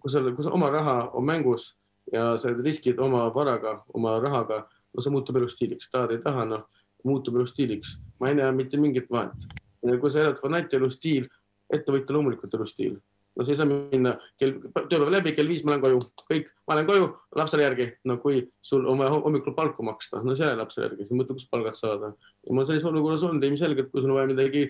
kui 0.00 0.12
sul, 0.12 0.30
kui 0.36 0.46
oma 0.52 0.68
raha 0.70 0.96
on 1.16 1.24
mängus 1.24 1.70
ja 2.12 2.34
sa 2.36 2.52
riskid 2.52 3.00
oma 3.00 3.24
varaga, 3.34 3.78
oma 3.94 4.18
rahaga, 4.20 4.66
no 4.92 5.04
see 5.04 5.12
muutub 5.14 5.38
elustiiliks, 5.40 5.88
tahad 5.92 6.12
ei 6.12 6.20
taha, 6.24 6.44
noh, 6.44 6.66
muutub 7.04 7.36
elustiiliks. 7.40 7.98
ma 8.20 8.28
ei 8.28 8.34
näe 8.40 8.52
mitte 8.52 8.76
mingit 8.76 9.08
vahet. 9.10 9.48
kui 10.00 10.10
sa 10.10 10.20
elad 10.20 10.40
fanaati 10.40 10.76
elustiil, 10.76 11.28
ettevõtja 11.72 12.16
loomulikult 12.16 12.54
elustiil 12.54 13.00
no 13.36 13.46
ei 13.48 13.56
saa 13.58 13.66
minna. 13.68 14.14
Kell, 14.40 14.58
tööpäev 14.76 15.10
läbi, 15.12 15.34
kell 15.36 15.50
viis 15.50 15.64
ma 15.66 15.74
lähen 15.74 15.84
koju, 15.84 16.00
kõik, 16.30 16.50
ma 16.68 16.78
lähen 16.78 16.88
koju 16.88 17.08
lapsele 17.38 17.66
järgi. 17.66 17.88
no 18.08 18.18
kui 18.22 18.42
sul 18.62 18.86
on 18.90 19.00
vaja 19.02 19.14
hommikul 19.14 19.56
palka 19.56 19.82
maksta, 19.86 20.22
no 20.22 20.36
see 20.38 20.50
lapsele 20.58 20.88
järgi, 20.88 21.08
siis 21.08 21.18
mõtle, 21.18 21.38
kust 21.38 21.50
palgad 21.50 21.78
saada. 21.78 22.12
ma 22.50 22.60
olen 22.60 22.68
sellises 22.68 22.90
olukorras 22.90 23.24
olnud 23.26 23.44
ilmselgelt, 23.44 23.90
kui 23.90 24.02
sul 24.02 24.12
on 24.14 24.20
vaja 24.20 24.30
midagi 24.30 24.68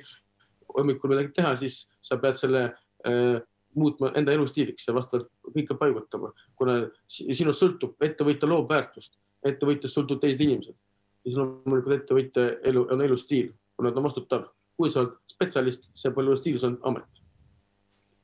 hommikul 0.76 1.12
midagi 1.12 1.34
teha, 1.36 1.54
siis 1.60 1.84
sa 2.02 2.18
pead 2.22 2.40
selle 2.40 2.64
äh, 3.06 3.42
muutma 3.74 4.12
enda 4.16 4.32
elustiiliks 4.32 4.88
ja 4.88 4.94
vastavalt 4.94 5.28
kõike 5.54 5.76
paigutama, 5.78 6.32
kuna 6.56 6.78
sinust 7.08 7.60
sõltub, 7.60 7.98
ettevõtja 8.02 8.48
loob 8.48 8.70
väärtust, 8.70 9.18
ettevõtjast 9.44 9.98
sõltub 9.98 10.22
teised 10.22 10.40
inimesed, 10.40 10.78
siis 11.26 11.36
loomulikult 11.36 11.98
ettevõtja 11.98 12.46
elu 12.70 12.86
on 12.94 13.02
elustiil, 13.04 13.50
kuna 13.76 13.92
ta 13.92 14.02
vastutab, 14.04 14.48
kui 14.78 14.90
sa 14.90 15.02
oled 15.02 15.18
spetsialist, 15.30 15.90
see 15.94 16.14
pole 16.14 16.32
elustiil, 16.32 16.60
see 16.62 16.70
on 16.70 16.78
amet 16.92 17.23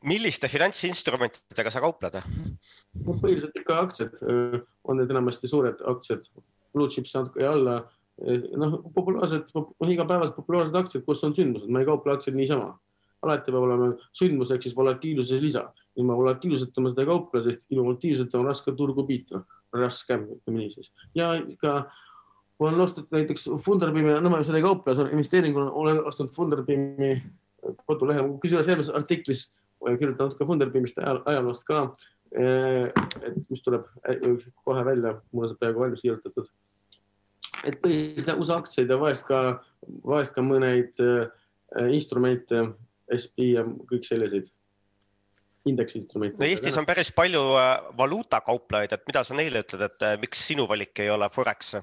milliste 0.07 0.49
finantsinstrumentidega 0.49 1.73
sa 1.73 1.83
kaupled? 1.85 2.21
no 3.07 3.17
põhiliselt 3.21 3.57
ikka 3.61 3.79
aktsiad, 3.85 4.21
on 4.85 5.01
need 5.01 5.11
enamasti 5.13 5.51
suured 5.51 5.81
aktsiad, 5.93 6.25
blue 6.75 6.89
chips 6.93 7.15
natuke 7.17 7.47
alla. 7.47 7.83
noh, 8.61 8.77
populaarsed, 8.95 9.53
igapäevased 9.89 10.37
populaarsed 10.37 10.77
aktsiad, 10.77 11.05
kus 11.07 11.25
on 11.25 11.35
sündmused, 11.37 11.71
ma 11.73 11.81
ei 11.81 11.89
kauple 11.89 12.13
aktsiaid 12.15 12.37
niisama. 12.37 12.75
alati 13.21 13.53
peab 13.53 13.65
olema 13.67 13.91
sündmus 14.17 14.51
ehk 14.51 14.63
siis 14.65 14.77
volatiilsuse 14.77 15.41
lisa. 15.41 15.71
ilma 15.97 16.17
volatiilsuseta 16.17 16.81
ma 16.81 16.93
seda 16.93 17.03
ei 17.03 17.11
kauple, 17.11 17.43
sest 17.45 17.64
ilma 17.68 17.89
volatiilsuseta 17.91 18.39
on 18.39 18.47
raske 18.47 18.72
turgu 18.77 19.05
piita, 19.07 19.43
raskem, 19.77 20.29
ütleme 20.37 20.62
nii 20.62 20.70
siis. 20.77 20.93
ja 21.14 21.35
ikka 21.35 21.91
olen 22.61 22.81
ostnud 22.81 23.09
näiteks 23.12 23.49
Funderbeami, 23.64 24.18
no 24.20 24.33
ma 24.33 24.43
seda 24.45 24.61
ei 24.61 24.64
kauple, 24.64 24.93
investeeringuna 25.12 25.70
olen 25.70 26.03
ostnud 26.05 26.33
Funderbeami 26.37 27.14
kodulehel, 27.87 28.29
kusjuures 28.41 28.68
järgmises 28.68 28.95
artiklis 28.97 29.51
kirjutanud 29.81 30.37
ka 30.39 30.47
Funderbeamist 30.47 31.01
ajaloost 31.01 31.66
ka, 31.68 31.83
eh, 32.37 32.89
et 33.26 33.51
mis 33.51 33.64
tuleb 33.64 33.87
eh, 34.09 34.47
kohe 34.64 34.85
välja, 34.87 35.16
mul 35.33 35.47
on 35.47 35.53
see 35.53 35.61
peaaegu 35.61 35.85
valmis 35.85 36.05
kirjutatud. 36.05 36.49
et 37.64 37.76
põhiliselt 37.83 38.41
USA 38.41 38.57
aktsiaid 38.61 38.89
ja 38.89 38.97
vahest 39.01 39.26
ka, 39.28 39.41
vahest 40.07 40.33
ka 40.37 40.45
mõneid 40.45 40.97
äh, 41.05 41.26
instrumente, 41.93 42.62
SB 43.11 43.51
ja 43.57 43.64
kõik 43.91 44.07
selliseid 44.07 44.47
indeksinstrumente. 45.68 46.39
no 46.41 46.47
Eestis 46.47 46.78
on 46.81 46.87
päris 46.89 47.11
palju 47.12 47.43
valuutakauplejaid, 47.99 48.95
et 48.97 49.05
mida 49.11 49.24
sa 49.26 49.37
neile 49.37 49.64
ütled, 49.64 49.83
et 49.89 50.07
miks 50.22 50.47
sinu 50.53 50.68
valik 50.70 51.03
ei 51.03 51.11
ole 51.12 51.28
Forex? 51.33 51.74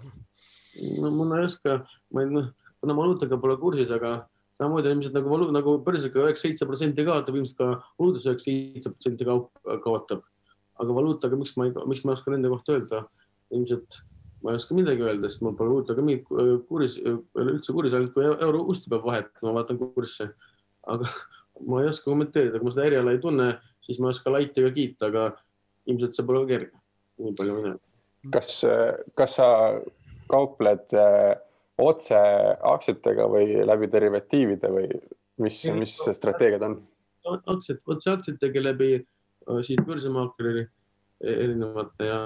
no 1.02 1.12
ma 1.12 1.42
ei 1.42 1.46
oska, 1.46 1.82
ma 2.14 2.24
ei, 2.24 2.32
noh, 2.34 2.50
kuna 2.82 2.96
valuutaga 2.98 3.38
pole 3.42 3.58
kursis, 3.62 3.92
aga 3.94 4.16
samamoodi 4.58 4.92
ilmselt 4.92 5.16
nagu 5.18 5.32
valu, 5.32 5.48
nagu 5.54 5.78
börsiga 5.86 6.24
üheksa, 6.26 6.48
seitse 6.48 6.68
protsenti 6.70 7.06
kaotab, 7.06 7.38
ilmselt 7.38 7.60
ka 7.60 7.70
valuutas 8.00 8.26
üheksa, 8.26 8.50
seitse 8.50 8.92
protsenti 8.94 9.28
kaotab. 9.86 10.26
aga 10.78 10.94
valuutaga, 10.94 11.38
miks 11.40 11.56
ma 11.58 11.66
ei, 11.66 11.72
miks 11.90 12.04
ma 12.06 12.14
ei 12.14 12.20
oska 12.20 12.32
nende 12.34 12.50
kohta 12.54 12.76
öelda? 12.76 13.06
ilmselt 13.54 14.02
ma 14.44 14.54
ei 14.54 14.60
oska 14.60 14.76
midagi 14.78 15.02
öelda, 15.02 15.30
sest 15.30 15.42
mul 15.46 15.56
pole 15.58 15.74
uut 15.78 15.90
aga 15.94 16.04
mingit 16.06 16.28
kuris, 16.70 16.98
üldse 17.02 17.74
kuris, 17.74 17.96
ainult 17.98 18.14
kui 18.14 18.28
euro 18.28 18.64
usti 18.74 18.92
peab 18.92 19.06
vahetama, 19.08 19.56
vaatan 19.58 19.80
kurisse. 19.82 20.30
aga 20.88 21.10
ma 21.70 21.82
ei 21.82 21.90
oska 21.92 22.12
kommenteerida, 22.12 22.60
kui 22.60 22.70
ma 22.70 22.76
seda 22.76 22.88
eriala 22.90 23.16
ei 23.16 23.22
tunne, 23.24 23.50
siis 23.86 24.02
ma 24.02 24.12
ei 24.12 24.18
oska 24.18 24.34
laiti 24.34 24.64
ega 24.64 24.74
kiita, 24.76 25.12
aga 25.12 25.28
ilmselt 25.90 26.18
see 26.18 26.28
pole 26.28 26.46
kerge. 26.50 26.74
nii 27.24 27.34
palju 27.38 27.58
ma 27.58 27.66
tean. 27.66 27.82
kas, 28.34 28.54
kas 29.18 29.38
sa 29.40 29.50
kaupled 30.30 30.94
äh, 30.98 31.34
otse 31.78 32.18
aktsiatega 32.74 33.28
või 33.32 33.66
läbi 33.66 33.90
derivatiivide 33.92 34.72
või 34.74 34.88
mis, 35.44 35.62
mis 35.78 35.98
strateegiad 36.18 36.66
on? 36.66 36.80
aktsiad, 37.28 37.82
otse 37.86 38.12
aktsiatega 38.16 38.64
läbi 38.64 38.94
äh, 38.98 39.62
siis 39.68 39.82
börsimaakleri 39.86 40.66
erinevate 41.22 42.06
ja 42.06 42.20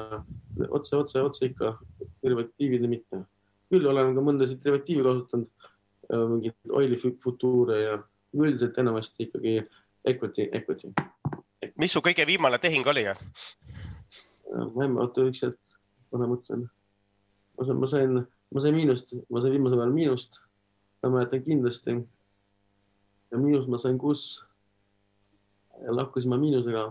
otse, 0.70 0.98
otse, 0.98 1.22
otse 1.22 1.46
ikka 1.46 1.78
derivatiivide 2.24 2.88
mitte. 2.92 3.24
küll 3.72 3.88
olen 3.88 4.16
ka 4.16 4.24
mõndasid 4.24 4.60
derivatiive 4.64 5.04
kasutanud, 5.08 5.70
äh, 6.12 6.26
mingeid 6.34 6.76
oili 6.76 7.00
futuure 7.00 7.80
ja 7.82 7.96
üldiselt 8.36 8.78
enamasti 8.78 9.28
ikkagi 9.28 9.62
equity, 10.06 10.50
equity. 10.52 10.92
mis 11.76 11.94
su 11.94 12.04
kõige 12.04 12.28
viimane 12.28 12.60
tehing 12.60 12.88
oli? 12.88 13.08
Äh, 13.08 13.18
ma 14.76 14.86
ei 14.86 14.92
mäleta, 14.92 15.26
üks 15.28 15.44
hetk, 15.48 15.80
kohe 16.12 16.28
mõtlen. 16.28 16.68
ma 17.58 17.88
sain, 17.88 18.26
ma 18.52 18.64
sain, 18.64 18.76
miinust, 18.76 19.14
ma 19.30 19.42
sain 19.42 19.54
viimasel 19.56 19.82
ajal 19.82 19.94
miinust. 19.96 20.42
ma 21.04 21.10
mäletan 21.16 21.44
kindlasti. 21.44 21.98
ja 23.32 23.38
miinus 23.38 23.68
ma 23.68 23.80
sain 23.82 23.98
kus? 23.98 24.44
lahkusin 25.82 26.30
ma 26.30 26.38
miinusega 26.38 26.84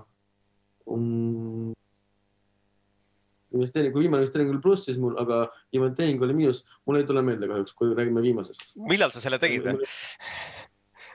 um, 0.91 1.71
investeering, 3.55 3.93
kui 3.95 4.07
viimane 4.07 4.25
investeering 4.25 4.51
oli 4.51 4.63
plussis 4.65 4.99
mul, 4.99 5.15
aga 5.21 5.45
viimane 5.71 5.95
tehing 5.99 6.23
oli 6.23 6.35
miinus, 6.41 6.65
mul 6.87 6.99
ei 6.99 7.07
tule 7.07 7.23
meelde 7.23 7.49
kahjuks, 7.51 7.77
kui 7.79 7.95
räägime 7.95 8.23
viimasest. 8.25 8.75
millal 8.91 9.15
sa 9.15 9.23
selle 9.23 9.39
tegid? 9.43 9.69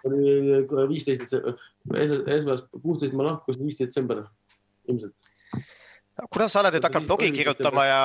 oli 0.06 0.62
viisteist, 0.92 1.34
esmaspäev, 1.34 2.82
kuusteist 2.82 3.16
ma 3.18 3.32
lahkusin, 3.32 3.66
viisteist 3.66 3.90
detsember 3.92 4.24
ilmselt 4.88 5.35
kuidas 6.24 6.54
sa 6.54 6.62
oled 6.64 6.78
nüüd 6.78 6.88
hakanud 6.88 7.10
blogi 7.12 7.32
kirjutama 7.36 7.86
ja 7.86 8.02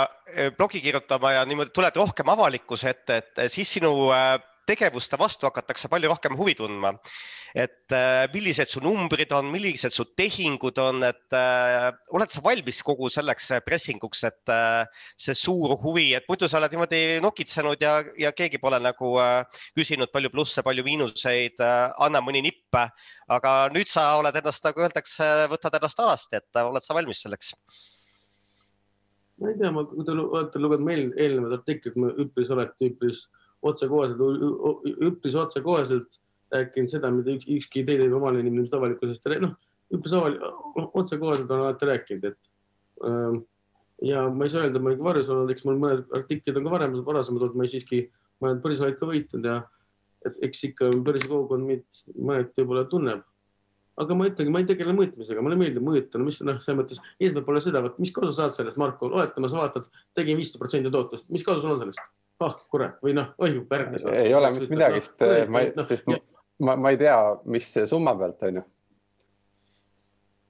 blogi 0.58 0.82
kirjutama 0.82 1.34
ja 1.38 1.44
niimoodi 1.46 1.74
tuled 1.74 1.98
rohkem 2.02 2.32
avalikkuse 2.32 2.94
ette, 2.94 3.20
et 3.22 3.52
siis 3.54 3.70
sinu 3.78 3.92
äh, 4.14 4.38
tegevuste 4.70 5.18
vastu 5.18 5.48
hakatakse 5.48 5.88
palju 5.90 6.10
rohkem 6.12 6.36
huvi 6.38 6.54
tundma. 6.58 6.94
et 7.50 7.92
millised 8.30 8.70
su 8.70 8.78
numbrid 8.78 9.32
on, 9.34 9.48
millised 9.50 9.90
su 9.90 10.04
tehingud 10.14 10.76
on, 10.78 11.02
et 11.02 11.34
oled 12.14 12.30
sa 12.30 12.42
valmis 12.44 12.78
kogu 12.86 13.08
selleks 13.10 13.48
pressinguks, 13.66 14.22
et 14.28 14.52
see 15.18 15.34
suur 15.34 15.74
huvi, 15.82 16.12
et 16.14 16.28
muidu 16.30 16.46
sa 16.46 16.60
oled 16.60 16.76
niimoodi 16.76 17.02
nokitsenud 17.24 17.82
ja, 17.82 17.96
ja 18.22 18.30
keegi 18.30 18.62
pole 18.62 18.78
nagu 18.78 19.16
küsinud 19.74 20.14
palju 20.14 20.30
plusse, 20.30 20.62
palju 20.62 20.86
miinuseid 20.86 21.58
anna 21.66 22.22
mõni 22.22 22.44
nipp. 22.46 22.78
aga 23.34 23.54
nüüd 23.74 23.90
sa 23.90 24.12
oled 24.20 24.38
ennast, 24.38 24.62
nagu 24.70 24.86
öeldakse, 24.86 25.32
võtad 25.50 25.74
ennast 25.80 26.06
alasti, 26.06 26.38
et 26.38 26.62
oled 26.62 26.86
sa 26.86 26.94
valmis 26.94 27.26
selleks? 27.26 27.56
Ma 29.40 29.50
ei 29.50 29.58
tea, 29.58 29.70
ma, 29.72 29.84
kui 29.88 30.04
te 30.04 30.14
olete 30.14 30.60
lugenud 30.60 30.86
meil 30.86 31.06
eelnevad 31.16 31.58
artiklid, 31.58 31.96
üpris 32.20 32.50
olete 32.52 32.90
üpris 32.90 33.24
otsekoheselt, 33.66 34.20
üpris 35.10 35.36
otsekoheselt 35.36 36.18
rääkinud 36.52 36.92
seda, 36.92 37.10
mida 37.14 37.34
üks, 37.36 37.48
ükski 37.48 37.84
teine 37.88 38.08
omaline 38.14 38.44
inimene 38.46 38.72
avalikkusest, 38.76 39.28
noh, 39.44 39.54
üpris 39.94 40.14
avalik, 40.16 40.44
otsekoheselt 40.98 41.50
on 41.50 41.64
alati 41.64 41.88
rääkinud, 41.88 42.28
et 42.32 42.50
ähm, 43.06 43.42
ja 44.02 44.28
ma 44.28 44.44
ei 44.44 44.52
saa 44.52 44.64
öelda, 44.66 44.80
ma 44.82 44.92
olen 44.92 45.04
varjus 45.04 45.28
olnud, 45.32 45.52
eks 45.52 45.66
mul 45.68 45.80
mõned 45.80 46.16
artiklid 46.16 46.56
on 46.56 46.66
ka 46.66 46.74
varem, 46.74 46.96
varasemad 47.06 47.44
olnud, 47.46 47.58
ma 47.60 47.68
siiski, 47.70 48.04
ma 48.40 48.50
olen 48.50 48.62
börsivaid 48.64 48.98
ka 49.00 49.08
võitnud 49.08 49.48
ja 49.48 49.60
et 50.28 50.36
eks 50.48 50.64
ikka 50.70 50.90
börsikogukond 51.04 51.68
mind 51.68 52.00
mõneti 52.16 52.60
võib-olla 52.60 52.84
tunneb. 52.90 53.24
Aga 54.00 54.16
ma 54.16 54.28
ütlengi, 54.30 54.52
ma 54.54 54.62
ei 54.62 54.68
tegele 54.68 54.94
mõõtmisega, 54.96 55.42
mulle 55.44 55.58
meeldib 55.60 55.84
mõõta, 55.84 56.20
no 56.20 56.28
mis 56.28 56.40
noh, 56.46 56.60
selles 56.62 56.78
mõttes 56.78 57.02
eesmärk 57.20 57.48
pole 57.48 57.60
seda, 57.64 57.82
vot 57.84 57.98
mis 58.00 58.14
kasu 58.14 58.32
saad 58.36 58.54
sellest, 58.56 58.78
Marko, 58.80 59.10
oletame, 59.10 59.50
sa 59.50 59.60
vaatad, 59.60 59.90
tegin 60.16 60.38
viisteist 60.40 60.62
protsenti 60.62 60.92
tootlust, 60.94 61.26
mis 61.28 61.44
kasu 61.44 61.64
sul 61.64 61.74
on 61.74 61.82
sellest? 61.82 62.00
ah 62.40 62.56
kurat 62.72 63.00
või 63.04 63.14
noh, 63.16 63.32
oi 63.38 63.58
pärg. 63.68 63.96
ei 64.14 64.34
ole 64.34 64.50
mitte 64.54 64.70
midagi, 64.72 65.02
sest 65.04 65.24
no, 65.24 65.34
ma, 65.52 65.64
no, 65.76 65.84
sest 65.88 66.08
ja. 66.08 66.20
ma, 66.64 66.76
ma 66.80 66.92
ei 66.94 67.00
tea, 67.00 67.18
mis 67.52 67.68
summa 67.90 68.14
pealt 68.16 68.46
on 68.48 68.60
ju. 68.60 68.64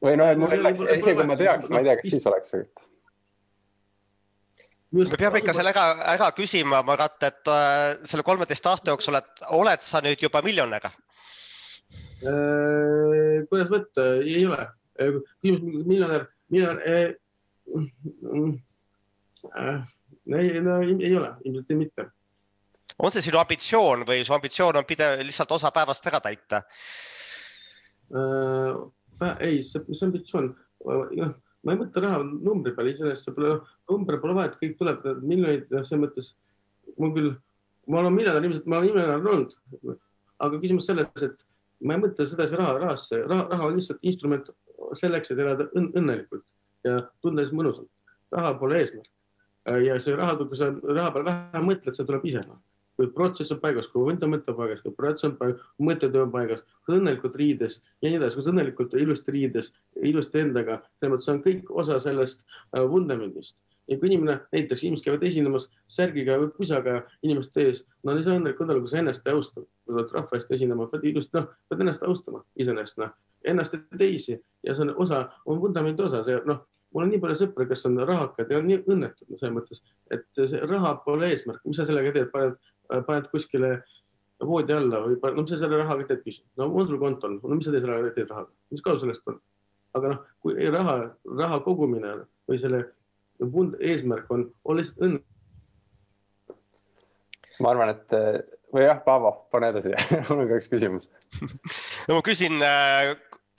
või 0.06 0.20
noh, 0.20 0.30
et 0.30 0.40
mul 0.40 0.54
ei 0.54 0.62
läks, 0.62 0.84
isegi 0.86 1.16
kui 1.18 1.26
ma 1.32 1.38
teaks, 1.40 1.72
ma 1.72 1.82
ei 1.82 1.88
tea, 1.88 1.96
kas 1.98 2.14
siis 2.14 2.28
oleks. 2.30 2.54
me 5.00 5.18
peame 5.18 5.42
ikka 5.42 5.56
selle 5.56 5.74
ära, 5.74 5.86
ära 6.14 6.30
küsima, 6.36 6.84
Marat, 6.86 7.18
et 7.26 7.50
äh, 7.50 7.98
selle 8.04 8.26
kolmeteist 8.26 8.70
aasta 8.70 8.94
jooksul, 8.94 9.18
et 9.18 9.46
oled 9.58 9.86
sa 9.86 10.02
nüüd 10.04 10.22
juba 10.22 10.44
miljonär? 10.46 10.90
Kuidas 12.20 13.70
võtta, 13.72 14.06
ei 14.20 14.44
ole. 14.46 14.66
küsimus, 15.40 15.86
miljonär, 15.88 16.26
miljonär 16.52 16.80
äh, 16.84 17.14
äh, 19.56 19.78
ei, 20.36 20.60
no 20.60 20.80
ei 20.82 21.14
ole, 21.16 21.30
ilmselt 21.44 21.76
mitte. 21.78 22.10
on 22.98 23.12
see 23.14 23.24
sinu 23.24 23.40
ambitsioon 23.40 24.04
või 24.08 24.24
su 24.26 24.34
ambitsioon 24.36 24.76
on 24.76 24.88
pidev 24.88 25.22
lihtsalt 25.24 25.54
osa 25.56 25.70
päevast 25.72 26.06
ära 26.10 26.20
täita 26.20 26.60
ei, 29.40 29.62
see, 29.62 29.82
see 29.94 30.06
ambitsioon, 30.08 30.50
noh, 30.84 31.34
ma 31.64 31.74
ei 31.74 31.80
mõtle 31.80 32.04
raha 32.04 32.22
numbri 32.24 32.72
peale, 32.76 32.94
iseenesest 32.94 33.28
see 33.28 33.36
pole, 33.36 33.58
number 33.90 34.18
pole 34.22 34.36
vahet, 34.38 34.56
kõik 34.60 34.78
tuleb 34.80 35.04
miljoneid, 35.20 35.66
noh, 35.72 35.84
selles 35.86 36.04
mõttes 36.06 36.32
mul 37.00 37.14
küll, 37.16 37.30
ma 37.90 38.02
olen 38.02 38.16
miljonär, 38.16 38.46
ilmselt 38.48 38.68
ma 38.70 38.80
olen 38.80 38.90
miljonär 38.90 39.30
olnud, 39.34 39.54
aga 40.40 40.60
küsimus 40.62 40.88
selles, 40.90 41.26
et 41.26 41.46
ma 41.84 41.96
ei 41.96 42.02
mõtle 42.02 42.26
sedasi 42.28 42.58
raha, 42.60 42.78
rahasse, 42.78 43.22
raha, 43.26 43.46
raha 43.52 43.68
on 43.68 43.78
lihtsalt 43.78 44.02
instrument 44.02 44.50
selleks, 44.98 45.30
et 45.30 45.38
elada 45.38 45.68
õnnelikult 45.76 46.44
ja 46.84 47.00
tunda 47.22 47.42
ennast 47.42 47.56
mõnusalt. 47.56 47.90
raha 48.30 48.54
pole 48.58 48.78
eesmärk 48.78 49.08
ja 49.84 50.00
see 50.00 50.16
raha, 50.16 50.36
kui 50.40 50.58
sa 50.58 50.70
raha 50.72 51.12
peale 51.14 51.26
vähe 51.28 51.62
mõtled, 51.64 51.96
see 51.96 52.06
tuleb 52.08 52.26
ise. 52.30 52.44
kui 53.00 53.08
protsess 53.16 53.52
on 53.54 53.60
paigas, 53.62 53.86
kui 53.88 54.02
võnt 54.04 54.24
on 54.26 54.34
paigas, 54.44 54.82
kui 54.82 54.92
protsess 54.92 55.24
on 55.24 55.36
paigas, 55.38 55.60
mõttetöö 55.80 56.26
on 56.26 56.32
paigas, 56.32 56.60
õnnelikult 56.88 57.36
riides 57.36 57.78
ja 58.02 58.10
nii 58.10 58.18
edasi, 58.18 58.36
kui 58.36 58.44
sa 58.44 58.50
õnnelikult 58.52 58.94
ilusti 59.00 59.32
riides, 59.32 59.70
ilusti 60.04 60.42
endaga, 60.42 60.82
selles 60.98 61.14
mõttes 61.14 61.30
on 61.32 61.40
kõik 61.46 61.70
osa 61.70 61.96
sellest 62.00 62.44
äh, 62.44 62.84
vundamendist. 62.84 63.56
Ja 63.90 63.98
kui 63.98 64.10
inimene, 64.10 64.38
näiteks 64.54 64.84
inimesed 64.86 65.06
käivad 65.06 65.24
esinemas 65.26 65.66
särgiga 65.90 66.38
või 66.40 66.50
pusaga 66.56 67.00
inimeste 67.26 67.66
ees, 67.66 67.84
no 68.06 68.14
ei 68.14 68.24
saa 68.24 68.38
õnnelikult 68.38 68.70
olla, 68.70 68.84
kui 68.84 68.92
sa 68.92 69.00
ennast 69.02 69.26
ei 69.26 69.34
austa. 69.34 69.64
kui 69.64 69.94
sa 69.94 69.98
oled 69.98 70.14
rahva 70.14 70.38
eest 70.38 70.52
esinema, 70.56 70.86
pead 70.92 71.06
ilusti, 71.10 71.36
noh, 71.38 71.48
pead 71.68 71.84
ennast 71.84 72.04
austama 72.06 72.44
iseenesest, 72.56 73.00
noh, 73.02 73.14
ennast 73.52 73.74
ja 73.74 73.80
teisi. 73.98 74.38
Ja 74.62 74.74
see 74.76 74.86
on 74.86 74.94
osa, 75.02 75.24
on 75.46 75.60
vundamendi 75.62 76.06
osa, 76.06 76.22
see 76.24 76.38
noh 76.46 76.66
mul 76.94 77.06
on 77.06 77.12
nii 77.12 77.20
palju 77.22 77.38
sõpru, 77.44 77.66
kes 77.70 77.86
on 77.86 78.00
rahakad 78.06 78.50
ja 78.50 78.58
on 78.58 78.66
nii 78.66 78.80
õnnetud 78.90 79.38
selles 79.38 79.54
mõttes, 79.54 79.82
et 80.10 80.26
see 80.38 80.60
raha 80.66 80.96
pole 81.04 81.30
eesmärk, 81.30 81.62
mis 81.66 81.78
sa 81.78 81.86
sellega 81.86 82.12
teed, 82.16 82.30
paned, 82.32 82.56
paned 83.06 83.28
kuskile 83.30 83.76
voodi 84.46 84.74
alla 84.74 85.02
või 85.04 85.18
no 85.20 85.44
mis 85.44 85.52
sa 85.54 85.60
selle 85.62 85.78
rahaga 85.78 86.08
teed, 86.08 86.24
küsid, 86.24 86.46
no 86.58 86.66
on 86.66 86.88
sul 86.88 86.98
kontol, 87.02 87.38
no 87.42 87.58
mis 87.58 87.68
sa 87.68 87.74
teed 87.74 87.86
sellega 87.86 88.14
teed 88.16 88.32
rahaga, 88.32 88.50
mis 88.74 88.82
kasu 88.82 89.04
sellest 89.04 89.30
on? 89.30 89.38
aga 89.98 90.12
noh, 90.12 90.18
kui 90.42 90.70
raha, 90.70 90.96
raha 91.38 91.60
kogumine 91.64 92.14
või 92.48 92.58
selle 92.62 92.84
eesmärk 93.40 94.30
on, 94.30 94.48
on 94.64 94.80
lihtsalt 94.80 95.06
õnn. 95.06 95.20
ma 97.60 97.74
arvan, 97.74 97.94
et 97.94 98.18
või 98.74 98.86
jah, 98.86 99.00
Paavo, 99.04 99.32
pane 99.52 99.72
edasi 99.74 99.94
mul 100.28 100.44
on 100.44 100.48
ka 100.50 100.60
üks 100.60 100.70
küsimus 100.72 101.10
no 102.08 102.18
ma 102.18 102.22
küsin 102.26 102.60
äh, 102.64 103.14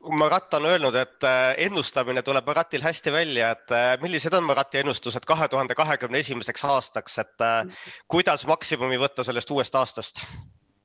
Marat 0.10 0.54
on 0.58 0.66
öelnud, 0.66 0.96
et 0.98 1.24
äh, 1.24 1.54
ennustamine 1.62 2.24
tuleb 2.26 2.48
Maratil 2.48 2.82
hästi 2.82 3.12
välja, 3.14 3.52
et 3.54 3.74
äh, 3.76 3.92
millised 4.02 4.34
on 4.34 4.48
Marati 4.48 4.80
ennustused 4.82 5.28
kahe 5.30 5.46
tuhande 5.48 5.76
kahekümne 5.78 6.18
esimeseks 6.24 6.66
aastaks, 6.66 7.20
et 7.22 7.46
äh, 7.46 7.84
kuidas 8.10 8.48
maksimumi 8.50 8.98
võtta 9.02 9.24
sellest 9.28 9.54
uuest 9.54 9.78
aastast? 9.78 10.24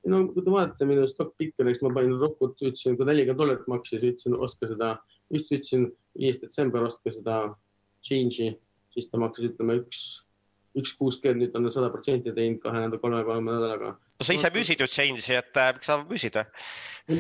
no 0.07 0.21
kui 0.29 0.45
te 0.45 0.53
vaatate 0.53 0.87
minu 0.87 1.07
stock 1.09 1.33
pick'i, 1.41 1.65
eks 1.65 1.81
ma 1.83 1.95
panin 1.97 2.19
rokku, 2.21 2.53
ütlesin, 2.53 2.99
kui 2.99 3.09
nelikümmend 3.09 3.41
dollarit 3.41 3.65
maksis, 3.73 4.05
ütlesin, 4.05 4.37
ostke 4.37 4.69
seda, 4.71 4.93
just 5.33 5.49
ütlesin, 5.51 5.89
viis 6.21 6.37
detsember, 6.43 6.85
ostke 6.87 7.11
seda 7.17 7.41
change'i, 8.07 8.53
siis 8.97 9.11
ta 9.13 9.21
maksis, 9.21 9.53
ütleme 9.53 9.79
üks, 9.83 10.03
üks 10.77 10.97
kuuskümmend, 10.97 11.45
nüüd 11.45 11.57
on 11.59 11.69
ta 11.69 11.77
sada 11.77 11.93
protsenti 11.93 12.35
teinud 12.37 12.63
kahe 12.65 12.81
nädala, 12.81 13.01
kolme-kolme 13.03 13.53
nädalaga 13.53 13.95
no 13.97 14.25
sa 14.25 14.35
ise 14.37 14.51
müüsid 14.55 14.81
ju 14.81 14.89
Change'i, 14.89 15.37
et 15.37 15.61
äh, 15.61 15.71
miks 15.77 15.91
sa 15.91 16.01
müüsid? 16.03 16.41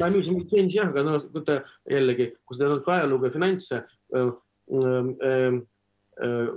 ma 0.00 0.10
müüsin 0.12 0.42
Change'i 0.48 0.80
jah, 0.80 0.90
aga 0.92 1.04
no 1.06 1.16
vaata 1.36 1.60
jällegi, 1.92 2.32
kui 2.44 2.58
sa 2.58 2.66
tead 2.66 2.92
ajalugu 2.96 3.30
ja 3.30 3.38
finantse 3.38 3.84
äh,. 4.16 4.34
Äh, 4.66 5.52
äh, 6.24 6.48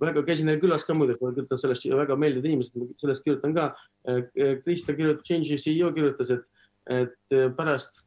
väga 0.00 0.24
käisin 0.26 0.48
neil 0.50 0.58
külas 0.60 0.84
ka 0.84 0.94
muide, 0.94 1.14
ma 1.20 1.30
kirjutan 1.30 1.60
sellest 1.62 1.86
väga 1.86 2.16
meeldivad 2.18 2.48
inimesed, 2.50 2.88
sellest 3.00 3.22
kirjutan 3.24 3.54
ka. 3.54 3.68
Äh, 4.10 4.56
Krista 4.64 4.96
kirjutas, 4.98 5.24
Change'i 5.28 5.58
CEO 5.62 5.92
kirjutas, 5.94 6.32
et, 6.34 6.42
et 6.90 7.36
pärast, 7.56 8.02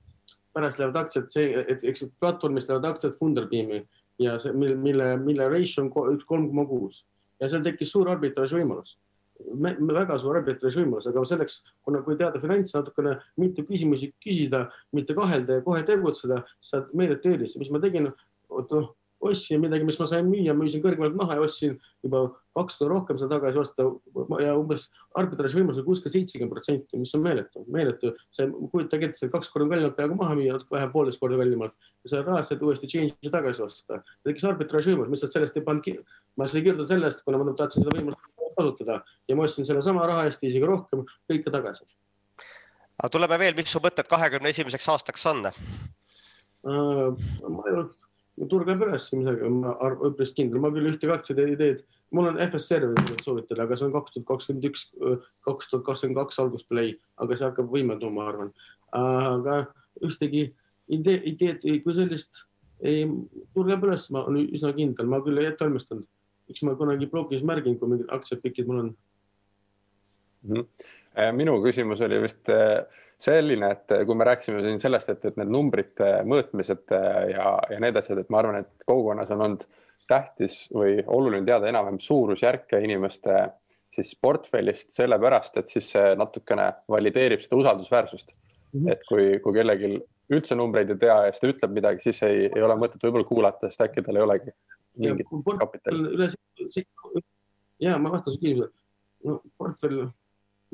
pärast 0.54 0.82
lähevad 0.82 1.00
aktsiad, 1.06 1.32
see, 1.32 1.64
et 1.72 1.86
eks 1.88 2.04
platvormist 2.20 2.70
lähevad 2.70 2.90
aktsiad 2.92 3.16
Funderbeami 3.18 3.80
ja 4.20 4.38
see, 4.40 4.54
mille, 4.54 4.76
mille, 4.80 5.12
mille 5.24 5.50
ratio 5.52 5.86
on 5.88 6.16
üks 6.16 6.26
kolm 6.28 6.50
koma 6.52 6.66
kuus. 6.70 7.04
Ja 7.40 7.50
seal 7.50 7.64
tekkis 7.64 7.94
suur 7.94 8.10
arbitraaži 8.12 8.60
võimalus. 8.60 8.98
väga 9.60 10.18
suur 10.20 10.36
arbitraaži 10.42 10.82
võimalus, 10.82 11.08
aga 11.08 11.24
selleks, 11.26 11.62
kuna, 11.88 12.02
kui 12.04 12.18
teada 12.20 12.42
finants 12.44 12.76
natukene, 12.76 13.16
mitte 13.40 13.64
küsimusi 13.64 14.12
küsida, 14.20 14.66
mitte 14.92 15.16
kahelda 15.16 15.60
ja 15.60 15.64
kohe 15.64 15.84
tegutseda, 15.88 16.42
saad 16.60 16.92
meeletu 16.94 17.32
eelise, 17.32 17.60
mis 17.60 17.72
ma 17.72 17.80
tegin, 17.80 18.12
noh 18.12 18.96
ostsin 19.20 19.60
midagi, 19.62 19.84
mis 19.88 20.00
ma 20.00 20.08
sain 20.08 20.28
müüa, 20.30 20.54
müüsin 20.56 20.82
kõrgemalt 20.84 21.16
maha 21.20 21.38
ja 21.38 21.44
ostsin 21.44 21.76
juba 22.06 22.22
kaks 22.56 22.78
korda 22.80 22.94
rohkem 22.94 23.20
seda 23.20 23.36
tagasi 23.36 23.60
osta 23.60 23.86
ja 24.44 24.54
umbes 24.58 24.88
arbitraaži 25.20 25.60
võimalus 25.60 25.82
on 25.82 25.88
kuuskümmend, 25.88 26.16
seitsekümmend 26.16 26.56
protsenti, 26.56 27.00
mis 27.02 27.14
on 27.18 27.24
meeletu, 27.26 27.66
meeletu. 27.68 28.14
sa 28.32 28.46
ei 28.46 28.54
kujutage 28.72 29.10
ette, 29.10 29.30
kaks 29.34 29.52
korda 29.52 29.68
kallimalt 29.74 29.98
peaaegu 30.00 30.18
maha 30.20 30.38
müüa, 30.40 30.58
vähem, 30.72 30.92
poolteist 30.96 31.20
korda 31.20 31.40
kallimalt 31.42 31.76
ja 32.06 32.14
sa 32.14 32.24
raha 32.24 32.42
saad 32.48 32.64
uuesti 32.64 32.88
change'i 32.92 33.34
tagasi 33.34 33.64
osta. 33.66 34.02
tekkis 34.24 34.48
arbitraaži 34.48 34.96
võimalus, 34.96 35.24
sa 35.26 35.32
sellest 35.36 35.60
ei 35.60 35.68
pannud, 35.68 36.04
ma 36.40 36.48
ei 36.48 36.64
kirjutada 36.64 36.88
sellest, 36.94 37.24
kuna 37.28 37.44
ma 37.44 37.56
tahtsin 37.60 37.84
seda 37.84 37.96
võimalust 38.00 38.30
kasutada 38.60 39.02
ja 39.28 39.36
ma 39.36 39.48
ostsin 39.48 39.68
selle 39.68 39.84
sama 39.86 40.08
raha 40.08 40.26
eest 40.30 40.44
isegi 40.44 40.66
rohkem 40.68 41.06
kõike 41.30 41.52
tagasi. 41.52 41.86
aga 43.00 43.12
tuleme 43.12 43.40
veel, 43.40 43.56
mis 43.56 43.72
su 43.72 43.84
mõtted 43.84 44.08
kahekümne 44.12 44.52
esimeseks 44.56 44.90
aastaks 44.96 45.26
on? 45.32 45.48
ma 46.64 47.64
ei 47.68 47.74
ole 47.76 47.88
turg 48.48 48.68
läheb 48.68 48.84
üles 48.88 49.08
midagi, 49.16 49.50
ma 49.52 49.74
olen 49.84 50.12
üpris 50.12 50.32
kindel, 50.36 50.62
ma 50.64 50.72
küll 50.74 50.92
ühtegi 50.92 51.12
aktsiat 51.14 51.42
ei 51.44 51.58
tee, 51.60 51.80
mul 52.16 52.30
on 52.32 52.40
FSR 52.46 52.86
soovitada, 53.24 53.66
aga 53.66 53.78
see 53.78 53.88
on 53.88 53.96
kaks 53.96 54.16
tuhat 54.16 54.28
kakskümmend 54.30 54.68
üks, 54.70 54.86
kaks 55.48 55.72
tuhat 55.72 55.86
kakskümmend 55.88 56.20
kaks 56.22 56.40
algusplay, 56.44 56.94
aga 57.20 57.38
see 57.38 57.50
hakkab 57.50 57.74
võimenduma, 57.74 58.16
ma 58.22 58.30
arvan. 58.32 58.54
aga 58.96 59.58
ühtegi 60.06 60.46
idee, 60.88 61.20
ideed 61.34 61.66
kui 61.84 61.98
sellist 61.98 62.46
ei, 62.80 63.04
läheb 63.58 63.84
üles, 63.90 64.08
ma 64.16 64.24
olen 64.30 64.48
üsna 64.56 64.72
kindel, 64.78 65.10
ma 65.12 65.20
küll 65.26 65.42
ei 65.42 65.50
ette 65.50 65.68
valmistanud. 65.68 66.08
eks 66.50 66.64
ma 66.66 66.74
kunagi 66.80 67.06
blogis 67.12 67.44
märgin, 67.46 67.78
kui 67.78 67.92
mingid 67.92 68.10
aktsiapikid 68.10 68.68
mul 68.68 68.80
on 68.80 68.88
mm. 70.48 70.56
-hmm. 70.56 71.36
minu 71.36 71.60
küsimus 71.62 72.02
oli 72.02 72.22
vist 72.22 72.50
äh, 72.50 72.86
selline, 73.20 73.72
et 73.76 73.94
kui 74.08 74.16
me 74.16 74.28
rääkisime 74.28 74.62
siin 74.64 74.80
sellest, 74.80 75.10
et, 75.12 75.26
et 75.28 75.40
need 75.40 75.52
numbrite 75.52 76.12
mõõtmised 76.28 76.94
äh, 76.96 77.22
ja, 77.34 77.54
ja 77.74 77.80
need 77.84 77.98
asjad, 78.00 78.22
et 78.22 78.30
ma 78.32 78.40
arvan, 78.42 78.62
et 78.64 78.88
kogukonnas 78.88 79.34
on 79.36 79.44
olnud 79.48 79.66
tähtis 80.10 80.62
või 80.74 81.00
oluline 81.06 81.46
teada 81.46 81.68
enam-vähem 81.70 82.00
suurusjärke 82.02 82.80
inimeste 82.84 83.42
siis 83.94 84.14
portfellist, 84.22 84.94
sellepärast 84.94 85.58
et 85.62 85.72
siis 85.74 85.90
see 85.96 86.14
natukene 86.18 86.70
valideerib 86.90 87.42
seda 87.44 87.60
usaldusväärsust 87.60 88.34
mm. 88.36 88.80
-hmm. 88.80 88.92
et 88.94 89.06
kui, 89.10 89.28
kui 89.44 89.54
kellelgi 89.54 89.92
üldse 90.30 90.56
numbreid 90.56 90.94
ei 90.94 91.02
tea 91.02 91.18
ja 91.26 91.32
siis 91.34 91.42
ta 91.42 91.52
ütleb 91.54 91.74
midagi, 91.74 92.04
siis 92.06 92.22
ei, 92.24 92.46
ei 92.56 92.66
ole 92.66 92.76
mõtet 92.78 93.02
võib-olla 93.04 93.28
kuulata, 93.28 93.70
sest 93.70 93.82
äkki 93.88 94.06
tal 94.06 94.20
ei 94.20 94.26
olegi 94.26 94.54
mingit 95.00 95.28
kapitali. 95.60 97.22
ja 97.80 97.98
ma 97.98 98.12
vastan 98.12 98.34
su 98.34 98.40
küsimusele. 98.40 98.72
no 99.26 99.42
portfell 99.58 100.08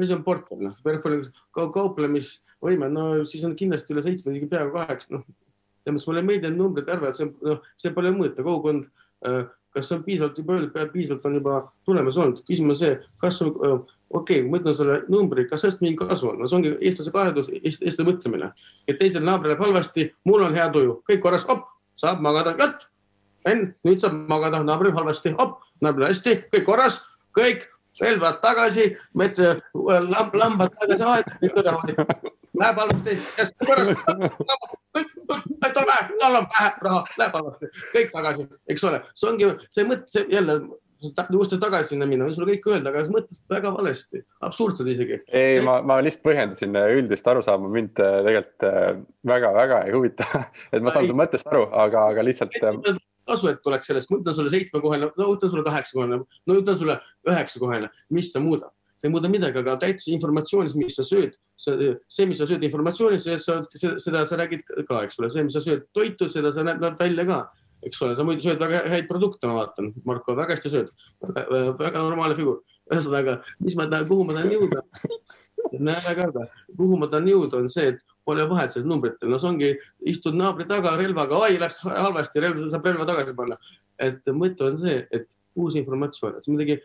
mis 0.01 0.11
on 0.11 0.23
portfell, 0.25 0.61
noh, 0.67 0.77
portfelli 0.83 1.29
kauplemisvõime, 1.55 2.89
no 2.91 3.07
siis 3.29 3.45
on 3.47 3.55
kindlasti 3.57 3.95
üle 3.95 4.03
seitsme, 4.05 4.33
isegi 4.33 4.49
peaaegu 4.51 4.75
kaheksa, 4.75 5.13
noh. 5.15 5.25
selles 5.83 5.95
mõttes 5.95 6.09
mulle 6.09 6.23
ei 6.23 6.29
meeldinud 6.31 6.59
numbrid 6.59 6.89
arvavad, 6.91 7.17
see, 7.17 7.29
noh, 7.45 7.61
see 7.79 7.93
pole 7.95 8.11
mõõta, 8.15 8.43
kogukond, 8.45 8.87
äh, 9.27 9.43
kas 9.75 9.91
on 9.91 10.03
piisavalt 10.05 10.39
juba 10.39 10.55
öeldud, 10.55 10.79
piisavalt 10.93 11.27
on 11.29 11.37
juba 11.39 11.59
tulemas 11.87 12.17
olnud, 12.19 12.41
küsimus 12.47 12.77
on 12.77 12.81
see, 12.81 12.97
kas 13.21 13.39
on, 13.45 13.53
äh, 13.55 13.77
okei 14.09 14.41
okay,, 14.41 14.49
ma 14.49 14.59
ütlen 14.61 14.77
sulle 14.79 14.97
numbrid, 15.11 15.49
kas 15.51 15.63
sellest 15.65 15.83
mingi 15.83 15.99
kasu 15.99 16.31
on, 16.31 16.41
no 16.41 16.49
see 16.49 16.59
ongi 16.59 16.73
eestlase 16.79 17.13
kaedus, 17.15 17.51
eestlase 17.61 18.07
mõtlemine, 18.07 18.51
et 18.87 18.99
teisel 18.99 19.23
naabril 19.25 19.53
läheb 19.53 19.63
halvasti, 19.67 20.09
mul 20.27 20.47
on 20.47 20.57
hea 20.57 20.67
tuju, 20.73 20.99
kõik 21.07 21.23
korras, 21.23 21.47
op, 21.51 21.67
saab 21.99 22.23
magada, 22.23 22.55
jott. 22.59 22.87
Enn, 23.45 23.75
nüüd 23.85 24.01
saab 24.01 24.15
magada, 24.29 24.63
naabril 24.65 24.95
halvasti, 24.95 25.35
op, 25.37 25.59
naabril 25.85 26.07
hästi, 26.09 26.39
kõik 26.49 26.63
korras, 26.65 27.03
kõik 27.37 27.67
relvad 28.01 28.39
tagasi, 28.43 28.89
metsa 29.13 29.55
lamb, 30.09 30.35
lambad 30.35 30.73
tagasi 30.81 31.03
aeda. 31.03 32.07
Läheb 32.55 32.77
halvasti, 32.79 33.17
hästi 33.35 33.67
pärast, 33.67 34.05
vähe, 34.95 36.03
tal 36.21 36.37
on 36.39 36.47
vähe 36.53 36.69
raha, 36.87 37.01
läheb 37.19 37.35
halvasti, 37.35 37.69
kõik 37.91 38.13
tagasi, 38.15 38.47
eks 38.71 38.85
ole, 38.87 39.01
see 39.11 39.31
ongi 39.31 39.49
see 39.75 39.87
mõte, 39.89 40.23
jälle 40.31 40.59
tahad 41.15 41.35
uuesti 41.35 41.57
tagasi 41.59 41.93
sinna 41.93 42.07
minna, 42.07 42.27
võin 42.27 42.37
sulle 42.37 42.53
kõike 42.53 42.71
öelda, 42.71 42.91
aga 42.91 43.03
sa 43.05 43.13
mõtled 43.13 43.39
väga 43.51 43.71
valesti, 43.75 44.21
absurdsed 44.47 44.91
isegi. 44.93 45.19
ei, 45.27 45.59
ma, 45.65 45.77
ma 45.85 45.99
lihtsalt 46.03 46.23
põhjendasin 46.29 46.79
üldist 46.95 47.27
arusaama, 47.27 47.71
mind 47.71 47.93
tegelikult 47.99 48.67
väga-väga 49.33 49.81
äh, 49.81 49.89
ei 49.89 49.97
huvita 49.97 50.45
et 50.73 50.85
ma 50.85 50.95
saan 50.95 51.09
su 51.11 51.17
mõttest 51.17 51.51
aru, 51.51 51.67
aga, 51.83 52.07
aga 52.13 52.25
lihtsalt 52.25 52.55
kasu, 53.27 53.49
et 53.51 53.61
tuleks 53.65 53.91
sellest, 53.91 54.11
ma 54.11 54.21
ütlen 54.21 54.37
sulle 54.37 54.53
seitsmekohaline, 54.53 55.11
no 55.17 55.29
ütlen 55.33 55.51
sulle 55.51 55.65
kaheksakohaline, 55.67 56.23
no 56.23 56.57
ütlen 56.61 56.79
sulle 56.81 56.99
üheksakohaline, 57.29 57.91
mis 58.15 58.31
see 58.33 58.43
muudab? 58.43 58.73
see 58.95 59.09
ei 59.09 59.11
muuda 59.11 59.27
midagi, 59.27 59.59
aga 59.59 59.75
täitsa 59.79 60.11
informatsioonis, 60.13 60.75
mis 60.79 60.95
sa 60.95 61.03
sööd, 61.03 61.35
see, 61.59 62.27
mis 62.29 62.39
sa 62.39 62.47
sööd 62.47 62.63
informatsioonis, 62.63 63.27
seda 63.43 64.23
sa 64.23 64.39
räägid 64.39 64.63
ka, 64.87 65.01
eks 65.03 65.19
ole, 65.19 65.29
see, 65.33 65.43
mis 65.43 65.55
sa 65.57 65.63
sööd 65.63 65.83
toitu, 65.95 66.29
seda 66.31 66.53
sa 66.55 66.63
näed 66.63 66.83
välja 66.99 67.25
ka, 67.27 67.41
eks 67.85 68.01
ole, 68.05 68.15
sa 68.15 68.25
muidu 68.27 68.45
sööd 68.45 68.61
väga 68.63 68.85
häid 68.93 69.09
produkte, 69.09 69.49
ma 69.51 69.59
vaatan, 69.59 69.91
Marko, 70.07 70.37
väga 70.39 70.55
hästi 70.55 70.71
sööd, 70.73 70.93
väga 71.27 71.99
normaalne 71.99 72.39
figur. 72.39 72.63
ühesõnaga, 72.93 73.39
mis 73.65 73.75
ma 73.75 73.89
tahan, 73.89 74.07
kuhu 74.07 74.27
ma 74.27 74.37
tahan 74.37 74.51
jõuda? 74.55 74.83
Näe 75.89 76.01
väga 76.05 76.47
kuhu 76.77 76.99
ma 77.01 77.09
tahan 77.11 77.29
jõuda, 77.31 77.63
on 77.63 77.71
see, 77.73 77.95
et 77.95 78.14
pole 78.25 78.45
vahet 78.49 78.73
selles 78.73 78.89
numbritel, 78.89 79.29
no 79.31 79.39
see 79.41 79.49
ongi, 79.51 79.71
istud 80.11 80.37
naabri 80.37 80.67
taga 80.69 80.95
relvaga, 80.99 81.37
oi, 81.47 81.59
läks 81.61 81.81
halvasti, 81.85 82.43
relv 82.43 82.67
saab 82.73 82.87
relva 82.89 83.07
tagasi 83.09 83.35
panna. 83.37 83.57
et 84.01 84.27
mõte 84.35 84.59
on 84.65 84.79
see, 84.81 85.05
et 85.15 85.29
uus 85.55 85.75
informatsioon, 85.79 86.39
et 86.39 86.47
midagi 86.51 86.75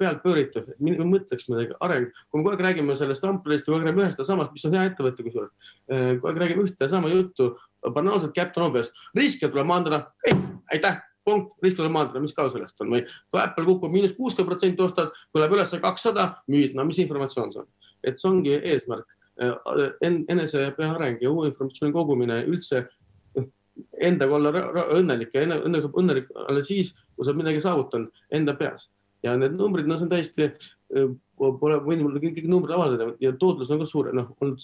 pealtpööritav, 0.00 0.72
mõtleks 0.82 1.46
midagi, 1.50 1.76
areng. 1.84 2.08
kui 2.30 2.40
me 2.40 2.44
kogu 2.44 2.54
aeg 2.56 2.64
räägime 2.66 2.96
sellest 2.98 3.24
amplist, 3.28 3.68
kogu 3.68 3.78
aeg 3.78 3.86
räägime 3.86 4.02
ühest 4.02 4.18
ja 4.18 4.26
samast, 4.26 4.54
mis 4.56 4.64
on 4.66 4.74
hea 4.74 4.86
ettevõte 4.90 5.26
kusjuures, 5.26 5.52
eh, 5.86 6.16
kogu 6.18 6.32
aeg 6.32 6.40
räägime 6.42 6.64
ühte 6.66 6.82
ja 6.82 6.88
sama 6.90 7.12
juttu, 7.12 7.52
banaalselt 7.86 8.34
Captain 8.34 8.66
Obvious, 8.66 8.90
riske 9.14 9.46
tuleb 9.46 9.68
maandada, 9.70 10.08
aitäh 10.72 10.98
punkt, 11.26 11.54
risk 11.62 11.78
tuleb 11.78 11.94
maandada, 11.94 12.22
mis 12.22 12.34
kasu 12.34 12.54
sellest 12.54 12.80
on 12.82 12.92
või 12.94 13.02
kui 13.30 13.42
Apple 13.42 13.66
kukub 13.66 13.92
miinus 13.94 14.14
kuuskümmend 14.18 14.52
protsenti 14.52 14.82
ostad, 14.82 15.14
kui 15.30 15.42
läheb 15.42 15.56
üles 15.56 15.74
kakssada, 15.82 16.28
müüd, 16.50 16.74
no 16.78 16.86
mis 16.86 17.00
informatsioon 17.02 17.52
see 17.54 17.62
on? 17.64 17.70
et 18.06 18.20
see 18.20 18.28
ongi 18.30 18.54
eesmärk 18.54 19.15
enese 19.38 20.62
areng 20.78 21.20
ja 21.20 21.30
uue 21.30 21.50
informatsiooni 21.50 21.92
kogumine 21.92 22.40
üldse 22.48 22.86
endaga 24.00 24.36
olla 24.38 24.52
õnnelik 24.96 25.34
ja 25.36 25.44
õnne 25.44 25.82
saab 25.82 25.98
õnnelik 26.00 26.30
alles 26.46 26.70
siis, 26.70 26.94
kui 27.14 27.24
sa 27.24 27.32
oled 27.32 27.42
midagi 27.42 27.60
saavutanud 27.64 28.24
enda 28.32 28.56
peas. 28.56 28.88
ja 29.24 29.32
need 29.36 29.56
numbrid, 29.58 29.88
no 29.88 29.96
see 29.96 30.06
on 30.06 30.10
täiesti, 30.12 30.46
pole 31.36 31.78
võinud 31.82 32.04
mulle 32.04 32.20
kõik 32.22 32.44
numbrid 32.46 32.74
avaldada 32.76 33.08
ja 33.20 33.32
tootlus 33.40 33.70
on 33.74 33.80
ka 33.80 33.88
suur, 33.90 34.12
noh, 34.14 34.28
olnud 34.40 34.60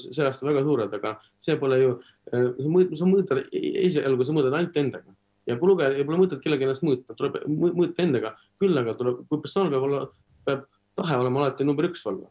see 0.00 0.24
aasta 0.24 0.46
väga 0.46 0.64
suured, 0.66 0.96
aga 0.98 1.12
see 1.42 1.56
pole 1.60 1.78
ju, 1.80 1.92
sa 2.32 2.72
mõõt-, 2.72 2.96
sa 2.98 3.08
mõõdad 3.08 3.44
esialgu, 3.52 4.26
sa 4.26 4.34
mõõdad 4.36 4.58
ainult 4.58 4.80
endaga. 4.80 5.14
Ja 5.46 5.54
pole 5.60 5.74
lugeja, 5.74 6.06
pole 6.08 6.18
mõtet 6.18 6.42
kellegi 6.42 6.66
ennast 6.66 6.82
mõõta, 6.86 7.14
tuleb 7.16 7.38
mõõta 7.46 8.02
endaga, 8.02 8.34
küll 8.60 8.80
aga 8.80 8.96
tuleb, 8.98 9.22
kui 9.30 9.44
persoonal 9.44 9.70
peab 9.72 9.86
olla, 9.86 10.02
peab 10.48 10.66
tahe 10.98 11.20
olema 11.22 11.44
alati 11.44 11.68
number 11.68 11.88
üks 11.88 12.02
olla 12.10 12.26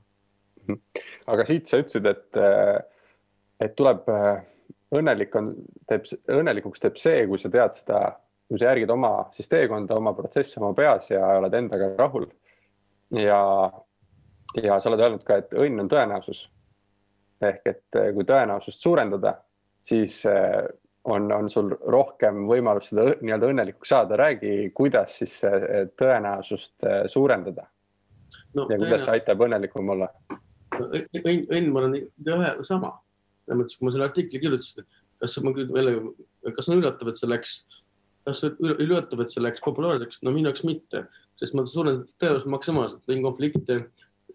aga 1.32 1.45
siit 1.47 1.70
sa 1.70 1.80
ütlesid, 1.82 2.05
et, 2.09 2.41
et 3.63 3.76
tuleb 3.78 4.07
õnnelik 4.95 5.36
on, 5.39 5.51
teeb, 5.89 6.05
õnnelikuks 6.32 6.84
teeb 6.84 6.99
see, 6.99 7.26
kui 7.30 7.41
sa 7.41 7.51
tead 7.53 7.76
seda, 7.78 8.01
kui 8.49 8.61
sa 8.61 8.72
järgid 8.72 8.91
oma 8.93 9.13
siis 9.36 9.49
teekonda, 9.51 9.97
oma 9.97 10.13
protsessi 10.18 10.59
oma 10.61 10.74
peas 10.78 11.09
ja 11.11 11.26
oled 11.39 11.53
endaga 11.57 11.91
rahul. 11.97 12.28
ja, 13.16 13.39
ja 14.61 14.80
sa 14.80 14.91
oled 14.91 15.03
öelnud 15.05 15.26
ka, 15.26 15.41
et 15.41 15.55
õnn 15.57 15.86
on 15.86 15.91
tõenäosus. 15.91 16.47
ehk 17.41 17.68
et 17.68 18.01
kui 18.16 18.24
tõenäosust 18.26 18.82
suurendada, 18.82 19.36
siis 19.82 20.24
on, 20.26 21.32
on 21.32 21.49
sul 21.49 21.74
rohkem 21.91 22.45
võimalust 22.49 22.93
seda 22.93 23.11
nii-öelda 23.22 23.51
õnnelikuks 23.51 23.89
saada. 23.89 24.18
räägi, 24.18 24.72
kuidas 24.74 25.18
siis 25.20 25.41
tõenäosust 25.97 26.88
suurendada 27.11 27.68
no,? 28.53 28.68
ja 28.70 28.78
kuidas 28.78 29.05
see 29.05 29.18
aitab 29.18 29.45
õnnelikum 29.47 29.89
olla? 29.97 30.09
Õnn, 30.82 31.47
õnn, 31.49 31.71
ma 31.71 31.82
olen 31.82 31.97
ühe 32.01 32.51
sama. 32.67 32.93
selles 33.45 33.59
mõttes, 33.59 33.78
kui 33.78 33.88
ma 33.88 33.93
selle 33.93 34.07
artikli 34.07 34.41
kirjutasin, 34.41 34.86
kas 35.21 35.38
ma 35.45 35.53
küll 35.55 35.73
jälle, 35.76 35.95
kas 36.57 36.69
on 36.69 36.80
üllatav, 36.80 37.11
et 37.11 37.21
see 37.21 37.30
läks, 37.30 37.55
kas 38.26 38.41
üllatav, 38.45 39.21
et 39.21 39.34
see 39.34 39.43
läks 39.43 39.63
populaarseks? 39.65 40.21
no 40.26 40.34
minu 40.36 40.49
jaoks 40.49 40.65
mitte, 40.67 41.05
sest 41.39 41.57
ma 41.57 41.65
suurendan 41.69 42.07
tõenäoliselt 42.21 42.53
maksimaalselt, 42.55 43.03
lõin 43.11 43.23
konflikte, 43.26 43.80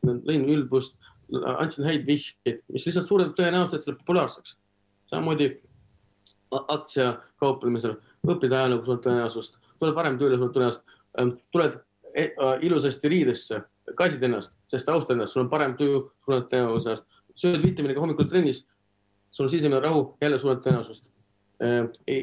lõin 0.06 0.46
ülbust, 0.54 0.96
andsin 1.56 1.86
häid 1.86 2.06
vihjeid, 2.06 2.62
mis 2.72 2.86
lihtsalt 2.86 3.10
suurendab 3.10 3.36
tõenäosust, 3.38 3.74
et 3.74 3.84
see 3.84 3.92
läheb 3.92 4.04
populaarseks. 4.04 4.56
samamoodi 5.10 5.50
aktsia 6.50 7.12
kauplemisel, 7.42 7.98
õpid 8.26 8.54
ajalugu, 8.54 8.86
sul 8.86 8.96
on 8.96 9.04
tõenäosust, 9.04 9.60
tuleb 9.78 9.96
varem 9.96 10.18
tööle, 10.18 10.38
sul 10.38 10.48
on 10.48 10.54
tõenäosust, 10.54 10.96
tuled 11.54 11.78
e-, 12.14 12.32
ilusasti 12.66 13.10
riidesse 13.12 13.62
kaitsid 14.00 14.24
ennast, 14.24 14.56
sest 14.70 14.88
austad 14.88 15.16
ennast, 15.16 15.34
sul 15.36 15.44
on 15.44 15.52
parem 15.52 15.76
tuju, 15.78 16.02
sul 16.24 16.38
on 16.38 16.44
tõenäosust. 16.50 17.06
sööd 17.40 17.62
vitamiiniga 17.62 18.02
hommikul 18.02 18.28
trennis, 18.28 18.64
sul 19.32 19.46
on 19.46 19.52
sisemine 19.52 19.80
rahu, 19.80 20.16
jälle 20.20 20.40
on 20.42 20.62
tõenäosust. 20.64 21.04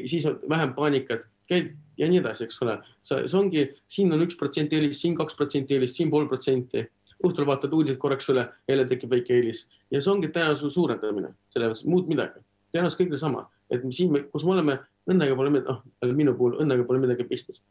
siis 0.06 0.26
on 0.26 0.40
vähem 0.48 0.74
paanikat, 0.74 1.26
käid 1.48 1.76
ja 1.98 2.08
nii 2.08 2.20
edasi, 2.20 2.44
eks 2.44 2.62
ole. 2.62 2.78
see 3.04 3.38
ongi, 3.38 3.64
siin 3.88 4.12
on 4.12 4.22
üks 4.26 4.36
protsent 4.38 4.72
eelis, 4.72 5.00
siin 5.02 5.16
kaks 5.16 5.36
protsenti 5.38 5.74
eelis, 5.74 5.96
siin 5.96 6.10
pool 6.10 6.28
protsenti. 6.28 6.86
õhtul 7.18 7.46
vaatad 7.46 7.72
uudised 7.74 7.98
korraks 7.98 8.28
üle, 8.30 8.44
jälle 8.68 8.84
tekib 8.86 9.10
väike 9.10 9.34
eelis 9.34 9.64
ja 9.90 9.98
see 9.98 10.12
ongi 10.12 10.28
tõenäosuse 10.34 10.74
suurendamine, 10.74 11.32
selles 11.50 11.84
muud 11.86 12.06
midagi. 12.10 12.44
tõenäoliselt 12.72 13.00
kõige 13.00 13.18
sama, 13.18 13.48
et 13.70 13.82
siin, 13.90 14.14
kus 14.32 14.44
me 14.44 14.54
oleme, 14.54 14.78
õnnega 15.10 15.36
pole, 15.36 15.50
noh, 15.64 15.82
minu 16.14 16.34
puhul 16.38 16.60
õnnega 16.62 16.86
pole 16.86 17.02
midagi 17.02 17.26
pistmist, 17.26 17.64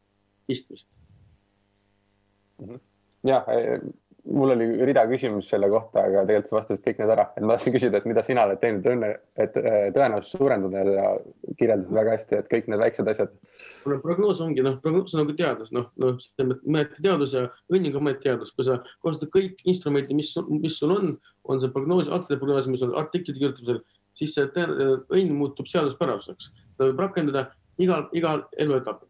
pistmist. 0.47 0.87
Jah, 3.25 3.47
mul 4.33 4.51
oli 4.51 4.65
rida 4.85 5.03
küsimusi 5.07 5.49
selle 5.49 5.69
kohta, 5.71 6.03
aga 6.07 6.23
tegelikult 6.27 6.49
sa 6.49 6.55
vastasid 6.57 6.83
kõik 6.85 6.99
need 7.01 7.11
ära, 7.13 7.25
et 7.37 7.45
ma 7.45 7.55
tahtsin 7.55 7.75
küsida, 7.75 7.99
et 7.99 8.07
mida 8.09 8.23
sina 8.25 8.43
oled 8.47 8.59
teinud 8.61 8.87
õnne, 8.91 9.09
et 9.39 9.57
äh, 9.61 9.77
tõenäosust 9.95 10.35
suurendada 10.35 10.83
ja 10.91 11.11
kirjeldasid 11.59 11.95
väga 11.95 12.15
hästi, 12.15 12.39
et 12.41 12.49
kõik 12.51 12.69
need 12.71 12.81
väiksed 12.81 13.11
asjad. 13.11 13.35
prognoos 13.85 14.41
ongi 14.43 14.65
noh, 14.65 14.77
prognoos 14.83 15.15
on 15.15 15.23
nagu 15.23 15.35
teadus, 15.37 15.71
noh, 15.75 15.89
noh, 16.03 16.21
mõneti 16.65 17.03
teadus 17.03 17.35
ja 17.37 17.45
õnn 17.71 17.89
on 17.89 17.95
ka 17.95 18.05
mõneti 18.09 18.27
teadus, 18.27 18.53
kui 18.55 18.67
sa 18.67 18.79
kasutad 19.05 19.31
kõik 19.33 19.61
instrumendid, 19.65 20.15
mis, 20.19 20.33
mis 20.51 20.79
sul 20.79 20.95
on, 20.95 21.13
on 21.47 21.61
see 21.63 21.71
prognoos, 21.73 22.11
aktsiate 22.11 22.41
prognoos, 22.41 22.71
mis 22.71 22.83
on 22.87 22.95
artiklite 22.99 23.39
kirjutamisel, 23.39 23.83
siis 24.17 24.35
see 24.35 24.49
õnn 24.49 25.35
muutub 25.37 25.69
seaduspäraseks. 25.71 26.51
ta 26.77 26.89
võib 26.89 27.05
rakendada 27.05 27.51
igal, 27.79 28.09
igal 28.17 28.43
eluetapil 28.59 29.07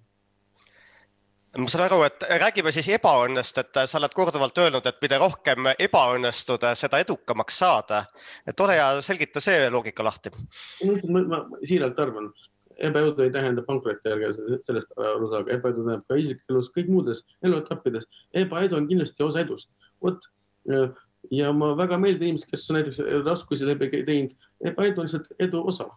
ma 1.55 1.69
saan 1.71 1.85
aru, 1.85 2.01
et 2.07 2.25
räägime 2.41 2.71
siis 2.75 2.89
ebaõnnest, 2.97 3.61
et 3.61 3.79
sa 3.85 3.99
oled 3.99 4.13
korduvalt 4.15 4.57
öelnud, 4.61 4.85
et 4.89 4.99
mida 5.01 5.19
rohkem 5.21 5.71
ebaõnnestuda, 5.79 6.73
seda 6.75 6.99
edukamaks 7.03 7.59
saada. 7.63 8.03
et 8.47 8.59
ole 8.59 8.75
hea, 8.77 8.89
selgita 9.01 9.39
see 9.43 9.69
loogika 9.69 10.03
lahti. 10.03 10.31
ma, 11.07 11.43
siiralt 11.63 11.99
arvan, 11.99 12.31
ebaedu 12.77 13.23
ei 13.23 13.31
tähenda 13.31 13.63
pankrotti, 13.65 14.11
ärge 14.11 14.33
sellest 14.67 14.91
aru 14.97 15.29
saage, 15.31 15.55
ebaedu 15.55 15.85
tähendab 15.85 16.07
ka 16.07 16.19
isiklikus 16.19 16.53
elus, 16.53 16.71
kõik 16.75 16.91
muudes 16.93 17.23
eluetappides. 17.43 18.09
ebaedu 18.33 18.77
on 18.77 18.87
kindlasti 18.87 19.23
osa 19.23 19.45
edust. 19.45 19.71
vot 20.03 20.27
ja 21.31 21.51
ma 21.53 21.71
väga 21.77 21.97
meeldin 21.97 22.33
inimesed, 22.33 22.49
kes 22.51 22.69
näiteks 22.75 23.01
raskusi 23.25 23.67
läbi 23.67 23.89
teinud, 23.89 24.35
ebaedu 24.61 25.01
on 25.01 25.07
lihtsalt 25.09 25.31
edu 25.39 25.63
osa. 25.67 25.89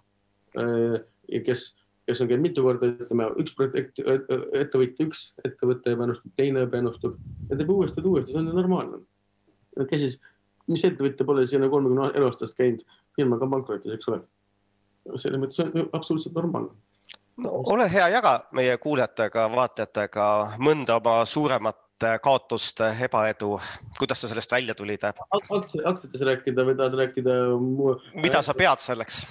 kes 1.45 1.75
kes 2.11 2.25
on 2.25 2.31
käinud 2.31 2.43
mitu 2.49 2.65
korda, 2.67 2.91
ütleme 2.91 3.29
üks 3.43 3.55
projekt, 3.55 4.01
ettevõtja, 4.03 5.07
üks 5.07 5.29
ettevõte 5.47 5.95
ebaõnnestub, 5.95 6.35
teine 6.39 6.65
ebaõnnestub 6.67 7.17
ja 7.51 7.59
teeb 7.59 7.71
uuesti 7.71 8.03
ja 8.03 8.11
uuesti, 8.11 8.35
see 8.35 8.41
on 8.41 8.51
ju 8.51 8.57
normaalne. 8.57 9.03
kes 9.91 10.05
siis, 10.05 10.17
mis 10.71 10.85
ettevõtja 10.89 11.27
pole 11.27 11.47
sinna 11.47 11.71
kolmekümne 11.71 12.11
eluaastast 12.19 12.59
käinud 12.59 12.83
firmaga 13.17 13.49
pankrotis, 13.51 13.95
eks 13.95 14.11
ole. 14.11 14.23
selles 15.17 15.43
mõttes 15.43 15.63
on 15.63 15.91
absoluutselt 15.93 16.35
normaalne. 16.35 16.75
no 17.45 17.55
ole 17.75 17.87
hea, 17.93 18.09
jaga 18.17 18.35
meie 18.59 18.77
kuulajatega, 18.83 19.47
vaatajatega 19.55 20.27
mõnda 20.59 20.99
oma 20.99 21.21
suuremat 21.25 21.87
kaotust, 22.25 22.81
ebaedu, 23.05 23.59
kuidas 23.99 24.23
sa 24.23 24.29
sellest 24.31 24.53
välja 24.53 24.75
tulid? 24.75 25.05
aktsiates 25.05 26.23
rääkida 26.27 26.65
või 26.67 26.79
tahad 26.79 26.97
rääkida? 27.05 27.43
mida 28.25 28.43
sa 28.43 28.57
pead 28.57 28.83
selleks? 28.83 29.23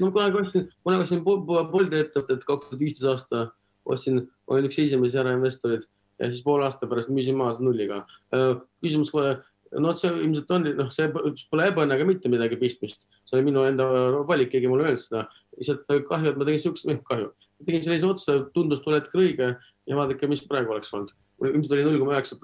No 0.00 0.12
kunagi 0.14 0.40
ostsin, 0.40 0.68
kunagi 0.86 1.06
ostsin 1.06 1.24
Bolti 1.26 2.00
ettevõtet 2.00 2.46
kaks 2.46 2.70
tuhat 2.70 2.80
viisteist 2.80 3.10
aasta, 3.10 3.44
ostsin, 3.86 4.24
olin 4.50 4.68
üks 4.68 4.78
esimesi 4.82 5.18
ärainvestoreid 5.20 5.86
ja 6.20 6.30
siis 6.30 6.44
poole 6.44 6.66
aasta 6.66 6.88
pärast 6.90 7.10
müüsin 7.12 7.36
maha 7.38 7.56
nulliga. 7.60 8.04
Äh, 8.34 8.54
küsimus 8.84 9.10
kohe, 9.14 9.36
no 9.82 9.92
see 9.98 10.12
ilmselt 10.14 10.52
on, 10.54 10.68
noh, 10.78 10.92
see 10.94 11.08
pole 11.12 11.68
ebaõnnega 11.70 12.06
mitte 12.08 12.30
midagi 12.32 12.58
pistmist, 12.60 13.08
see 13.26 13.38
oli 13.38 13.48
minu 13.50 13.64
enda 13.68 13.86
valik, 14.28 14.52
keegi 14.54 14.70
mulle 14.70 14.88
öelnud 14.88 15.04
seda. 15.04 15.26
lihtsalt 15.56 15.86
kahju, 16.08 16.32
et 16.32 16.38
ma 16.40 16.48
tegin 16.48 16.62
siukest, 16.62 16.88
noh 16.88 17.00
kahju, 17.08 17.30
tegin 17.64 17.84
sellise 17.84 18.08
otsuse, 18.08 18.38
tundus 18.54 18.82
tol 18.84 18.98
hetkel 18.98 19.22
õige 19.24 19.50
ja 19.56 19.98
vaadake, 19.98 20.28
mis 20.30 20.44
praegu 20.48 20.74
oleks 20.74 20.92
olnud. 20.94 21.12
ilmselt 21.42 21.74
oli 21.76 21.84
null 21.84 22.00
koma 22.00 22.16
üheksa, 22.16 22.38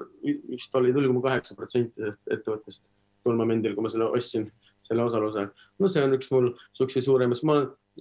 vist 0.50 0.74
oli 0.80 0.92
null 0.92 1.08
koma 1.10 1.24
kaheksa 1.28 1.56
protsenti 1.56 2.00
sellest 2.00 2.34
ettevõttest 2.36 2.84
tol 3.24 3.38
momendil, 3.38 3.76
kui 3.76 3.84
ma 3.86 3.92
selle 3.92 4.10
ostsin 4.10 4.50
selle 4.86 5.04
osaluse. 5.04 5.48
no 5.78 5.88
see 5.88 6.04
on 6.04 6.16
üks 6.16 6.30
mul 6.34 6.52
siukseid 6.78 7.06
suuremaid, 7.06 7.42
ma 7.48 7.58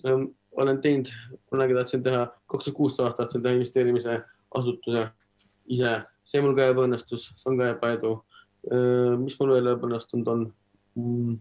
ähm, 0.07 0.29
olen 0.51 0.81
teinud, 0.81 1.11
kunagi 1.51 1.75
tahtsin 1.77 2.03
teha, 2.03 2.25
kaks 2.51 2.67
tuhat 2.67 2.77
kuusteist 2.77 3.17
tahtsin 3.17 3.43
teha 3.43 3.57
investeerimise 3.57 4.19
asutuse 4.55 5.07
ise, 5.71 5.93
see 6.27 6.41
mul 6.43 6.55
ka 6.57 6.71
ebaõnnestus, 6.73 7.29
see 7.37 7.51
on 7.51 7.59
ka 7.61 7.71
ebaedu 7.75 8.17
äh,. 8.71 9.15
mis 9.21 9.37
mul 9.39 9.55
veel 9.55 9.71
ebaõnnestunud 9.75 10.33
on 10.33 10.43
mm,? 10.95 11.39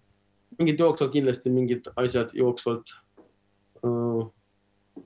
mingid 0.60 0.82
jooksvalt 0.82 1.12
kindlasti 1.14 1.52
mingid 1.54 1.90
asjad 2.00 2.32
jooksvalt 2.36 2.94
äh,. 3.84 4.22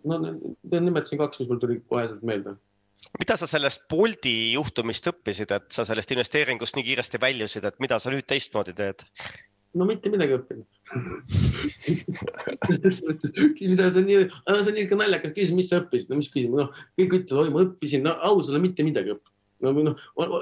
no 0.05 0.21
nimetasin 0.21 1.21
kaks, 1.21 1.41
mis 1.41 1.51
mul 1.51 1.63
tuli 1.63 1.81
koheselt 1.89 2.23
meelde 2.23 2.59
mida 3.19 3.37
sa 3.37 3.47
sellest 3.49 3.89
Bolti 3.91 4.53
juhtumist 4.55 5.07
õppisid, 5.11 5.51
et 5.55 5.67
sa 5.75 5.85
sellest 5.85 6.15
investeeringust 6.15 6.77
nii 6.77 6.87
kiiresti 6.87 7.21
väljusid, 7.21 7.67
et 7.69 7.83
mida 7.83 7.99
sa 8.01 8.13
nüüd 8.13 8.27
teistmoodi 8.31 8.73
teed? 8.77 9.05
No 9.79 9.87
mitte 9.89 10.11
midagi 10.13 10.37
õppinud. 10.39 10.67
Mida 13.61 13.91
see 13.91 14.01
on 14.01 14.09
nii, 14.09 14.19
see 14.49 14.73
on 14.73 14.81
ikka 14.85 14.99
naljakas 14.99 15.35
küsimus, 15.37 15.59
mis 15.59 15.71
sa 15.73 15.81
õppisid, 15.83 16.11
no 16.11 16.19
mis 16.21 16.31
küsimus, 16.33 16.61
noh, 16.63 16.83
kõik 16.99 17.17
ütlevad, 17.21 17.41
oi, 17.43 17.55
ma 17.55 17.65
õppisin, 17.67 18.05
no 18.07 18.15
ausalt 18.29 18.63
mitte 18.63 18.87
midagi 18.87 19.15
õppinud. 19.15 19.33
no 19.65 19.73
või 19.73 19.87
noh, 19.87 19.97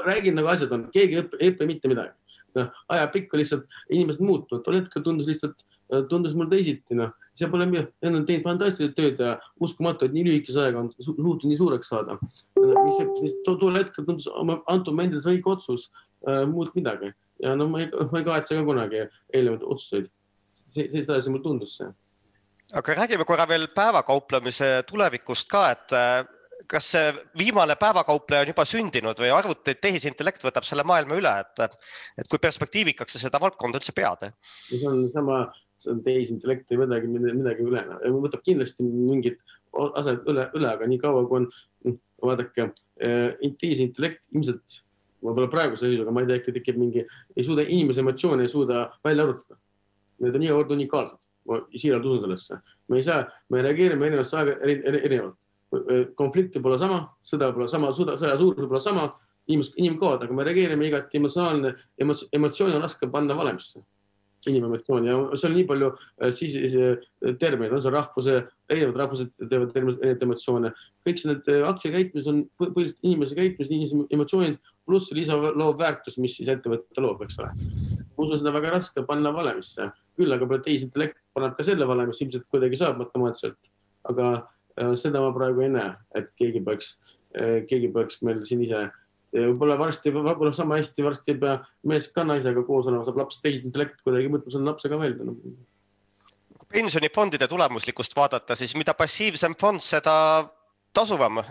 räägin 0.08 0.34
nagu 0.38 0.50
asjad 0.52 0.72
on, 0.74 0.88
keegi 0.94 1.18
ei 1.18 1.22
õpi, 1.22 1.40
ei 1.40 1.52
õpi 1.54 1.68
mitte 1.70 1.90
midagi. 1.92 2.14
noh, 2.58 2.68
ajapikku 2.92 3.38
lihtsalt 3.40 3.64
inimesed 3.88 4.20
muutuvad, 4.20 4.60
tol 4.64 4.76
hetkel 4.76 5.04
tundus 5.04 5.30
lihtsalt, 5.30 5.56
tundus 6.10 6.34
mul 6.36 6.50
teisiti, 6.52 6.96
noh, 6.98 7.14
see 7.32 7.48
pole, 7.48 7.64
nad 7.64 7.88
on 8.10 8.26
teinud 8.28 8.44
fantastilist 8.44 8.92
tööd 8.98 9.20
ja 9.24 9.38
uskumatu, 9.56 10.04
et 10.04 10.12
nii 10.12 10.26
lühikese 10.26 10.60
ajaga 10.60 10.82
on 10.82 10.90
suutnud 10.98 11.48
nii 11.48 11.56
suureks 11.60 11.88
saada. 11.88 12.18
mis 12.60 13.38
tol 13.46 13.78
hetkel 13.78 14.04
tundus, 14.04 14.28
antud 14.68 14.92
momendil 14.92 15.24
see 15.24 15.38
õige 15.38 15.54
otsus, 15.54 15.88
muud 16.52 16.76
midagi 16.76 17.14
ja 17.42 17.54
no 17.58 17.68
ma 17.70 17.82
ei, 17.82 17.88
ma 18.10 18.20
ei 18.20 18.26
kahetse 18.26 18.58
ka 18.58 18.66
kunagi 18.66 19.02
eelnevaid 19.02 19.64
otsuseid. 19.74 20.10
see, 20.52 20.88
sedasi 20.92 21.32
mulle 21.32 21.44
tundus 21.46 21.78
see. 21.80 21.88
aga 22.78 22.98
räägime 23.02 23.26
korra 23.28 23.48
veel 23.48 23.66
päevakauplemise 23.74 24.70
tulevikust 24.88 25.50
ka, 25.52 25.64
et 25.74 25.96
äh, 25.96 26.22
kas 26.70 26.90
see 26.94 27.08
viimane 27.38 27.76
päevakaupleja 27.80 28.44
on 28.44 28.52
juba 28.52 28.64
sündinud 28.68 29.18
või 29.18 29.32
arvuti, 29.34 29.74
tehisintellekt 29.80 30.44
võtab 30.46 30.66
selle 30.68 30.84
maailma 30.88 31.18
üle, 31.18 31.32
et, 31.42 31.82
et 32.20 32.30
kui 32.30 32.40
perspektiivikaks 32.42 33.16
sa 33.16 33.24
seda 33.26 33.40
valdkonda 33.42 33.80
üldse 33.80 33.94
pead? 33.96 34.30
see 34.68 34.86
on 34.88 35.04
sama, 35.14 35.42
see 35.82 35.92
on 35.94 36.04
tehisintellekt 36.06 36.70
ei 36.72 36.80
võtagi 36.80 37.10
midagi 37.10 37.66
üle, 37.66 37.84
võtab 38.22 38.46
kindlasti 38.46 38.86
mingid 38.86 39.40
asjad 39.98 40.24
üle, 40.28 40.48
üle, 40.56 40.70
aga 40.76 40.88
niikaua 40.88 41.26
kui 41.28 41.42
on, 41.42 41.98
vaadake, 42.22 42.70
äh, 43.02 43.52
tehisintellekt 43.60 44.28
ilmselt 44.32 44.82
võib-olla 45.22 45.50
praeguse 45.50 45.86
seisuga, 45.86 46.14
ma 46.14 46.22
ei 46.22 46.30
tea, 46.30 46.40
äkki 46.40 46.54
tekib 46.56 46.78
mingi, 46.80 47.04
ei 47.36 47.44
suuda, 47.46 47.64
inimese 47.64 48.02
emotsioone 48.02 48.46
ei 48.46 48.52
suuda 48.52 48.86
välja 49.04 49.26
arvutada. 49.26 49.60
Need 50.22 50.38
on 50.38 50.44
niivõrd 50.44 50.74
unikaalsed, 50.76 51.18
ma 51.50 51.60
siiralt 51.74 52.08
usun 52.08 52.26
sellesse. 52.26 52.60
me 52.88 52.98
ei 53.00 53.06
saa, 53.06 53.22
me 53.50 53.62
reageerime 53.62 54.06
erinevasse 54.06 54.36
aega 54.36 54.58
erinevalt. 54.66 55.38
konflikt 56.14 56.56
võib 56.56 56.66
olla 56.68 56.78
sama, 56.78 56.98
sõda 57.24 57.48
olla 57.54 57.68
sama, 57.68 57.92
sõda, 57.96 58.18
sõja 58.20 58.36
suurus 58.36 58.68
olla 58.68 58.80
sama, 58.80 59.06
inimesed, 59.48 59.78
inimkood, 59.80 60.26
aga 60.26 60.34
me 60.34 60.44
reageerime 60.44 60.86
igati 60.86 61.16
emotsionaalne, 61.18 61.72
emotsioon 62.32 62.76
on 62.76 62.84
raske 62.84 63.08
panna 63.10 63.36
valemisse 63.38 63.80
inimemotsiooni 64.50 65.08
ja 65.08 65.18
seal 65.38 65.52
on 65.52 65.58
nii 65.58 65.66
palju 65.68 65.88
äh, 65.92 66.32
siis 66.34 66.74
äh, 66.74 67.34
termineid, 67.38 67.74
on 67.76 67.82
see 67.82 67.92
rahvuse, 67.94 68.38
erinevad 68.70 68.98
rahvused 69.04 69.30
teevad 69.38 69.76
erinevaid 69.76 70.24
emotsioone. 70.26 70.72
kõik 71.06 71.22
need 71.28 71.50
äh, 71.52 71.62
aktsiakäitumised 71.68 72.30
on 72.32 72.42
põhiliselt 72.58 73.06
inimese 73.06 73.38
käitumised, 73.38 73.74
inimese 73.74 74.16
emotsioonid 74.16 74.58
pluss 74.86 75.12
lisaloov 75.14 75.76
väärtus, 75.78 76.18
mis 76.22 76.36
siis 76.38 76.50
ettevõte 76.52 77.02
loob, 77.04 77.22
eks 77.26 77.38
ole. 77.40 77.52
ma 78.12 78.24
usun, 78.24 78.40
seda 78.40 78.54
väga 78.54 78.74
raske 78.76 79.04
panna 79.08 79.32
valemisse, 79.34 79.90
küll 80.18 80.34
aga 80.34 80.48
tehisintellekt 80.58 81.20
paneb 81.34 81.54
ka 81.58 81.66
selle 81.66 81.88
valemisse, 81.88 82.24
ilmselt 82.24 82.48
kuidagi 82.52 82.80
saab 82.80 82.98
matemaatiliselt. 83.02 83.58
aga 84.10 84.32
seda 84.98 85.20
ma 85.20 85.30
praegu 85.36 85.62
ei 85.62 85.70
näe, 85.72 85.92
et 86.18 86.32
keegi 86.40 86.62
peaks, 86.64 86.96
keegi 87.68 87.92
peaks 87.94 88.22
meil 88.26 88.42
siin 88.48 88.64
ise 88.64 88.88
võib-olla 89.32 89.78
varsti, 89.80 90.12
võib-olla 90.12 90.52
sama 90.56 90.76
hästi 90.80 91.04
varsti 91.04 91.32
ei 91.32 91.38
pea 91.40 91.58
mees 91.88 92.10
ka 92.12 92.24
naisega 92.24 92.64
koos 92.66 92.88
olema, 92.88 93.04
saab 93.06 93.22
laps 93.22 93.40
tehisintellekt 93.44 94.02
kuidagi 94.04 94.32
mõtleb 94.32 94.52
selle 94.52 94.68
lapse 94.68 94.90
ka 94.92 94.98
välja 95.00 95.28
no.. 95.28 95.36
kui 95.40 95.54
pensionifondide 96.72 97.48
tulemuslikkust 97.48 98.16
vaadata, 98.16 98.56
siis 98.56 98.74
mida 98.80 98.94
passiivsem 98.96 99.54
fond, 99.60 99.82
seda 99.84 100.14
tasuvam. 100.96 101.42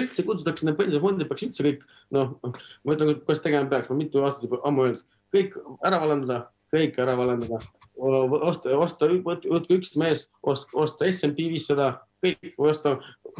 Üldse 0.00 0.24
kutsutakse 0.26 0.66
need 0.66 0.78
pensionifondid 0.78 1.28
peaks 1.30 1.46
üldse 1.48 1.66
kõik, 1.66 1.84
noh, 2.14 2.34
ma 2.42 2.96
ütlen, 2.96 3.14
kuidas 3.22 3.44
tegema 3.44 3.70
peaks, 3.70 3.90
ma 3.90 3.98
mitu 3.98 4.24
aastat 4.24 4.46
juba 4.46 4.62
ammu 4.68 4.88
öelnud, 4.88 5.06
kõik 5.34 5.56
ära 5.86 6.00
vallandada, 6.02 6.38
kõik 6.72 6.98
ära 7.02 7.16
vallandada, 7.18 7.60
osta, 7.96 8.76
osta, 8.78 9.08
võtke 9.24 9.78
üks 9.78 9.96
mees, 10.00 10.26
osta 10.42 11.08
SMB 11.08 11.48
viissada, 11.54 11.94
kõik, 12.24 12.54
osta 12.58 12.96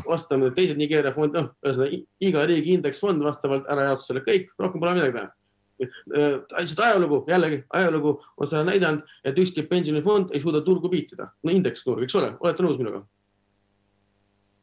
vastame 0.07 0.51
teised 0.57 0.79
Nigeeria 0.81 1.13
fond, 1.15 1.37
noh, 1.37 1.53
ühesõnaga 1.65 2.03
iga 2.25 2.45
riigi 2.49 2.77
indeksfond 2.79 3.25
vastavalt 3.25 3.69
ärajaotusele, 3.71 4.25
kõik, 4.27 4.53
rohkem 4.61 4.83
pole 4.83 4.99
midagi 4.99 5.17
teha. 5.19 5.31
lihtsalt 5.83 6.85
ajalugu, 6.87 7.25
jällegi 7.27 7.63
ajalugu 7.75 8.13
on 8.37 8.49
seda 8.49 8.63
näidanud, 8.69 9.09
et 9.25 9.39
ükski 9.39 9.65
pensionifond 9.67 10.31
ei 10.33 10.41
suuda 10.41 10.61
turgu 10.63 10.91
piitida, 10.93 11.33
no 11.43 11.55
indeksturg, 11.55 12.05
eks 12.07 12.15
ole, 12.21 12.37
olete 12.41 12.63
nõus 12.63 12.79
minuga? 12.79 13.03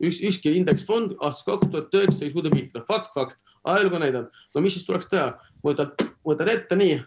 Üks, 0.04 0.24
ükski 0.32 0.56
indeksfond 0.58 1.16
aastast 1.20 1.48
kaks 1.50 1.70
tuhat 1.72 1.96
üheksa 1.96 2.26
ei 2.26 2.34
suuda 2.34 2.52
piita, 2.54 2.84
fakt, 2.88 3.14
fakt, 3.16 3.40
ajalugu 3.68 4.02
näidanud. 4.02 4.44
no 4.56 4.66
mis 4.66 4.76
siis 4.78 4.88
tuleks 4.88 5.10
teha? 5.12 5.32
võtad, 5.66 6.00
võtad 6.24 6.48
ette 6.54 6.76
nii, 6.80 7.00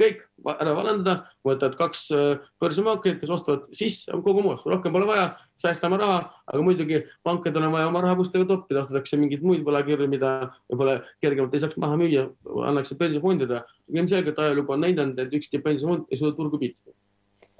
kõik 0.00 0.22
ära 0.54 0.72
vallandada, 0.72 1.14
võtad 1.44 1.74
kaks 1.76 2.06
äh, 2.16 2.46
börsimaaklerit, 2.62 3.18
kes 3.20 3.32
ostavad 3.34 3.66
sisse 3.76 4.16
kogu 4.24 4.44
moos, 4.44 4.62
rohkem 4.64 4.94
pole 4.94 5.08
vaja, 5.08 5.26
säästame 5.60 5.98
raha, 6.00 6.22
aga 6.48 6.62
muidugi 6.64 7.02
pankadel 7.26 7.66
on 7.68 7.74
vaja 7.76 7.90
oma 7.90 8.00
raha 8.06 8.16
kuskile 8.16 8.48
toppida, 8.48 8.86
ostetakse 8.86 9.20
mingeid 9.20 9.44
muid 9.44 9.66
võlakirju, 9.66 10.08
mida 10.08 10.32
võib-olla 10.70 11.02
kergemalt 11.20 11.56
ei 11.56 11.64
saaks 11.66 11.76
maha 11.82 12.00
müüa, 12.00 12.24
annakse 12.70 12.96
pensionifondidele. 12.96 13.60
ilmselgelt 13.92 14.40
ajalugu 14.40 14.72
on 14.72 14.86
näidanud, 14.86 15.20
et 15.20 15.36
ükski 15.36 15.60
pensionifond 15.60 16.08
ei 16.08 16.22
suuda 16.22 16.36
turgu 16.38 16.62
piita 16.62 16.96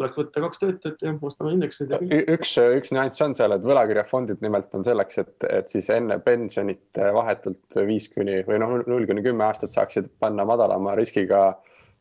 tuleks 0.00 0.18
võtta 0.18 0.42
kaks 0.46 0.62
töötajat 0.62 1.04
ja 1.04 1.14
ostame 1.28 1.54
indekseid. 1.54 1.94
üks, 2.34 2.56
üks 2.80 2.92
nüanss 2.96 3.24
on 3.24 3.36
seal, 3.36 3.54
et 3.56 3.64
võlakirjafondid 3.64 4.44
nimelt 4.44 4.72
on 4.76 4.86
selleks, 4.86 5.20
et, 5.22 5.34
et 5.60 5.72
siis 5.72 5.90
enne 5.94 6.18
pensionit 6.24 7.00
vahetult 7.16 7.80
viis 7.88 8.08
kuni 8.12 8.40
või 8.48 8.60
noh, 8.62 8.78
null 8.88 9.08
kuni 9.08 9.24
kümme 9.26 9.46
aastat 9.48 9.76
saaksid 9.76 10.08
panna 10.22 10.46
madalama 10.48 10.96
riskiga 10.98 11.50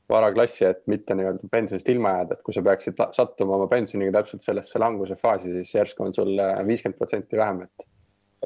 varaklassi, 0.10 0.66
et 0.66 0.82
mitte 0.90 1.16
nii-öelda 1.18 1.52
pensionist 1.52 1.90
ilma 1.92 2.16
jääda, 2.18 2.38
et 2.38 2.46
kui 2.46 2.56
sa 2.56 2.64
peaksid 2.66 2.98
sattuma 3.16 3.60
oma 3.60 3.68
pensioniga 3.70 4.16
täpselt 4.20 4.46
sellesse 4.46 4.82
languse 4.82 5.18
faasi, 5.20 5.52
siis 5.60 5.76
järsku 5.76 6.08
on 6.08 6.16
sul 6.16 6.34
viiskümmend 6.66 6.98
protsenti 6.98 7.38
vähem, 7.38 7.64
et. 7.68 7.89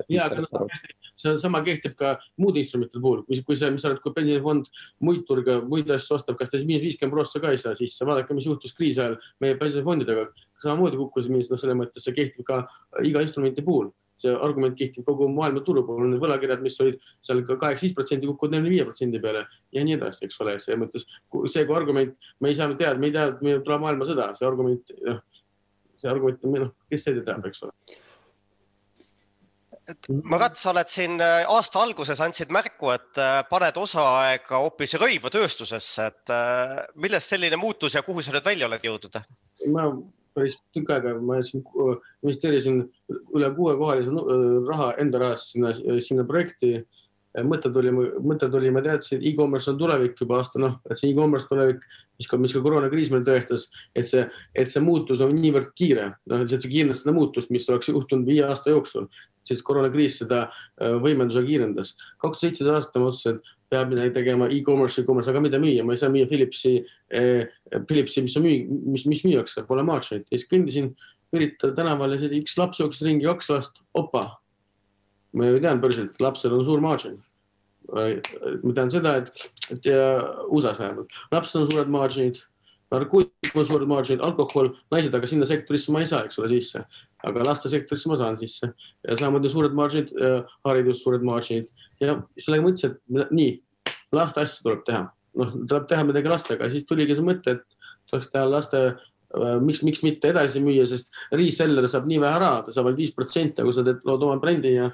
Ja, 0.10 0.28
aga 0.28 0.68
see 1.16 1.38
sama 1.42 1.62
kehtib 1.66 1.96
ka 1.98 2.16
muude 2.42 2.62
instrumentide 2.62 3.02
puhul, 3.02 3.24
kui, 3.28 3.40
kui 3.46 3.58
see, 3.58 3.72
mis 3.74 3.84
sa 3.84 3.92
oled, 3.92 4.02
kui 4.04 4.14
pensionifond 4.16 4.70
muid 5.06 5.26
turge, 5.30 5.60
muid 5.70 5.90
asju 5.94 6.18
ostab, 6.18 6.38
kas 6.40 6.52
ta 6.52 6.60
siis 6.60 6.68
miinus 6.70 6.86
viiskümmend 6.88 7.16
prossa 7.16 7.42
ka 7.44 7.54
ei 7.54 7.62
saa 7.62 7.78
sisse, 7.78 8.06
vaadake, 8.08 8.36
mis 8.38 8.48
juhtus 8.50 8.74
kriisi 8.78 9.04
ajal 9.04 9.20
meie 9.44 9.58
pensionifondidega, 9.60 10.30
samamoodi 10.64 11.02
kukkus 11.02 11.30
miinus, 11.32 11.52
noh, 11.52 11.62
selles 11.62 11.78
mõttes 11.80 12.06
see 12.06 12.16
kehtib 12.18 12.48
ka 12.48 12.64
iga 13.06 13.24
instrumendi 13.26 13.66
puhul. 13.66 13.92
See 14.24 14.30
argument 14.46 14.76
kehtib 14.78 15.08
kogu 15.08 15.26
maailma 15.34 15.64
turu 15.66 15.82
puhul, 15.88 16.06
need 16.12 16.22
võlakirjad, 16.22 16.62
mis 16.64 16.78
olid 16.84 17.00
seal 17.26 17.42
ka 17.48 17.58
kaheksa-viis 17.64 17.96
protsenti 17.98 18.30
kukuvad 18.30 18.54
neljakümne 18.54 18.76
viie 18.76 18.86
protsendi 18.86 19.22
peale 19.24 19.42
ja 19.74 19.84
nii 19.84 19.98
edasi, 19.98 20.28
eks 20.28 20.38
ole, 20.46 20.54
selles 20.62 20.80
mõttes 20.84 21.08
see 21.52 21.66
kui 21.66 21.76
argument, 21.76 22.14
me 22.40 22.54
ei 22.54 22.60
saa 22.60 22.70
teada, 22.78 23.02
me 23.02 23.10
ei 23.10 23.16
tea, 23.16 23.26
meil 23.42 23.64
tuleb 23.66 23.82
maailmasõda, 23.84 24.30
see 24.38 24.46
argument, 24.48 24.94
noh, 25.10 25.20
see 25.98 26.14
argument, 26.14 26.46
noh, 26.46 26.72
kes 26.94 27.10
seda 27.10 27.26
teab, 27.26 27.50
eks 27.50 27.66
ole 27.66 27.74
et 29.90 30.10
Marat, 30.30 30.56
sa 30.60 30.72
oled 30.72 30.90
siin 30.92 31.20
äh, 31.22 31.44
aasta 31.50 31.82
alguses 31.84 32.22
andsid 32.24 32.52
märku, 32.54 32.92
et 32.94 33.20
äh, 33.22 33.42
paned 33.50 33.78
osaaega 33.80 34.62
hoopis 34.64 34.96
rõivatööstusesse, 35.02 36.08
et 36.12 36.34
äh, 36.34 36.80
millest 36.96 37.34
selline 37.34 37.60
muutus 37.60 37.98
ja 37.98 38.04
kuhu 38.06 38.24
sa 38.24 38.36
nüüd 38.36 38.48
välja 38.48 38.70
oled 38.70 38.86
jõudnud? 38.88 39.20
ma 39.74 39.88
päris 40.36 40.58
tükk 40.76 40.90
aega, 40.96 41.14
ma 41.22 41.40
siin 41.46 41.64
investeerisin 42.24 42.82
üle 43.36 43.52
kuuekohalise 43.56 44.12
raha 44.68 44.90
enda 45.04 45.22
rahast 45.22 45.54
sinna, 45.54 45.72
sinna 46.02 46.26
projekti. 46.28 46.80
Mõte 47.42 47.72
tuli, 47.74 47.92
mõte 47.94 48.50
tuli, 48.54 48.72
ma 48.74 48.84
teadsin, 48.86 49.20
et 49.20 49.28
e-commerce 49.32 49.72
on 49.72 49.78
tulevik 49.80 50.20
juba 50.22 50.38
aasta, 50.38 50.62
noh, 50.62 50.78
et 50.90 51.00
see 51.00 51.10
e-commerce 51.12 51.50
tulevik, 51.50 51.82
mis 52.20 52.30
ka, 52.30 52.38
mis 52.38 52.54
ka 52.54 52.62
koroonakriis 52.62 53.10
meil 53.14 53.26
tõestas, 53.26 53.70
et 53.98 54.06
see, 54.10 54.28
et 54.54 54.70
see 54.70 54.84
muutus 54.86 55.24
on 55.26 55.34
niivõrd 55.34 55.72
kiire, 55.78 56.12
noh, 56.30 56.44
et 56.44 56.54
see 56.54 56.70
kiirendas 56.70 57.02
seda 57.04 57.16
muutust, 57.18 57.50
mis 57.54 57.66
oleks 57.74 57.90
juhtunud 57.90 58.30
viie 58.30 58.46
aasta 58.46 58.74
jooksul 58.74 59.10
siis 59.48 59.64
koroonakriis 59.66 60.22
seda 60.22 60.46
äh, 60.46 60.94
võimenduse 61.04 61.44
kiirendas. 61.44 61.98
kaks 62.22 62.40
tuhat 62.40 62.44
seitseteist 62.46 62.76
aasta 62.78 63.02
ma 63.02 63.10
otsustasin, 63.10 63.40
et 63.42 63.74
peab 63.74 63.90
midagi 63.92 64.14
tegema 64.16 64.48
e-commerce, 64.54 65.02
e-commerce, 65.02 65.32
aga 65.32 65.42
mida 65.44 65.60
müüa, 65.60 65.84
ma 65.86 65.96
ei 65.96 66.00
saa 66.02 66.12
müüa 66.14 66.30
Philipsi 66.30 66.78
eh,, 67.12 67.50
Philipsi, 67.90 68.24
mis 68.26 68.38
on 68.38 68.46
müü-, 68.46 68.80
mis, 68.94 69.06
mis 69.10 69.24
müüakse, 69.26 69.66
pole 69.68 69.84
margin'it 69.88 70.30
ja 70.30 70.38
siis 70.38 70.50
kõndisin 70.52 70.94
Pirita 71.34 71.72
tänaval 71.74 72.14
ja 72.14 72.20
siis 72.22 72.36
üks 72.44 72.54
laps 72.62 72.78
jooksis 72.78 73.08
ringi, 73.08 73.26
kaks 73.26 73.48
last, 73.50 73.80
opa. 73.98 74.22
Ma 75.34 75.50
ju 75.50 75.62
tean 75.62 75.82
börsilt, 75.82 76.20
lapsel 76.22 76.54
on 76.58 76.66
suur 76.66 76.82
margin. 76.82 77.22
ma 77.94 78.74
tean 78.74 78.92
seda, 78.92 79.18
et, 79.20 79.46
et 79.74 79.88
USA-s 79.92 80.80
vähemalt, 80.80 81.22
lapsel 81.32 81.64
on 81.64 81.72
suured 81.72 81.92
margin'id 81.92 82.40
narkootikum 82.94 83.62
on 83.62 83.68
suured 83.68 83.90
margin'id, 83.90 84.22
alkohol, 84.26 84.72
naised, 84.94 85.16
aga 85.16 85.30
sinna 85.30 85.48
sektorisse 85.50 85.94
ma 85.94 86.04
ei 86.04 86.10
saa, 86.10 86.24
eks 86.28 86.40
ole, 86.42 86.52
sisse. 86.54 86.84
Aga 87.24 87.46
lastesektorisse 87.48 88.12
ma 88.12 88.18
saan 88.20 88.38
sisse. 88.40 88.70
Ja 89.08 89.18
samamoodi 89.20 89.52
suured 89.52 89.76
margin'id, 89.78 90.12
äh, 90.20 90.56
haridus, 90.68 91.02
suured 91.04 91.26
margin'id. 91.26 91.70
Ja 92.04 92.18
sellega 92.42 92.66
mõtlesin, 92.66 92.98
et 93.24 93.34
nii, 93.34 93.54
laste 94.16 94.44
asju 94.44 94.68
tuleb 94.68 94.84
teha, 94.90 95.06
noh, 95.40 95.56
tuleb 95.64 95.88
teha 95.90 96.06
midagi 96.10 96.32
lastega, 96.32 96.70
siis 96.74 96.86
tuligi 96.90 97.18
see 97.18 97.26
mõte, 97.26 97.58
et 97.58 97.94
tuleks 98.12 98.30
teha 98.34 98.46
laste 98.50 98.84
miks, 99.64 99.82
miks 99.86 100.04
mitte 100.06 100.30
edasi 100.30 100.62
müüa, 100.64 100.86
sest 100.90 101.14
reseller 101.34 101.88
saab 101.90 102.06
nii 102.10 102.22
vähe 102.22 102.40
raha, 102.44 102.62
ta 102.66 102.74
saab 102.76 102.90
ainult 102.90 103.02
viis 103.02 103.14
protsenti, 103.16 103.66
kui 103.66 103.76
sa 103.76 103.86
teed, 103.86 104.04
lood 104.08 104.26
oma 104.28 104.38
brändi 104.42 104.76
ja 104.76 104.92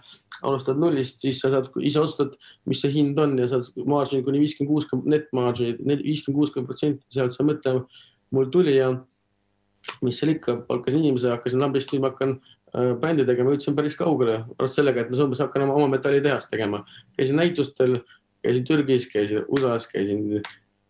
alustad 0.47 0.79
nullist, 0.79 1.19
siis 1.23 1.41
sa 1.43 1.51
saad 1.51 1.67
ise 1.83 1.99
otsustad, 1.99 2.37
mis 2.69 2.81
see 2.83 2.93
hind 2.93 3.19
on 3.19 3.35
ja 3.39 3.49
saad 3.51 3.67
margin'i 3.89 4.23
kuni 4.23 4.41
viiskümmend, 4.43 4.71
kuuskümmend 4.71 5.11
net 5.11 5.27
margin'it, 5.35 5.81
viiskümmend, 5.83 6.37
kuuskümmend 6.39 6.69
protsenti, 6.71 7.03
sealt 7.13 7.35
see 7.35 7.47
mõte 7.47 7.75
mul 8.35 8.47
tuli 8.53 8.77
ja 8.77 8.93
mis 10.05 10.19
seal 10.19 10.33
ikka, 10.35 10.61
palkasin 10.69 11.03
inimese, 11.03 11.31
hakkasin 11.33 11.63
lambist 11.63 11.91
müüma, 11.93 12.13
hakkan 12.13 12.37
äh, 12.37 12.93
brändi 13.01 13.25
tegema, 13.27 13.53
jõudsin 13.55 13.75
päris 13.77 13.97
kaugele. 13.99 14.43
pärast 14.57 14.79
sellega, 14.79 15.03
et 15.03 15.11
ma 15.11 15.23
umbes 15.25 15.43
hakkan 15.43 15.65
oma, 15.67 15.75
oma 15.81 15.91
metallitehast 15.95 16.51
tegema. 16.51 16.83
käisin 17.17 17.39
näitustel, 17.39 17.99
käisin 18.43 18.67
Türgis, 18.67 19.07
käisin 19.11 19.45
USA-s, 19.47 19.87
käisin 19.91 20.43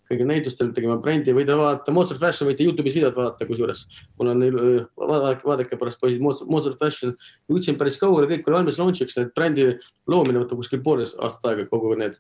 kõigil 0.10 0.30
näitustel 0.30 0.72
tegema 0.74 0.98
brändi, 1.02 1.34
võite 1.36 1.56
vaadata, 1.58 1.94
Mozart 1.94 2.22
Fashion 2.22 2.50
võite 2.50 2.66
Youtube'is 2.66 2.98
videot 2.98 3.18
vaadata, 3.18 3.48
kusjuures 3.50 3.84
mul 4.20 4.32
on 4.34 4.42
neil, 4.44 4.58
vaadake, 4.98 5.46
vaadake 5.46 5.80
pärast 5.82 6.02
poisid 6.02 6.24
Mozart, 6.24 6.80
Fashion. 6.80 7.14
jõudsin 7.52 7.78
päris 7.80 8.00
kaugele, 8.02 8.30
kõik 8.32 8.50
oli 8.50 8.60
valmis 8.60 8.80
launch'iks, 8.82 9.20
et 9.22 9.36
brändi 9.36 9.68
loomine 10.10 10.42
võtab 10.42 10.64
kuskil 10.64 10.82
poolteist 10.86 11.20
aastat 11.20 11.52
aega, 11.52 11.68
kogu 11.70 11.94
need, 12.00 12.18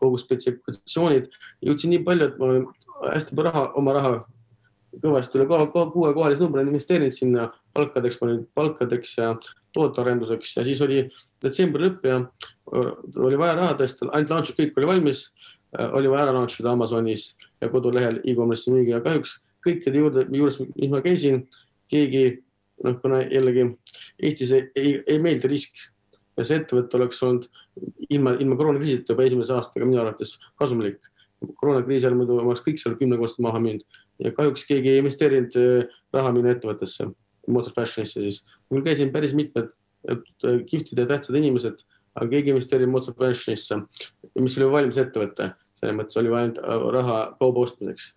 kogu 0.00 0.20
spetsifikatsioonid. 0.20 1.30
jõudsin 1.64 1.94
nii 1.94 2.04
palju, 2.04 2.28
et 2.28 2.38
ma 2.40 2.52
hästi 3.14 3.34
palju 3.34 3.48
raha, 3.48 3.64
oma 3.80 3.96
raha 3.96 4.12
kõvasti 4.98 5.38
üle 5.38 5.46
kuuekohalise 5.48 6.42
numbri 6.42 6.64
investeerinud 6.66 7.14
sinna 7.14 7.48
palkadeks, 7.76 8.18
palkadeks 8.54 9.16
ja 9.18 9.34
tootearenduseks 9.76 10.56
ja 10.56 10.64
siis 10.66 10.80
oli 10.82 11.04
detsembri 11.42 11.86
lõpp 11.86 12.06
ja 12.08 12.18
oli 12.74 13.38
vaja 13.38 13.56
raha 13.58 13.76
tõsta, 13.78 14.10
ainult 14.10 14.34
launch 14.34 14.56
kõik 14.58 14.78
oli 14.78 14.90
valmis. 14.94 15.28
Oli 15.78 16.10
vaja 16.10 16.26
ära 16.28 16.46
ida 16.46 16.72
Amazonis 16.72 17.36
ja 17.60 17.68
kodulehel 17.70 18.20
e-commerce'i 18.24 18.74
müügi 18.74 18.94
ja 18.96 19.00
kahjuks 19.04 19.38
kõikide 19.66 20.02
juurde, 20.02 20.26
juures, 20.32 20.58
mis 20.74 20.90
ma 20.90 21.02
käisin, 21.04 21.44
keegi 21.90 22.42
noh, 22.84 22.96
kuna 23.02 23.22
jällegi 23.26 23.66
Eestis 24.22 24.52
ei, 24.56 24.68
ei, 24.76 24.92
ei 25.06 25.20
meeldi 25.22 25.50
risk 25.50 25.82
ja 26.38 26.46
see 26.46 26.60
ettevõte 26.60 26.98
oleks 26.98 27.22
olnud 27.26 27.48
ilma, 28.08 28.34
ilma 28.40 28.58
koroonakriisita 28.58 29.14
juba 29.14 29.26
esimese 29.28 29.54
aastaga 29.56 29.88
minu 29.88 30.00
arvates 30.02 30.36
kasumlik. 30.60 31.00
koroonakriisi 31.56 32.06
ajal 32.06 32.18
muidu 32.18 32.36
oleks 32.40 32.60
kõik 32.64 32.80
seal 32.80 32.96
kümnekordselt 33.00 33.44
maha 33.44 33.60
müünud 33.64 34.00
ja 34.20 34.32
kahjuks 34.36 34.66
keegi 34.68 34.94
ei 34.94 35.00
investeerinud 35.00 35.56
äh, 35.60 35.94
raha 36.12 36.32
minu 36.36 36.50
ettevõttesse, 36.52 37.08
Motor 37.48 37.72
Fashionisse 37.76 38.20
siis. 38.20 38.42
mul 38.70 38.84
käisin 38.84 39.12
päris 39.12 39.32
mitmed 39.34 39.70
äh, 40.10 40.20
kihvtid 40.66 40.98
ja 40.98 41.06
tähtsad 41.08 41.36
inimesed, 41.40 41.80
aga 42.14 42.28
keegi 42.28 42.50
ei 42.50 42.56
investeerinud 42.56 42.92
Motor 42.92 43.16
Fashionisse, 43.16 43.80
mis 44.38 44.58
oli 44.58 44.70
valmis 44.72 45.00
ettevõte, 45.00 45.52
selles 45.80 45.96
mõttes 45.96 46.18
oli 46.20 46.32
vaja 46.32 46.48
ainult 46.48 46.60
äh, 46.62 46.84
raha 46.96 47.20
kauba 47.40 47.64
ostmiseks 47.66 48.12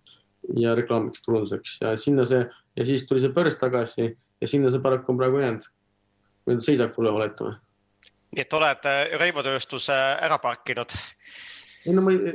ja 0.59 0.75
reklaamiks, 0.75 1.23
turunduseks 1.23 1.77
ja 1.81 1.95
sinna 1.99 2.25
see 2.27 2.43
ja 2.43 2.85
siis 2.85 3.07
tuli 3.07 3.23
see 3.23 3.33
börs 3.33 3.57
tagasi 3.61 4.09
ja 4.41 4.49
sinna 4.49 4.71
see 4.71 4.83
paraku 4.83 5.13
on 5.13 5.21
praegu 5.21 5.39
jäänud. 5.39 5.69
nüüd 6.49 6.61
seisakule 6.65 7.09
oletame. 7.09 7.55
nii 8.35 8.43
et 8.43 8.53
oled 8.53 8.87
rõivatööstuse 9.21 9.95
ära 10.27 10.37
parkinud? 10.43 10.95
ei 11.85 11.93
no 11.93 12.03
ma 12.03 12.11
ei, 12.11 12.33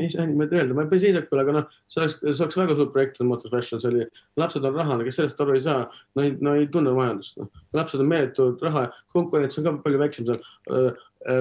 ei 0.00 0.10
saa 0.12 0.26
niimoodi 0.26 0.56
öelda, 0.56 0.76
ma 0.76 0.86
ei 0.86 1.00
seisaks 1.00 1.28
küll, 1.30 1.42
aga 1.42 1.54
noh, 1.58 1.66
see 1.92 2.00
oleks, 2.02 2.16
see 2.22 2.44
oleks 2.44 2.58
väga 2.60 2.76
suur 2.78 2.92
projekt, 2.94 3.20
Motor 3.28 3.52
Fashion, 3.52 3.82
see 3.82 3.90
oli, 3.92 4.06
lapsed 4.40 4.64
on 4.64 4.76
rahane, 4.76 5.04
kes 5.04 5.18
sellest 5.20 5.42
aru 5.44 5.56
ei 5.56 5.64
saa, 5.64 5.82
no 6.16 6.24
ei, 6.24 6.32
no 6.44 6.54
ei 6.56 6.68
tunne 6.72 6.94
majandust, 6.96 7.36
noh. 7.40 7.50
lapsed 7.76 8.00
on 8.00 8.08
meeletult 8.12 8.64
raha, 8.64 8.86
konkurents 9.12 9.60
on 9.60 9.68
ka 9.68 9.74
palju 9.84 10.00
väiksem 10.00 10.30
seal. 10.30 10.40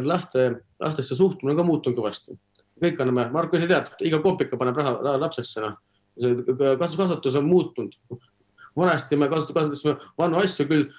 laste, 0.03 0.49
lastesse 0.81 1.15
suhtumine 1.15 1.55
on 1.55 1.61
ka 1.61 1.67
muutunud 1.67 1.99
kõvasti. 1.99 2.35
Kõik 2.81 2.99
anname, 3.01 3.29
Marko 3.33 3.59
ise 3.59 3.69
tead, 3.71 3.91
iga 4.07 4.19
kopika 4.23 4.59
paneb 4.59 4.77
raha, 4.81 4.97
raha 5.07 5.21
lapsesse, 5.21 5.63
noh. 5.63 5.77
see 6.19 6.75
kasvatus 6.79 7.39
on 7.39 7.47
muutunud. 7.47 7.95
vanasti 8.75 9.15
me 9.15 9.29
kasutasime 9.31 9.95
vanu 10.17 10.39
asju 10.41 10.67
küll, 10.67 10.89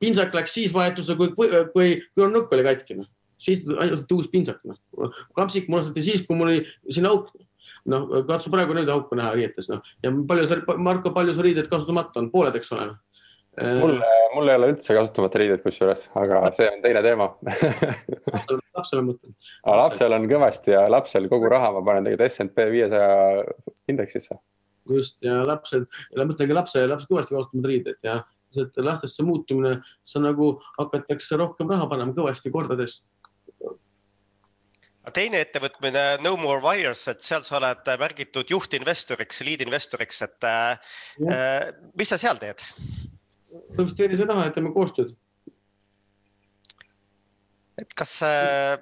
pintsak 0.00 0.34
läks 0.34 0.54
siis 0.54 0.74
vahetusse, 0.74 1.16
kui, 1.18 1.32
kui, 1.34 1.50
kui, 1.72 1.88
kui 2.14 2.24
on 2.24 2.32
nukk 2.32 2.52
oli 2.54 2.66
katki, 2.66 3.00
noh 3.00 3.10
siis 3.36 3.62
ainult 3.78 4.12
uus 4.12 4.28
pintsak, 4.32 4.62
noh. 4.64 4.78
kapsik 5.36 5.68
munastati 5.68 6.04
siis, 6.04 6.24
kui 6.26 6.38
mul 6.38 6.52
oli 6.54 6.62
siin 6.88 7.08
auk. 7.08 7.32
noh, 7.86 8.06
katsu 8.26 8.50
praegu 8.50 8.74
nüüd 8.74 8.88
auku 8.90 9.14
näha 9.18 9.34
riietes, 9.36 9.68
noh. 9.70 9.82
ja 10.02 10.10
palju 10.28 10.46
sa, 10.50 10.58
Marko, 10.82 11.12
palju 11.14 11.34
su 11.36 11.44
riided 11.44 11.68
kasutamata 11.70 12.20
on, 12.22 12.30
pooled, 12.32 12.56
eks 12.58 12.72
ole? 12.74 12.88
Mul, 13.56 13.96
mul 14.34 14.50
ei 14.50 14.58
ole 14.58 14.72
üldse 14.74 14.96
kasutamata 14.96 15.40
riided 15.40 15.62
kusjuures, 15.64 16.08
aga 16.18 16.42
see 16.56 16.68
on 16.70 16.82
teine 16.84 17.02
teema 17.04 17.30
lapsel 18.76 19.00
on 19.00 19.08
mõte. 19.10 19.32
lapsel 19.82 20.16
on 20.16 20.28
kõvasti 20.30 20.74
ja 20.74 20.84
lapsel 20.92 21.28
kogu 21.32 21.50
raha 21.52 21.72
ma 21.76 21.82
panen 21.86 22.06
tegelikult 22.06 22.36
SNP 22.36 22.68
viiesaja 22.74 23.44
indeksisse. 23.92 24.38
just 24.90 25.22
ja 25.24 25.40
lapsed, 25.46 25.88
mõtlengi 26.16 26.54
lapse, 26.54 26.86
laps 26.86 27.08
kõvasti 27.10 27.36
kasutamata 27.36 27.72
riided 27.72 28.02
ja 28.06 28.20
et 28.56 28.78
lastesse 28.80 29.24
muutumine, 29.26 29.82
see 30.06 30.22
nagu 30.24 30.54
hakatakse 30.78 31.36
rohkem 31.36 31.68
raha 31.68 31.88
panema 31.90 32.14
kõvasti 32.16 32.52
kordades 32.54 33.02
teine 35.14 35.38
ettevõtmine 35.44 36.16
No 36.18 36.32
More 36.40 36.58
Wires, 36.64 37.04
et 37.10 37.22
seal 37.22 37.44
sa 37.46 37.60
oled 37.60 37.90
märgitud 38.00 38.50
juhtinvestoriks, 38.50 39.42
lead 39.46 39.62
investoriks, 39.62 40.22
et 40.26 40.46
ja. 40.46 40.78
äh, 41.30 41.68
mis 41.94 42.10
sa 42.10 42.18
seal 42.18 42.40
teed? 42.42 42.64
Investeerin 43.76 44.18
seda 44.18 44.34
raha 44.34 44.50
ja 44.50 44.56
teeme 44.56 44.72
koostööd. 44.74 45.14
et 47.76 47.92
kas 47.96 48.12
äh, 48.24 48.78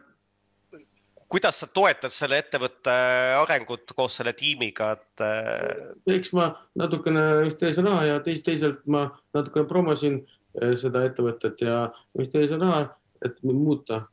kuidas 1.29 1.59
sa 1.61 1.67
toetad 1.67 2.13
selle 2.15 2.39
ettevõtte 2.39 2.93
arengut 3.41 3.91
koos 3.97 4.21
selle 4.21 4.33
tiimiga, 4.39 4.93
et? 4.95 5.25
Äh, 5.25 5.95
eks 6.15 6.33
ma 6.37 6.53
natukene 6.79 7.25
investeerisin 7.43 7.89
raha 7.89 8.09
ja 8.13 8.21
teis, 8.23 8.43
teisalt 8.47 8.85
ma 8.87 9.09
natukene 9.35 9.67
promosin 9.71 10.21
äh, 10.63 10.77
seda 10.81 11.03
ettevõtet 11.09 11.65
ja 11.65 11.89
investeerisin 12.15 12.63
raha, 12.63 12.89
et 13.25 13.41
muuta, 13.43 14.05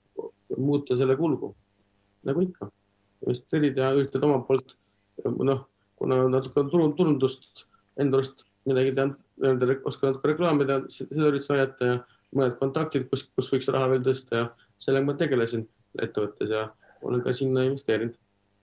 muuta 0.58 0.98
selle 0.98 1.18
kulgu 1.20 1.54
nagu 2.28 2.46
ikka. 2.46 2.70
investeerid 3.22 3.78
ja 3.78 3.92
üritad 3.94 4.24
omalt 4.26 4.48
poolt 4.48 4.74
noh, 5.46 5.66
kuna 6.00 6.24
natuke 6.30 6.64
turundust 6.72 7.68
enda 8.02 8.18
arust 8.18 8.46
midagi 8.70 8.94
nendele 8.98 9.78
oskan 9.90 10.12
natuke 10.12 10.32
reklaamida, 10.32 10.82
seda 10.94 11.30
üritasin 11.30 11.56
näidata 11.56 11.88
ja 11.88 12.00
mõned 12.38 12.58
kontaktid, 12.60 13.08
kus, 13.12 13.26
kus 13.36 13.50
võiks 13.52 13.70
raha 13.74 13.90
veel 13.92 14.04
tõsta 14.06 14.38
ja 14.38 14.48
sellega 14.82 15.08
ma 15.08 15.16
tegelesin 15.20 15.66
ettevõttes 16.02 16.52
ja 16.52 16.68
olen 17.02 17.24
ka 17.26 17.34
sinna 17.36 17.66
investeerinud. 17.68 18.16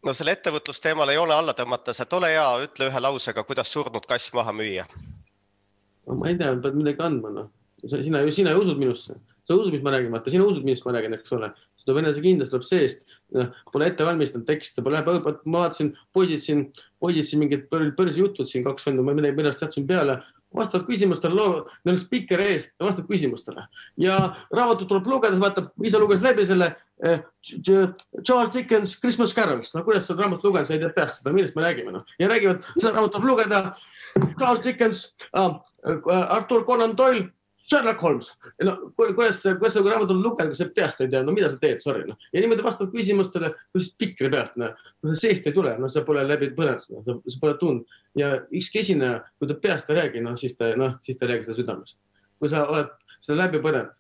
no 0.07 0.15
selle 0.15 0.35
ettevõtlusteemale 0.37 1.17
joone 1.17 1.35
alla 1.35 1.55
tõmmates, 1.59 2.01
et 2.03 2.19
ole 2.19 2.33
hea, 2.33 2.49
ütle 2.65 2.91
ühe 2.91 3.03
lausega, 3.03 3.45
kuidas 3.45 3.73
surnud 3.73 4.07
kass 4.09 4.33
maha 4.35 4.55
müüa. 4.55 4.87
no 6.07 6.19
ma 6.21 6.31
ei 6.31 6.39
tea, 6.39 6.55
pead 6.63 6.79
midagi 6.79 7.05
andma, 7.05 7.35
noh. 7.35 7.51
sina 7.87 8.23
ju, 8.25 8.33
sina 8.35 8.55
ju 8.55 8.65
usud 8.65 8.79
minusse, 8.81 9.19
sa 9.45 9.55
usud, 9.57 9.73
mis 9.75 9.83
ma 9.83 9.95
räägin, 9.97 10.13
vaata, 10.15 10.31
sina 10.31 10.47
usud, 10.47 10.65
millest 10.65 10.87
ma 10.87 10.95
räägin, 10.97 11.19
eks 11.19 11.35
ole. 11.37 11.53
Tuleb 11.89 12.03
enesekindlus 12.05 12.51
tuleb 12.53 12.67
seest, 12.69 13.05
pole 13.73 13.89
ette 13.89 14.07
valmistanud 14.07 14.47
tekste, 14.49 14.85
pole, 14.85 15.01
ma 15.03 15.63
vaatasin, 15.65 15.93
poisid 16.15 16.43
siin, 16.45 16.67
poisid 17.01 17.29
siin 17.29 17.43
mingid 17.45 17.69
börsijutud 17.71 18.51
siin 18.51 18.67
kaks 18.67 18.89
venda, 18.89 19.05
ma 19.05 19.17
midagi 19.17 19.37
pärast 19.39 19.65
jätsin 19.65 19.89
peale. 19.89 20.21
Vastavad 20.57 20.87
küsimustele, 20.89 21.45
neil 21.85 21.93
on 21.93 21.99
spikker 22.01 22.41
ees 22.41 22.71
vastab 22.81 23.11
küsimustele. 23.11 23.67
Ja 24.01 24.15
raamatut 24.49 24.89
tuleb 24.89 25.11
lugeda, 25.11 25.37
vaatab, 25.43 25.75
ise 25.85 26.01
luges 26.01 26.23
läbi 26.25 26.47
selle 26.49 26.71
eh, 27.05 27.21
Charles 27.45 28.55
Dickens 28.55 28.95
Christmas 28.97 29.37
Carols, 29.37 29.75
no 29.77 29.85
kuidas 29.85 30.09
seda 30.09 30.25
raamatut 30.25 30.49
lugeda, 30.49 30.65
sa 30.65 30.79
ei 30.79 30.81
tea 30.81 30.95
peast 30.97 31.21
seda, 31.21 31.35
millest 31.37 31.59
me 31.59 31.67
räägime, 31.67 31.93
noh. 31.93 32.15
Ja 32.17 32.31
räägivad, 32.33 32.65
seda 32.79 32.95
raamatut 32.95 33.19
tuleb 33.19 33.29
lugeda. 33.29 33.61
Charles 34.39 34.65
Dickens 34.65 35.05
uh,, 35.37 35.59
Artur 36.39 36.65
Conan 36.65 36.97
Doyle 36.97 37.29
Sherlock 37.69 38.01
Holmes, 38.01 38.31
no 38.65 38.73
kuidas, 38.97 39.43
kuidas 39.59 39.75
sa 39.77 39.83
raamatut 39.85 40.17
lugeda, 40.17 40.49
kui 40.49 40.57
sa 40.57 40.67
peast 40.73 41.03
ei 41.05 41.11
tea, 41.13 41.21
no 41.25 41.35
mida 41.37 41.51
sa 41.53 41.59
teed, 41.61 41.83
sorry 41.85 42.07
noh. 42.09 42.17
ja 42.33 42.41
niimoodi 42.41 42.65
vastavad 42.65 42.95
küsimustele, 42.95 43.51
kuidas 43.75 43.91
spikri 43.93 44.31
pealt, 44.33 44.55
noh, 44.61 44.77
seest 45.13 45.45
ei 45.51 45.57
tule, 45.57 45.75
no 45.77 45.91
sa 45.93 46.01
pole 46.07 46.23
läbi 46.25 46.49
põlenud 46.57 46.81
seda, 46.81 47.03
sa 47.05 47.41
pole 47.43 47.59
tundnud 47.61 47.99
ja 48.17 48.31
ükski 48.49 48.81
esineja, 48.81 49.19
kui 49.37 49.51
ta 49.51 49.59
peast 49.61 49.93
ei 49.93 49.99
räägi, 50.01 50.23
noh 50.25 50.39
siis 50.41 50.57
ta, 50.57 50.71
noh 50.81 50.95
siis 51.05 51.19
ta 51.19 51.27
ei 51.27 51.35
räägi 51.35 51.51
seda 51.51 51.59
südamest. 51.59 52.01
kui 52.41 52.49
sa 52.49 52.63
oled 52.73 52.95
seda 53.19 53.37
läbi 53.43 53.61
põlenud, 53.67 53.93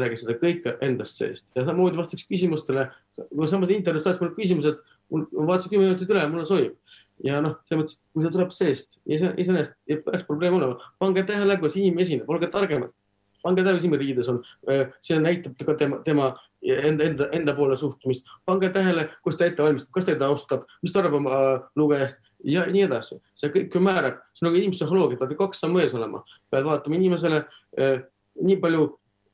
räägi 0.00 0.20
seda 0.22 0.38
kõike 0.40 0.78
endast 0.86 1.20
seest 1.20 1.44
ja 1.58 1.66
samamoodi 1.66 2.00
vastaks 2.00 2.24
küsimustele, 2.30 2.86
kui 3.18 3.50
samas 3.52 3.74
intervjuus 3.74 4.06
saad 4.06 4.22
mulle 4.22 4.32
küsimused, 4.38 4.80
mul, 5.12 5.26
vaatasin 5.34 5.74
kümme 5.74 5.90
minutit 5.90 6.08
üle, 6.08 6.24
mulle 6.32 6.46
sobib 6.48 6.78
ja 7.20 7.42
noh, 7.44 7.58
selles 7.68 7.82
mõttes, 7.82 8.00
kui 8.14 8.24
see 8.24 8.32
tuleb 8.32 8.56
seest, 8.56 8.96
iseenesest 9.04 9.76
ei 9.90 10.00
peaks 10.00 10.24
probleem 10.24 10.56
olema. 10.56 10.78
pange 11.02 11.26
tähele, 11.28 11.58
kuidas 11.60 11.76
inimene 11.76 12.06
esineb, 12.06 12.32
olge 12.32 12.48
targemad 12.48 12.94
pange 13.42 13.64
tähele, 13.64 13.80
Siim 13.80 13.98
riides 13.98 14.28
on, 14.28 14.42
äh, 14.70 14.88
see 15.02 15.18
näitab 15.20 15.58
ka 15.66 15.74
tema, 15.74 16.00
tema 16.04 16.32
enda, 16.62 17.04
enda, 17.04 17.28
enda 17.32 17.54
poole 17.54 17.76
suhtumist. 17.76 18.26
pange 18.46 18.68
tähele, 18.70 19.08
kus 19.24 19.36
ta 19.36 19.46
ette 19.48 19.62
valmistab, 19.62 19.92
kas 19.92 20.08
teda 20.08 20.28
austab, 20.28 20.66
mis 20.82 20.92
ta 20.92 21.00
arvab 21.00 21.20
oma 21.20 21.36
äh, 21.36 21.62
lugejast 21.76 22.18
ja 22.44 22.64
nii 22.66 22.82
edasi. 22.86 23.20
see 23.34 23.52
kõik 23.52 23.74
ju 23.74 23.82
määrab, 23.84 24.20
see 24.34 24.44
on 24.44 24.50
nagu 24.50 24.60
inimpsühholoogia, 24.60 25.18
peab 25.20 25.36
kaks 25.38 25.62
sammu 25.64 25.80
ees 25.80 25.94
olema. 25.94 26.22
pead 26.50 26.64
vaatama 26.64 26.96
inimesele 26.96 27.44
eh, 27.76 28.02
nii 28.42 28.56
palju, 28.60 28.86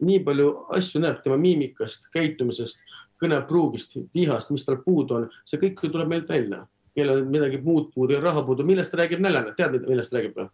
nii 0.06 0.20
palju 0.24 0.52
asju 0.76 1.02
näeb 1.02 1.22
tema 1.24 1.38
miimikast, 1.40 2.08
käitumisest, 2.14 2.82
kõnepruugist, 3.22 3.96
vihast, 4.14 4.50
mis 4.52 4.64
tal 4.64 4.80
puudu 4.84 5.20
on, 5.20 5.28
see 5.44 5.60
kõik 5.62 5.82
ju 5.82 5.92
tuleb 5.92 6.08
meilt 6.12 6.28
välja. 6.28 6.66
kellel 6.96 7.22
on 7.22 7.28
midagi 7.28 7.58
muud 7.60 7.90
puudu 7.94 8.14
ja 8.14 8.20
raha 8.20 8.42
puudu, 8.42 8.64
millest 8.64 8.94
räägib 8.94 9.20
näljane, 9.20 9.52
tead, 9.56 9.82
millest 9.88 10.14
räägib 10.16 10.38
või? 10.38 10.48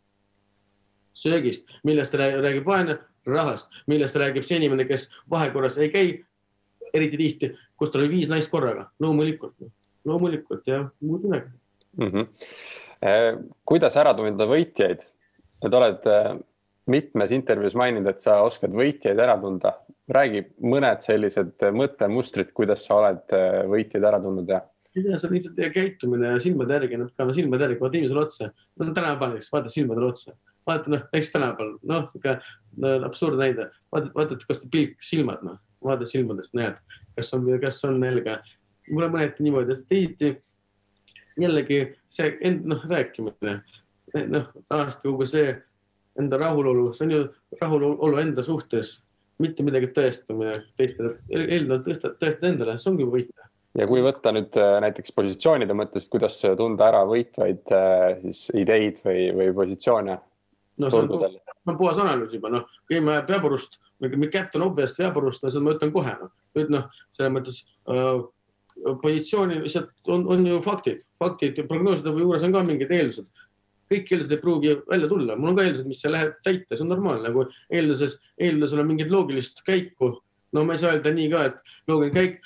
söögist, 1.14 1.68
millest 1.84 2.14
räägib 2.14 2.66
vaene, 2.66 2.98
rahast, 3.26 3.72
millest 3.86 4.16
räägib 4.16 4.46
see 4.46 4.58
inimene, 4.60 4.86
kes 4.88 5.08
vahekorras 5.30 5.78
ei 5.78 5.90
käi 5.92 6.06
eriti 6.92 7.20
tihti, 7.20 7.52
kus 7.78 7.92
tal 7.92 8.04
oli 8.04 8.16
viis 8.16 8.30
naist 8.30 8.50
korraga, 8.52 8.88
loomulikult, 9.00 9.56
loomulikult 10.08 10.66
ja 10.68 10.82
muud 11.00 11.26
midagi 11.26 11.50
mm. 11.98 12.10
-hmm. 12.10 13.44
kuidas 13.64 13.96
ära 13.96 14.14
tunda 14.14 14.46
võitjaid? 14.46 15.06
et 15.62 15.74
oled 15.74 16.06
äh, 16.10 16.36
mitmes 16.90 17.30
intervjuus 17.30 17.74
maininud, 17.78 18.08
et 18.10 18.20
sa 18.20 18.40
oskad 18.42 18.72
võitjaid 18.74 19.18
ära 19.18 19.38
tunda. 19.38 19.78
räägi 20.08 20.42
mõned 20.60 21.00
sellised 21.00 21.62
mõttemustrid, 21.72 22.52
kuidas 22.52 22.84
sa 22.86 22.94
oled 22.94 23.32
äh, 23.32 23.62
võitjaid 23.70 24.04
ära 24.04 24.20
tundnud 24.20 24.48
ja 24.48 24.62
tea, 24.92 25.18
see 25.18 25.28
on 25.28 25.36
ilmselt 25.36 25.56
teie 25.56 25.70
käitumine 25.72 26.34
ja 26.34 26.40
silmade 26.42 26.74
järgi, 26.74 26.96
nad 27.00 27.12
peavad 27.16 27.34
silmade 27.34 27.64
järgi, 27.64 27.80
vaata 27.80 27.96
inimesele 27.96 28.20
otsa. 28.20 28.50
tänapäeval, 28.78 29.36
eks, 29.36 29.52
vaata 29.52 29.70
silmadele 29.72 30.06
otsa 30.06 30.34
vaata 30.66 30.92
noh, 30.92 31.04
eks 31.12 31.32
tänapäeval 31.34 31.76
noh, 31.88 32.08
sihuke 32.12 32.36
no, 32.76 32.94
absurdne 33.08 33.42
näide, 33.46 33.68
vaatad, 33.92 34.12
vaatad, 34.16 34.46
kas 34.48 34.62
ta 34.62 34.70
pilk, 34.72 34.96
silmad 35.04 35.42
noh, 35.46 35.58
vaatad 35.84 36.10
silmadest, 36.10 36.54
näed, 36.58 36.78
kas 37.16 37.32
on, 37.36 37.46
kas 37.62 37.82
on 37.88 38.00
nälga. 38.02 38.40
mul 38.90 39.06
on 39.06 39.14
mõneti 39.14 39.44
niimoodi, 39.46 39.76
et 39.76 39.88
teisiti 39.88 40.32
jällegi 41.40 41.82
see 42.12 42.34
end, 42.44 42.66
noh, 42.68 42.82
rääkimine, 42.88 43.60
noh, 44.28 44.50
tavaliselt 44.68 45.06
kogu 45.06 45.26
see 45.26 45.54
enda 46.18 46.38
rahulolu, 46.38 46.90
see 46.96 47.06
on 47.06 47.14
ju 47.14 47.22
rahulolu 47.60 48.18
enda 48.20 48.44
suhtes, 48.44 48.98
mitte 49.42 49.64
midagi 49.66 49.88
tõestamine 49.96 50.58
teistele, 50.78 51.14
eelnevalt 51.32 51.86
tõstad, 51.88 52.18
tõestad 52.20 52.50
endale, 52.52 52.76
see 52.78 52.92
ongi 52.92 53.08
võit. 53.08 53.32
Ja 53.78 53.86
kui 53.88 54.02
võtta 54.04 54.34
nüüd 54.36 54.52
äh, 54.60 54.74
näiteks 54.84 55.14
positsioonide 55.16 55.72
mõttes, 55.76 56.04
kuidas 56.12 56.36
tunda 56.58 56.90
ära 56.90 57.06
võitvaid 57.08 57.72
äh, 57.72 58.18
siis 58.26 58.50
ideid 58.60 59.00
või, 59.06 59.30
või 59.38 59.54
positsioone 59.56 60.18
no 60.78 60.90
see 60.90 61.02
on, 61.02 61.40
on 61.66 61.78
puhas 61.78 61.98
analüüs 62.02 62.32
juba, 62.36 62.50
noh, 62.52 62.68
käime 62.90 63.20
peapurust, 63.28 63.78
Captain 64.32 64.64
Obvious 64.64 64.96
peapurust, 64.98 65.42
no 65.44 65.50
seda 65.52 65.64
ma 65.64 65.74
ütlen 65.76 65.92
kohe, 65.94 66.14
noh. 66.20 66.32
nüüd 66.56 66.72
noh, 66.72 66.88
selles 67.14 67.34
mõttes 67.34 67.60
äh, 67.90 68.22
positsiooni 69.02 69.60
lihtsalt 69.62 70.10
on, 70.12 70.26
on 70.32 70.46
ju 70.46 70.58
faktid, 70.64 71.04
faktid 71.20 71.60
prognooside 71.68 72.14
juures 72.16 72.44
on 72.46 72.54
ka 72.54 72.64
mingid 72.66 72.92
eeldused. 72.92 73.28
kõik 73.92 74.08
eeldused 74.08 74.32
ei 74.32 74.40
pruugi 74.40 74.74
välja 74.88 75.08
tulla, 75.08 75.36
mul 75.36 75.52
on 75.52 75.56
ka 75.58 75.66
eeldused, 75.66 75.88
mis 75.88 76.02
läheb 76.08 76.38
täita, 76.46 76.72
see 76.74 76.84
on 76.86 76.92
normaalne, 76.94 77.26
nagu 77.28 77.44
eelduses, 77.68 78.16
eeldusel 78.40 78.80
on 78.80 78.88
mingit 78.88 79.12
loogilist 79.12 79.60
käiku. 79.66 80.14
no 80.52 80.64
ma 80.64 80.74
ei 80.74 80.80
saa 80.80 80.96
öelda 80.96 81.12
nii 81.12 81.28
ka, 81.32 81.44
et 81.50 81.76
loogiline 81.88 82.16
käik 82.16 82.40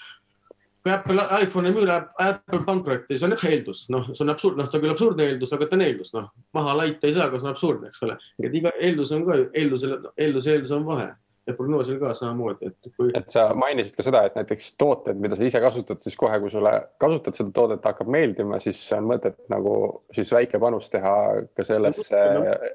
kui 0.87 0.95
Apple 0.95 1.27
iPhone'i 1.43 1.75
läheb 1.83 2.09
Apple 2.23 2.63
pankrotti, 2.67 3.19
see 3.19 3.27
on 3.27 3.35
jah 3.35 3.45
eeldus, 3.51 3.85
noh, 3.93 4.07
see 4.13 4.23
on 4.25 4.33
absurd, 4.33 4.59
noh, 4.61 4.71
ta 4.71 4.79
küll 4.83 4.95
absurdne 4.95 5.27
eeldus, 5.33 5.55
aga 5.57 5.67
ta 5.67 5.79
on 5.79 5.87
eeldus, 5.87 6.13
noh, 6.15 6.29
maha 6.55 6.77
laita 6.79 7.09
ei 7.09 7.17
saa, 7.17 7.27
aga 7.27 7.41
see 7.41 7.49
on 7.49 7.55
absurdne, 7.55 7.91
eks 7.91 8.05
ole. 8.07 8.19
et 8.47 8.59
iga 8.61 8.75
eeldus 8.79 9.15
on 9.17 9.25
ka 9.27 9.39
eeldusel, 9.49 9.97
eeldus 10.15 10.47
ja 10.47 10.55
eeldus 10.55 10.75
on 10.77 10.87
vahe 10.87 11.09
ja 11.47 11.55
prognoosil 11.55 11.99
ka 12.03 12.13
samamoodi, 12.19 12.71
et 12.71 12.93
kui. 12.95 13.11
et 13.19 13.35
sa 13.35 13.49
mainisid 13.59 13.99
ka 13.99 14.07
seda, 14.07 14.23
et 14.29 14.39
näiteks 14.39 14.73
tooted, 14.79 15.19
mida 15.23 15.39
sa 15.39 15.47
ise 15.47 15.63
kasutad, 15.63 16.03
siis 16.03 16.19
kohe, 16.19 16.39
kui 16.43 16.55
sulle 16.55 16.73
kasutad 17.03 17.39
seda 17.39 17.55
toodet, 17.55 17.83
hakkab 17.87 18.11
meeldima, 18.11 18.63
siis 18.63 18.81
on 18.95 19.11
mõtet 19.11 19.39
nagu 19.53 19.75
siis 20.15 20.31
väike 20.35 20.63
panus 20.63 20.91
teha 20.95 21.17
ka 21.51 21.67
sellesse 21.67 22.23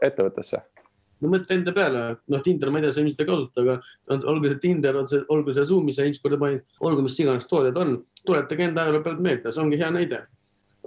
ettevõttesse 0.01 0.63
no 1.21 1.29
mõtle 1.31 1.57
enda 1.57 1.73
peale, 1.75 2.01
noh, 2.31 2.41
Tinder, 2.45 2.71
ma 2.73 2.79
ei 2.79 2.85
tea, 2.85 2.95
sa 2.95 3.03
ilmselt 3.03 3.23
ei 3.23 3.29
kasuta, 3.29 3.63
aga 3.63 4.17
olgu 4.31 4.49
see 4.49 4.59
Tinder, 4.63 4.97
on 5.01 5.09
see, 5.09 5.21
olgu 5.33 5.53
see 5.55 5.65
Zoom, 5.69 5.87
mis 5.87 5.97
sa 5.99 6.05
ilmselt 6.05 6.25
korda 6.25 6.39
panid, 6.41 6.63
olgu 6.81 7.05
mis 7.05 7.17
iganes 7.21 7.47
tooted 7.49 7.77
on, 7.81 7.95
tuletage 8.25 8.67
enda 8.67 8.85
ajaloo 8.85 9.03
pealt 9.05 9.23
meelde, 9.23 9.53
see 9.53 9.63
ongi 9.63 9.79
hea 9.81 9.89
näide 9.93 10.23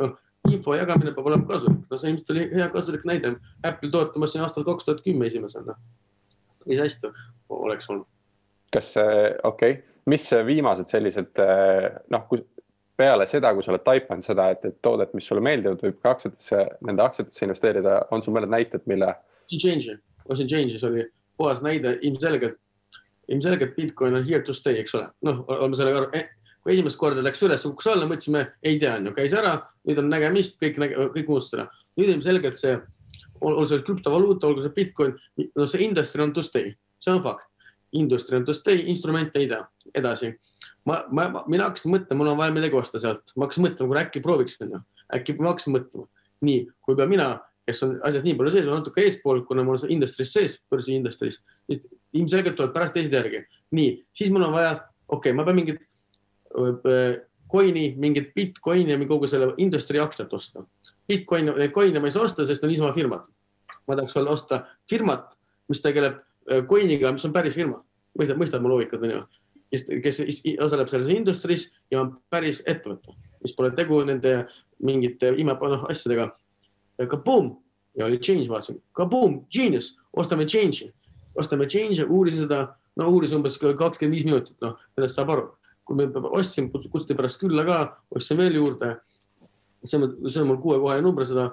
no,. 0.03 0.14
info 0.51 0.74
jagamine 0.76 1.14
peab 1.16 1.28
olema 1.30 1.47
kasulik, 1.49 1.85
no 1.91 2.01
see 2.01 2.11
ilmselt 2.12 2.32
oli 2.35 2.47
hea 2.53 2.70
kasulik 2.72 3.05
näide. 3.09 3.37
Apple 3.64 3.93
toote 3.95 4.20
ma 4.20 4.28
siin 4.30 4.45
aastal 4.45 4.66
kaks 4.66 4.89
tuhat 4.89 5.05
kümme 5.07 5.30
esimesena. 5.30 5.76
nii 6.64 6.80
hästi 6.80 7.12
oleks 7.49 7.91
olnud. 7.93 8.09
kas, 8.72 8.95
okei 8.99 9.78
okay., 9.78 9.82
mis 10.11 10.26
viimased 10.47 10.91
sellised 10.91 11.41
noh, 12.12 12.26
kui 12.28 12.43
peale 12.97 13.26
seda, 13.26 13.55
kui 13.55 13.64
sa 13.64 13.72
oled 13.72 13.85
taipanud 13.87 14.24
seda, 14.24 14.51
et, 14.53 14.64
et 14.68 14.76
toodet, 14.82 15.14
mis 15.14 15.26
sulle 15.26 15.43
meeldivad, 15.43 15.80
võib 15.82 15.97
ka 16.03 16.12
aktsiatesse, 16.14 16.61
nende 16.87 17.03
aktsiatesse 17.03 17.47
investeerida, 17.47 18.03
on 18.14 18.22
sul 18.22 18.37
mõned 18.37 18.53
näited, 18.53 18.85
mille? 18.91 19.14
Changer 19.51 19.97
Ocean 20.29 20.49
Changes 20.49 20.85
oli 20.85 21.05
puhas 21.37 21.61
näide, 21.62 21.99
ilmselgelt, 22.03 22.57
ilmselgelt 23.29 23.77
Bitcoin 23.77 24.14
on 24.14 24.25
here 24.25 24.43
to 24.43 24.55
stay, 24.57 24.79
eks 24.81 24.95
ole. 24.95 25.09
noh, 25.27 25.45
oleme 25.49 25.77
sellega 25.77 26.03
aru 26.03 26.11
eh,, 26.16 26.29
kui 26.64 26.72
esimest 26.72 26.99
korda 27.01 27.22
läks 27.25 27.43
üles, 27.45 27.64
kukkus 27.66 27.91
alla, 27.93 28.09
mõtlesime, 28.09 28.47
ei 28.64 28.79
tea, 28.81 28.95
on 28.99 29.11
ju, 29.11 29.14
käis 29.18 29.35
ära, 29.37 29.57
nüüd 29.89 30.01
on 30.01 30.09
nägemist, 30.12 30.57
kõik, 30.62 30.79
kõik 31.16 31.29
unustas 31.29 31.59
ära. 31.59 31.66
nüüd 32.01 32.14
ilmselgelt 32.16 32.61
see 32.61 32.79
olgu 33.45 33.66
see 33.68 33.83
krüptovaluuta, 33.85 34.49
olgu 34.49 34.64
see 34.64 34.75
Bitcoin, 34.75 35.14
no 35.59 35.66
see 35.70 35.85
industry 35.85 36.25
on 36.25 36.33
to 36.35 36.43
stay, 36.43 36.72
see 37.03 37.12
on 37.12 37.22
fakt. 37.25 37.51
Industry 37.95 38.41
on 38.41 38.47
to 38.49 38.55
stay, 38.57 38.81
instrumente 38.91 39.39
ei 39.39 39.49
tea, 39.51 39.61
edasi. 39.95 40.33
ma, 40.85 41.03
ma, 41.12 41.45
mina 41.49 41.68
hakkasin 41.68 41.93
mõtlema, 41.93 42.18
mul 42.20 42.33
on 42.33 42.41
vaja 42.41 42.53
midagi 42.53 42.77
osta 42.77 43.01
sealt, 43.01 43.33
ma 43.37 43.47
hakkasin 43.47 43.64
mõtlema, 43.64 43.91
kuule 43.91 44.03
äkki 44.03 44.22
prooviks, 44.25 44.57
onju, 44.64 44.81
äkki 45.16 45.37
ma 45.39 45.53
hakkasin 45.53 45.77
mõtlema. 45.77 46.09
nii, 46.45 46.64
kui 46.85 46.97
ka 46.97 47.07
mina, 47.09 47.29
kes 47.66 47.82
on 47.86 47.94
asjas 48.04 48.24
nii 48.26 48.36
palju 48.38 48.54
sees, 48.54 48.66
natuke 48.68 49.04
eespool, 49.04 49.42
kuna 49.48 49.64
mul 49.64 49.78
on 49.78 49.92
industry's 49.92 50.32
sees, 50.36 50.58
börsi 50.70 50.96
industry's, 50.98 51.40
ilmselgelt 51.70 52.58
tuleb 52.58 52.74
pärast 52.74 52.96
teised 52.96 53.14
järgi. 53.14 53.44
nii, 53.74 53.94
siis 54.16 54.32
mul 54.32 54.46
on 54.48 54.52
vaja, 54.56 54.74
okei 55.08 55.32
okay,, 55.32 55.36
ma 55.36 55.46
pean 55.46 55.56
mingit 55.58 55.80
coin'i, 57.54 57.94
mingit 57.96 58.34
Bitcoini 58.34 58.92
ja 58.92 58.98
kogu 59.06 59.26
selle 59.26 59.52
industry 59.56 60.00
aktsiat 60.02 60.32
osta. 60.32 60.64
Bitcoin, 61.08 61.52
neid 61.58 61.72
coin'e 61.74 62.00
ma 62.00 62.10
ei 62.10 62.14
saa 62.14 62.26
osta, 62.26 62.46
sest 62.46 62.64
on 62.64 62.72
niisama 62.72 62.92
firmad. 62.94 63.26
ma 63.86 63.96
tahaks 63.96 64.16
osta 64.16 64.64
firmat, 64.88 65.26
mis 65.68 65.82
tegeleb 65.84 66.22
coin'iga, 66.68 67.12
mis 67.12 67.24
on 67.24 67.32
päris 67.32 67.54
firma. 67.54 67.82
mõistad, 68.18 68.38
mõistad 68.38 68.62
mu 68.62 68.70
loogikat, 68.70 69.02
onju? 69.02 69.24
kes, 69.70 69.84
kes 70.02 70.20
osaleb 70.62 70.88
selles 70.88 71.10
industry's 71.12 71.68
ja 71.90 72.00
on 72.00 72.14
päris 72.30 72.62
ettevõte, 72.66 73.14
mis 73.42 73.54
pole 73.56 73.72
tegu 73.74 74.00
nende 74.06 74.46
mingite 74.82 75.34
ime, 75.36 75.54
noh 75.54 75.86
asjadega. 75.90 76.30
Kaboom 76.99 77.55
ja 77.97 78.07
oli 78.07 78.18
change, 78.18 78.49
vaatasin, 78.49 78.82
kaboom, 78.92 79.40
genius, 79.51 79.95
ostame 80.16 80.47
change'i, 80.47 80.90
ostame 81.38 81.66
change'i, 81.70 82.07
uurisin 82.09 82.47
seda, 82.47 82.64
no 82.99 83.11
uurisin 83.11 83.38
umbes 83.38 83.59
kakskümmend 83.62 84.16
viis 84.16 84.26
minutit, 84.26 84.57
noh, 84.62 84.78
sellest 84.97 85.18
saab 85.18 85.34
aru. 85.34 85.51
Kui 85.84 85.99
me 85.99 86.07
ostsin, 86.32 86.70
kutsuti 86.72 87.16
pärast 87.16 87.38
külla 87.42 87.64
ka, 87.66 87.78
ostsin 88.16 88.40
veel 88.40 88.57
juurde. 88.57 88.97
see 89.84 89.99
on, 90.01 90.14
see 90.30 90.40
on 90.40 90.49
mul 90.49 90.62
kuuekohaline 90.62 91.05
number 91.05 91.26
seda. 91.28 91.51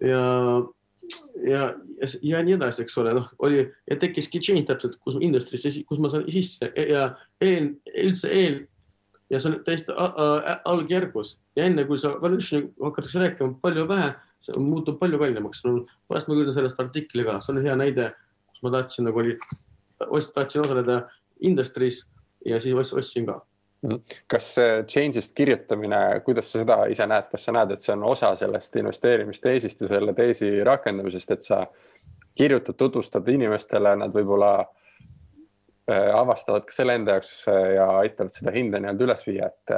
Ja, 0.00 0.20
ja, 1.42 1.62
ja, 1.98 2.10
ja 2.22 2.42
nii 2.46 2.54
edasi, 2.54 2.84
eks 2.84 2.98
ole, 3.02 3.14
noh, 3.18 3.26
oli 3.42 3.64
ja 3.90 3.96
tekkiski 3.98 4.40
change 4.40 4.68
täpselt, 4.70 5.00
kus 5.02 5.18
industry'sse, 5.20 5.82
kus 5.88 5.98
ma 5.98 6.10
saan 6.12 6.28
sisse 6.30 6.70
ja 6.76 7.08
eel, 7.40 7.72
üldse 8.04 8.30
eel. 8.30 8.62
Ja 9.32 9.40
see 9.40 9.48
on 9.48 9.62
täiesti 9.64 9.94
algjärgus. 10.68 11.38
Ja 11.56 11.64
enne 11.64 11.86
kui 11.88 11.98
sa 11.98 12.12
valuation 12.20 12.66
hakatakse 12.84 13.18
rääkima 13.18 13.56
palju 13.62 13.86
vähe, 13.88 14.12
see 14.42 14.62
muutub 14.62 14.98
palju 15.00 15.20
kallimaks 15.20 15.64
no,. 15.66 15.84
pärast 16.08 16.28
ma 16.28 16.34
kirjutan 16.34 16.58
sellest 16.58 16.82
artikli 16.82 17.24
ka, 17.28 17.38
see 17.40 17.54
on 17.54 17.62
hea 17.64 17.76
näide, 17.78 18.10
kus 18.50 18.64
ma 18.66 18.74
tahtsin 18.78 19.08
nagu 19.08 19.22
oli, 19.22 19.38
tahtsin 20.34 20.64
osaleda 20.64 21.02
industry's 21.40 22.04
ja 22.46 22.60
siis 22.60 22.92
ostsin 22.92 23.26
ka 23.26 23.40
Mhm. 23.82 23.98
kas 24.30 24.56
change'ist 24.86 25.34
kirjutamine, 25.34 26.20
kuidas 26.24 26.52
sa 26.52 26.60
seda 26.62 26.76
ise 26.86 27.06
näed, 27.06 27.26
kas 27.32 27.48
sa 27.48 27.52
näed, 27.52 27.72
et 27.74 27.82
see 27.82 27.94
on 27.96 28.04
osa 28.06 28.30
sellest 28.38 28.76
investeerimisteesist 28.78 29.82
ja 29.82 29.88
selle 29.90 30.14
teesi 30.14 30.50
rakendamisest, 30.64 31.30
et 31.34 31.42
sa 31.42 31.64
kirjutad, 32.38 32.78
tutvustad 32.78 33.26
inimestele, 33.28 33.96
nad 33.98 34.14
võib-olla 34.14 34.52
äh, 34.62 36.12
avastavad 36.14 36.68
ka 36.68 36.76
selle 36.76 36.94
enda 37.00 37.18
jaoks 37.18 37.32
äh, 37.50 37.72
ja 37.74 37.88
aitavad 38.04 38.30
seda 38.36 38.54
hinda 38.54 38.78
nii-öelda 38.78 39.08
üles 39.08 39.26
viia, 39.26 39.50
et, 39.50 39.74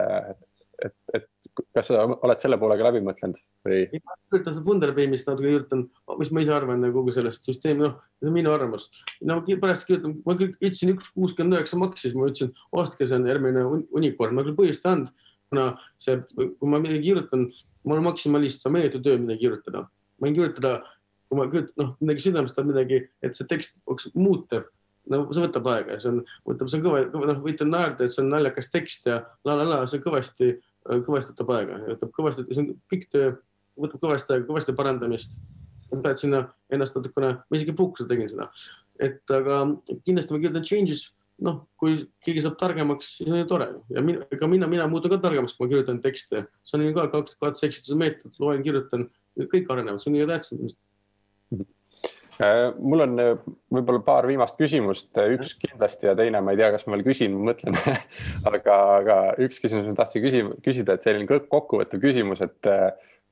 et, 0.84 0.94
et, 1.16 1.26
kas 1.74 1.88
sa 1.90 2.04
oled 2.04 2.40
selle 2.42 2.58
poolega 2.60 2.86
läbi 2.88 3.02
mõtlenud 3.04 3.38
või? 3.66 3.84
kirjutan 3.92 4.54
seda 4.56 4.64
Funderbeamist 4.66 5.28
natuke 5.30 5.48
kirjutan, 5.48 5.84
mis 6.20 6.32
ma 6.34 6.44
ise 6.44 6.54
arvan 6.54 6.82
nagu 6.82 6.96
kogu 6.98 7.14
sellest 7.14 7.46
süsteemi, 7.46 7.84
noh, 7.84 7.98
see 8.18 8.30
on 8.30 8.36
minu 8.36 8.52
arvamus. 8.54 8.88
no 9.26 9.40
pärast 9.48 9.86
kirjutan, 9.88 10.16
ma 10.26 10.36
ütlesin 10.38 10.94
üks 10.94 11.12
kuuskümmend 11.14 11.58
üheksa 11.58 11.78
maksis, 11.80 12.16
ma 12.16 12.28
ütlesin, 12.30 12.52
ostke, 12.74 13.06
see 13.06 13.18
on 13.18 13.28
järgmine 13.30 13.64
unicorn, 13.94 14.36
ma 14.36 14.46
küll 14.46 14.58
põhjust 14.58 14.84
ei 14.84 14.92
andnud, 14.94 15.28
kuna 15.52 15.68
see, 16.02 16.18
kui 16.34 16.70
ma 16.70 16.82
midagi 16.82 17.04
kirjutan, 17.06 17.48
ma 17.84 17.96
olen 17.96 18.08
maksimalist, 18.10 18.62
see 18.62 18.70
on 18.70 18.78
meeletu 18.78 19.02
töö 19.04 19.20
midagi 19.22 19.46
kirjutada. 19.46 19.86
ma 20.18 20.28
võin 20.28 20.38
kirjutada, 20.38 20.76
kui 21.28 21.38
ma 21.38 21.50
kirjutan, 21.50 21.76
noh, 21.82 21.92
midagi 22.02 22.28
südamest 22.28 22.64
midagi, 22.66 23.04
et 23.22 23.38
see 23.38 23.50
tekst 23.50 23.78
oleks 23.86 24.10
muutev 24.14 24.70
no 25.12 25.24
see 25.34 25.42
võtab 25.44 25.66
aega 25.68 25.96
ja 25.96 26.00
see 26.00 26.12
on, 26.12 26.20
võtab, 26.48 26.70
see 26.70 26.78
on 26.78 26.84
kõva, 26.86 27.00
noh, 27.28 27.40
võite 27.44 27.66
naerda, 27.68 28.06
et 28.06 28.14
see 28.14 28.22
on 28.22 28.30
naljakas 28.32 28.70
tekst 28.72 29.10
ja 29.10 29.18
la 29.44 29.56
la 29.58 29.66
la, 29.68 29.80
see 29.90 30.00
on 30.00 30.04
kõvasti 30.06 30.54
kõvasti 30.84 31.34
võtab 31.34 31.52
aega, 31.56 31.80
võtab 31.94 32.14
kõvasti, 32.16 32.46
see 32.50 32.62
on 32.62 32.70
pikk 32.92 33.10
töö, 33.12 33.34
võtab 33.80 34.02
kõvasti 34.04 34.34
aega, 34.34 34.48
kõvasti 34.48 34.76
parandamist. 34.76 35.42
ma 35.92 36.00
pean 36.02 36.16
sinna 36.18 36.38
ennast 36.72 36.96
natukene, 36.96 37.28
ma 37.46 37.56
isegi 37.56 37.74
puhkusel 37.76 38.08
tegin 38.10 38.28
seda, 38.28 38.48
et 38.98 39.30
aga 39.30 39.60
kindlasti 40.06 40.34
ma 40.34 40.40
kirjutan 40.42 40.64
changes, 40.66 41.04
noh, 41.44 41.60
kui 41.78 42.00
keegi 42.24 42.42
saab 42.42 42.56
targemaks, 42.58 43.16
siis 43.18 43.30
on 43.30 43.38
ju 43.38 43.46
tore. 43.50 43.68
Ja 43.94 44.02
mina, 44.02 44.24
ega 44.32 44.48
mina, 44.50 44.66
mina 44.70 44.86
muutun 44.90 45.12
ka 45.12 45.20
targemaks, 45.22 45.54
kui 45.54 45.66
ma 45.66 45.72
kirjutan 45.72 46.00
tekste, 46.02 46.46
see 46.66 46.78
on 46.78 46.86
ju 46.86 46.94
ka 46.96 47.06
kaks 47.12 47.38
katse-eksituse 47.42 47.98
meetod, 48.00 48.34
loen, 48.42 48.62
kirjutan, 48.66 49.06
kõik 49.38 49.70
arenevad, 49.70 50.02
see 50.02 50.10
on 50.10 50.18
kõige 50.18 50.30
tähtsam. 50.32 50.64
Äh, 50.64 50.76
mul 52.80 53.04
on 53.04 53.20
äh, 53.22 53.32
võib-olla 53.74 54.02
paar 54.04 54.26
viimast 54.28 54.58
küsimust, 54.58 55.10
äh, 55.20 55.34
üks 55.36 55.54
kindlasti 55.60 56.08
ja 56.08 56.14
teine, 56.18 56.40
ma 56.44 56.54
ei 56.54 56.60
tea, 56.60 56.70
kas 56.74 56.86
ma 56.86 56.96
veel 56.96 57.04
küsin, 57.06 57.36
mõtlen 57.46 57.76
aga, 58.50 58.78
aga 58.98 59.18
üks 59.44 59.62
küsimus 59.62 59.88
ma 59.90 59.96
tahtsin 59.98 60.24
küsima, 60.24 60.56
küsida, 60.64 60.96
et 60.96 61.06
selline 61.06 61.40
kokkuvõttev 61.50 62.02
küsimus, 62.02 62.42
et 62.44 62.70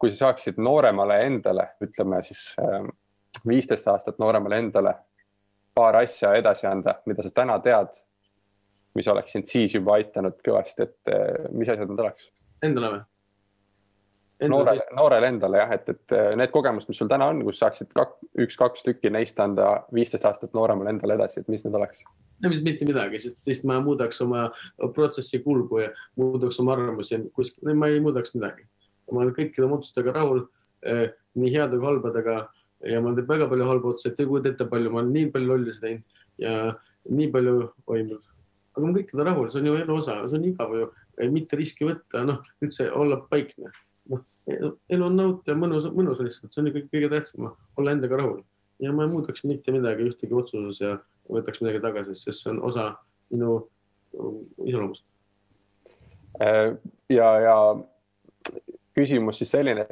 kui 0.01 0.13
sa 0.13 0.29
saaksid 0.29 0.61
nooremale 0.63 1.21
endale, 1.27 1.71
ütleme 1.83 2.23
siis 2.27 2.53
viisteist 3.49 3.89
aastat 3.91 4.19
nooremale 4.23 4.59
endale 4.63 4.97
paar 5.75 6.03
asja 6.03 6.35
edasi 6.39 6.69
anda, 6.69 6.99
mida 7.09 7.25
sa 7.25 7.33
täna 7.35 7.59
tead, 7.65 8.03
mis 8.99 9.09
oleks 9.09 9.33
sind 9.35 9.49
siis 9.49 9.75
juba 9.75 9.97
aitanud 9.97 10.43
kõvasti, 10.45 10.85
et 10.89 11.49
mis 11.55 11.71
asjad 11.71 11.89
need 11.89 12.03
oleks? 12.03 12.29
Endale 12.63 12.93
või? 12.93 13.07
Noorele, 14.49 14.85
noorele 14.97 15.29
endale 15.33 15.61
jah, 15.63 15.73
et, 15.77 15.89
et 15.93 16.17
äh, 16.17 16.33
need 16.39 16.53
kogemused, 16.55 16.91
mis 16.91 16.99
sul 17.03 17.11
täna 17.11 17.29
on, 17.33 17.43
kus 17.47 17.61
saaksid 17.63 17.93
kak, 17.97 18.17
üks-kaks 18.45 18.85
tükki 18.87 19.13
neist 19.13 19.41
anda 19.43 19.83
viisteist 19.95 20.27
aastat 20.29 20.55
nooremale 20.57 20.95
endale 20.95 21.19
edasi, 21.19 21.43
et 21.43 21.51
mis 21.53 21.65
need 21.67 21.77
oleks? 21.79 22.05
no 22.43 22.51
mis 22.51 22.63
mitte 22.65 22.87
midagi, 22.89 23.21
sest 23.23 23.43
siis 23.43 23.63
ma 23.69 23.79
muudaks 23.83 24.19
oma 24.25 24.49
protsessi 24.95 25.43
kulgu 25.45 25.85
ja 25.85 25.93
muudaks 26.19 26.59
oma 26.63 26.75
arvamusi 26.77 27.21
kuskil, 27.37 27.75
ma 27.79 27.91
ei 27.93 28.01
muudaks 28.03 28.35
midagi. 28.35 28.67
ma 29.13 29.23
olen 29.23 29.35
kõikide 29.37 29.67
oma 29.67 29.79
otsustega 29.79 30.15
rahul 30.17 30.47
eh,, 30.89 31.13
nii 31.39 31.53
heade 31.55 31.79
kui 31.79 31.87
halbadega 31.87 32.37
ja 32.89 33.01
ma 33.03 33.13
teinud 33.13 33.29
väga 33.29 33.49
palju 33.51 33.69
halbu 33.69 33.93
otsuseid, 33.93 34.17
te 34.17 34.25
ei 34.25 34.31
kujuta 34.31 34.51
ette, 34.51 34.67
palju 34.71 34.91
ma 34.91 35.03
olen 35.03 35.15
nii 35.15 35.31
palju 35.35 35.53
lollusi 35.53 35.83
teinud 35.83 36.23
ja 36.43 36.57
nii 37.11 37.31
palju 37.35 37.57
toimunud. 37.87 38.27
aga 38.73 38.87
ma 38.87 38.97
kõikidega 38.97 39.29
rahul, 39.29 39.51
see 39.53 39.61
on 39.61 39.69
ju 39.69 39.79
elu 39.85 39.97
osa, 40.01 40.19
see 40.27 40.39
on 40.41 40.47
igav 40.49 40.77
ju, 40.79 40.91
mitte 41.31 41.59
riski 41.61 41.87
võtta, 41.87 42.25
noh 42.27 42.41
üldse 42.65 42.89
olla 42.97 43.21
paikne 43.31 43.71
noh, 44.11 44.25
elu 44.91 45.07
on 45.07 45.17
nautida, 45.19 45.57
mõnus, 45.59 45.87
mõnus 45.95 46.23
lihtsalt, 46.23 46.53
see 46.53 46.63
on 46.63 46.71
kõige, 46.71 46.89
kõige 46.93 47.13
tähtsam, 47.13 47.53
olla 47.79 47.95
endaga 47.95 48.19
rahul. 48.21 48.43
ja 48.83 48.93
ma 48.93 49.05
ei 49.07 49.13
muudaks 49.13 49.45
mitte 49.47 49.73
midagi 49.73 50.09
ühtegi 50.11 50.35
otsuses 50.35 50.81
ja 50.83 50.97
võtaks 51.31 51.63
midagi 51.63 51.83
tagasi, 51.85 52.17
sest 52.19 52.43
see 52.43 52.51
on 52.51 52.63
osa 52.67 52.89
minu 53.31 53.61
iseloomust. 54.65 55.05
Äh, 56.43 56.75
ja, 57.13 57.29
ja 57.41 57.57
küsimus 58.97 59.39
siis 59.39 59.53
selline, 59.55 59.87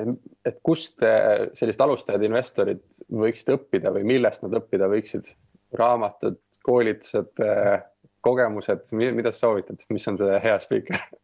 et 0.45 0.59
kust 0.67 1.01
sellised 1.01 1.85
alustajad 1.85 2.25
investorid 2.27 2.83
võiksid 3.09 3.55
õppida 3.55 3.93
või 3.95 4.05
millest 4.15 4.45
nad 4.45 4.59
õppida 4.61 4.91
võiksid? 4.91 5.31
raamatud, 5.73 6.39
koolitused, 6.67 7.41
äh, 7.47 7.83
kogemused, 8.21 8.91
mida 8.93 9.33
sa 9.33 9.47
soovitad, 9.47 9.85
mis 9.95 10.09
on 10.11 10.19
see 10.21 10.41
hea 10.43 10.59
spiiker? 10.63 10.99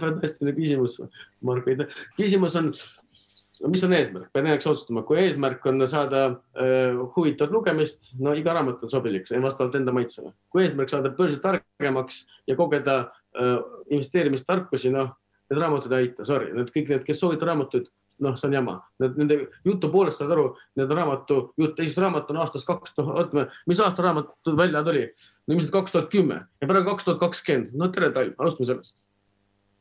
fantastiline 0.00 0.54
küsimus, 0.56 0.98
Marko. 1.44 1.74
küsimus 2.18 2.56
on, 2.60 2.70
mis 3.70 3.84
on 3.86 3.96
eesmärk, 3.96 4.28
pean 4.34 4.48
heaks 4.50 4.68
otsustama, 4.68 5.04
kui 5.06 5.20
eesmärk 5.22 5.64
on 5.70 5.86
saada 5.88 6.24
äh, 6.26 7.00
huvitavat 7.16 7.54
lugemist, 7.54 8.12
no 8.20 8.34
iga 8.36 8.56
raamat 8.56 8.84
on 8.84 8.92
sobilik, 8.92 9.28
vastavalt 9.42 9.76
enda 9.78 9.94
maitsele. 9.94 10.34
kui 10.52 10.64
eesmärk 10.64 10.92
saada 10.92 11.12
börsil 11.14 11.40
targemaks 11.42 12.24
ja 12.50 12.56
kogeda 12.58 12.98
äh, 13.00 13.58
investeerimistarkusi, 13.90 14.92
noh, 14.94 15.14
need 15.50 15.60
raamatud 15.60 15.92
ei 15.92 16.08
aita, 16.08 16.26
sorry, 16.28 16.52
need 16.56 16.72
kõik 16.74 16.90
need, 16.90 17.04
kes 17.06 17.20
soovivad 17.20 17.46
raamatuid, 17.50 17.88
noh, 18.24 18.36
see 18.38 18.48
on 18.48 18.54
jama. 18.54 18.76
Nende 19.02 19.38
jutu 19.66 19.90
poolest 19.92 20.20
saad 20.20 20.32
aru, 20.34 20.50
need 20.78 20.92
raamatu 20.94 21.40
jutt, 21.60 21.80
esimene 21.82 22.08
raamat 22.08 22.30
on 22.30 22.42
aastast 22.44 22.68
kaks 22.68 22.94
tuhat, 22.96 23.16
ootame, 23.22 23.48
mis 23.70 23.80
aasta 23.82 24.04
raamat 24.06 24.54
välja 24.56 24.84
tuli? 24.86 25.08
no 25.44 25.52
ilmselt 25.56 25.74
kaks 25.74 25.92
tuhat 25.92 26.06
kümme 26.12 26.38
ja 26.62 26.68
praegu 26.68 26.88
kaks 26.88 27.04
tuhat 27.04 27.18
kakskümmend, 27.20 27.74
no 27.76 27.90
tere 27.92 28.08
talv, 28.14 28.32
alustame 28.40 28.70
sellest 28.70 29.02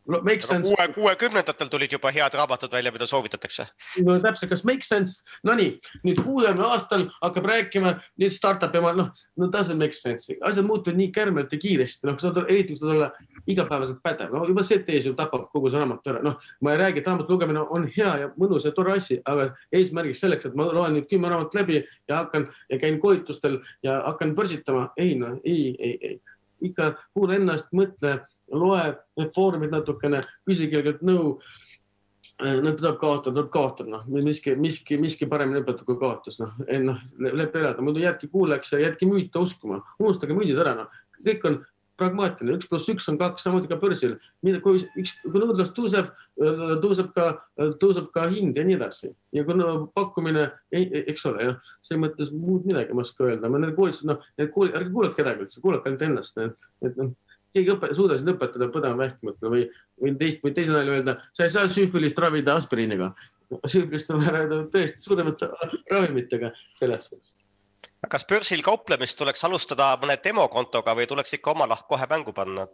Make 0.08 0.42
sense. 0.42 0.68
kuue, 0.68 0.88
kuuekümnendatel 0.94 1.70
tulid 1.72 1.94
juba 1.96 2.12
head 2.12 2.34
raamatud 2.36 2.72
välja, 2.72 2.92
mida 2.92 3.06
soovitatakse. 3.08 3.66
no 4.04 4.18
täpselt, 4.20 4.50
kas 4.52 4.64
make 4.68 4.84
sense? 4.84 5.24
Nonii, 5.48 5.78
nüüd 6.04 6.20
kuuekümne 6.26 6.66
aastal 6.68 7.06
hakkab 7.22 7.48
rääkima 7.48 7.94
nüüd 8.20 8.36
startup 8.36 8.76
ja 8.76 8.82
ma 8.84 8.92
noh, 8.98 9.14
no 9.40 9.48
doesn't 9.54 9.80
make 9.80 9.96
sense, 9.96 10.36
asjad 10.44 10.68
muutuvad 10.68 11.00
nii 11.00 11.08
kärmelt 11.16 11.56
ja 11.56 11.60
kiiresti, 11.60 12.10
noh, 12.10 12.18
sa 12.20 12.34
oled 12.34 12.52
eriti, 12.52 12.76
kui 12.76 12.82
sa 12.82 12.90
oled 12.92 13.48
igapäevaselt 13.48 14.04
pädev, 14.04 14.36
no 14.36 14.44
juba 14.50 14.66
see 14.68 14.82
tees 14.84 15.08
ju 15.08 15.16
tapab 15.16 15.48
kogu 15.56 15.72
see 15.72 15.80
raamatu 15.80 16.12
ära, 16.12 16.24
noh, 16.26 16.36
ma 16.60 16.76
ei 16.76 16.82
räägi, 16.84 17.00
et 17.00 17.08
raamatu 17.08 17.38
lugemine 17.38 17.64
on 17.64 17.88
hea 17.96 18.12
ja 18.26 18.30
mõnus 18.36 18.68
ja 18.68 18.76
tore 18.76 18.98
asi, 19.00 19.22
aga 19.24 19.54
eesmärgiks 19.72 20.26
selleks, 20.26 20.52
et 20.52 20.60
ma 20.60 20.68
loen 20.68 20.98
nüüd 20.98 21.08
kümme 21.08 21.32
raamatut 21.32 21.56
läbi 21.62 21.80
ja 22.12 22.20
hakkan 22.26 22.50
ja 22.68 22.82
käin 22.84 23.00
koolitustel 23.00 23.62
ja 23.88 24.02
hakkan 24.10 24.36
börsitama, 24.36 24.90
ei 25.00 25.16
noh, 25.16 25.40
ei, 25.48 25.72
ei, 25.80 25.98
ei, 26.02 26.22
ikka 26.64 26.94
kuula 27.16 27.40
ennast, 27.40 27.72
mõtle 27.76 28.20
loe 28.52 28.82
need 29.18 29.34
foorumid 29.36 29.74
natukene, 29.74 30.24
küsi 30.48 30.70
kellelgi 30.72 31.06
nõu. 31.08 31.38
no 32.44 32.72
tuleb 32.74 32.96
kaotada, 33.00 33.36
tuleb 33.36 33.52
kaotada, 33.54 33.90
noh, 33.94 34.08
miski, 34.26 34.56
miski, 34.60 34.98
miski 35.00 35.28
paremini 35.30 35.62
õpetab 35.62 35.86
kui 35.86 36.00
kaotus, 36.02 36.40
noh, 36.42 36.56
noh, 36.82 37.04
leppe 37.22 37.62
elada, 37.62 37.84
muidu 37.86 38.02
jäädki 38.02 38.28
kuulajaks 38.32 38.74
ja 38.74 38.80
jäädki 38.88 39.08
müüte 39.08 39.40
uskuma, 39.40 39.84
unustage 40.02 40.34
müüdid 40.36 40.58
ära, 40.60 40.74
noh, 40.82 40.98
kõik 41.24 41.46
on 41.48 41.60
pragmaatiline, 42.00 42.58
üks 42.58 42.68
pluss 42.70 42.90
üks 42.90 43.06
on 43.12 43.20
kaks, 43.22 43.46
samamoodi 43.46 43.70
ka 43.70 43.78
börsil. 43.80 44.16
kui 44.42 44.82
üks, 45.00 45.14
kui 45.22 45.40
nõudlus 45.40 45.70
tõuseb, 45.78 46.10
tõuseb 46.82 47.12
ka, 47.14 47.28
tõuseb 47.80 48.10
ka 48.16 48.26
hind 48.34 48.58
ja 48.58 48.66
nii 48.66 48.80
edasi. 48.80 49.14
ja 49.32 49.46
kui 49.46 49.56
no, 49.60 49.92
pakkumine, 49.94 50.50
eks 50.74 51.26
ole, 51.30 51.50
jah, 51.52 51.74
selles 51.86 52.02
mõttes 52.02 52.34
muud 52.34 52.66
midagi 52.66 52.92
ei 52.92 53.06
oska 53.06 53.30
öelda, 53.30 53.50
ma 53.50 53.62
need 53.62 53.76
koolid, 53.78 54.02
noh, 54.10 54.26
need 54.42 54.52
koolid, 54.56 54.74
ärge 54.80 54.90
kuulake 54.96 55.22
kedagi 55.22 55.46
üldse, 55.46 55.62
kuulake 55.62 55.90
ainult 55.90 56.08
ennast, 56.10 56.42
et 56.82 56.98
noh 56.98 57.14
keegi 57.54 57.76
õpe, 57.76 57.92
suudas 57.98 58.24
õpetada 58.26 58.70
põdema 58.74 58.98
vähkimata 59.04 59.52
või, 59.54 59.68
või 60.02 60.16
teist 60.20 60.44
või 60.44 60.56
teise 60.58 60.74
naine 60.76 60.98
öelda, 60.98 61.20
sa 61.34 61.46
ei 61.46 61.54
saa 61.54 61.70
süüfilist 61.70 62.20
ravida 62.20 62.58
aspiriiniga. 62.60 63.14
süüfilist 63.68 64.12
on 64.12 64.26
vaja 64.26 64.44
tõesti 64.74 65.06
suuremate 65.06 65.50
ravimitega 65.92 66.54
selles 66.80 67.10
suhtes 67.10 67.36
kas 68.10 68.26
börsil 68.28 68.62
kauplemist 68.64 69.18
tuleks 69.20 69.44
alustada 69.48 69.94
mõne 70.02 70.18
demokontoga 70.24 70.96
või 70.98 71.08
tuleks 71.08 71.38
ikka 71.38 71.54
oma 71.54 71.68
lahk 71.70 71.88
kohe 71.88 72.08
mängu 72.10 72.34
panna? 72.36 72.68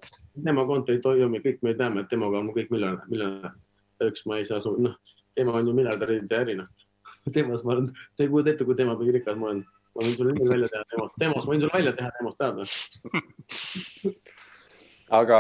demokonto 0.46 0.94
ei 0.94 1.02
toimi, 1.04 1.42
kõik 1.44 1.62
me 1.66 1.74
teame, 1.78 2.04
et 2.04 2.14
demoga 2.14 2.40
on 2.40 2.52
kõik 2.56 2.72
miljonär, 2.74 3.04
miljonär. 3.12 3.58
üks 4.04 4.26
ma 4.26 4.40
ei 4.40 4.46
saa, 4.48 4.62
noh, 4.78 4.96
tema 5.36 5.58
on 5.60 5.68
ju 5.68 5.76
miljardäride 5.76 6.40
äri, 6.42 6.56
noh. 6.62 6.70
temas 7.34 7.66
ma 7.66 7.76
olen, 7.76 7.92
te 8.18 8.26
ei 8.26 8.32
kujuta 8.32 8.54
ette, 8.54 8.66
kui 8.66 8.76
tema 8.80 8.96
kui 8.98 9.14
rikas 9.14 9.38
ma 9.38 9.52
olen. 9.52 9.64
ma 9.96 10.06
võin 10.06 10.18
sulle 10.18 10.34
nimi 10.34 10.50
välja 10.50 10.72
teha 10.74 10.84
temast, 10.94 11.16
temast, 11.20 11.46
ma 11.46 11.54
võin 11.54 11.64
sulle 11.64 11.78
välja 11.78 11.94
teha 12.00 12.12
temast, 12.18 12.38
tead 12.40 12.58
aga 15.10 15.40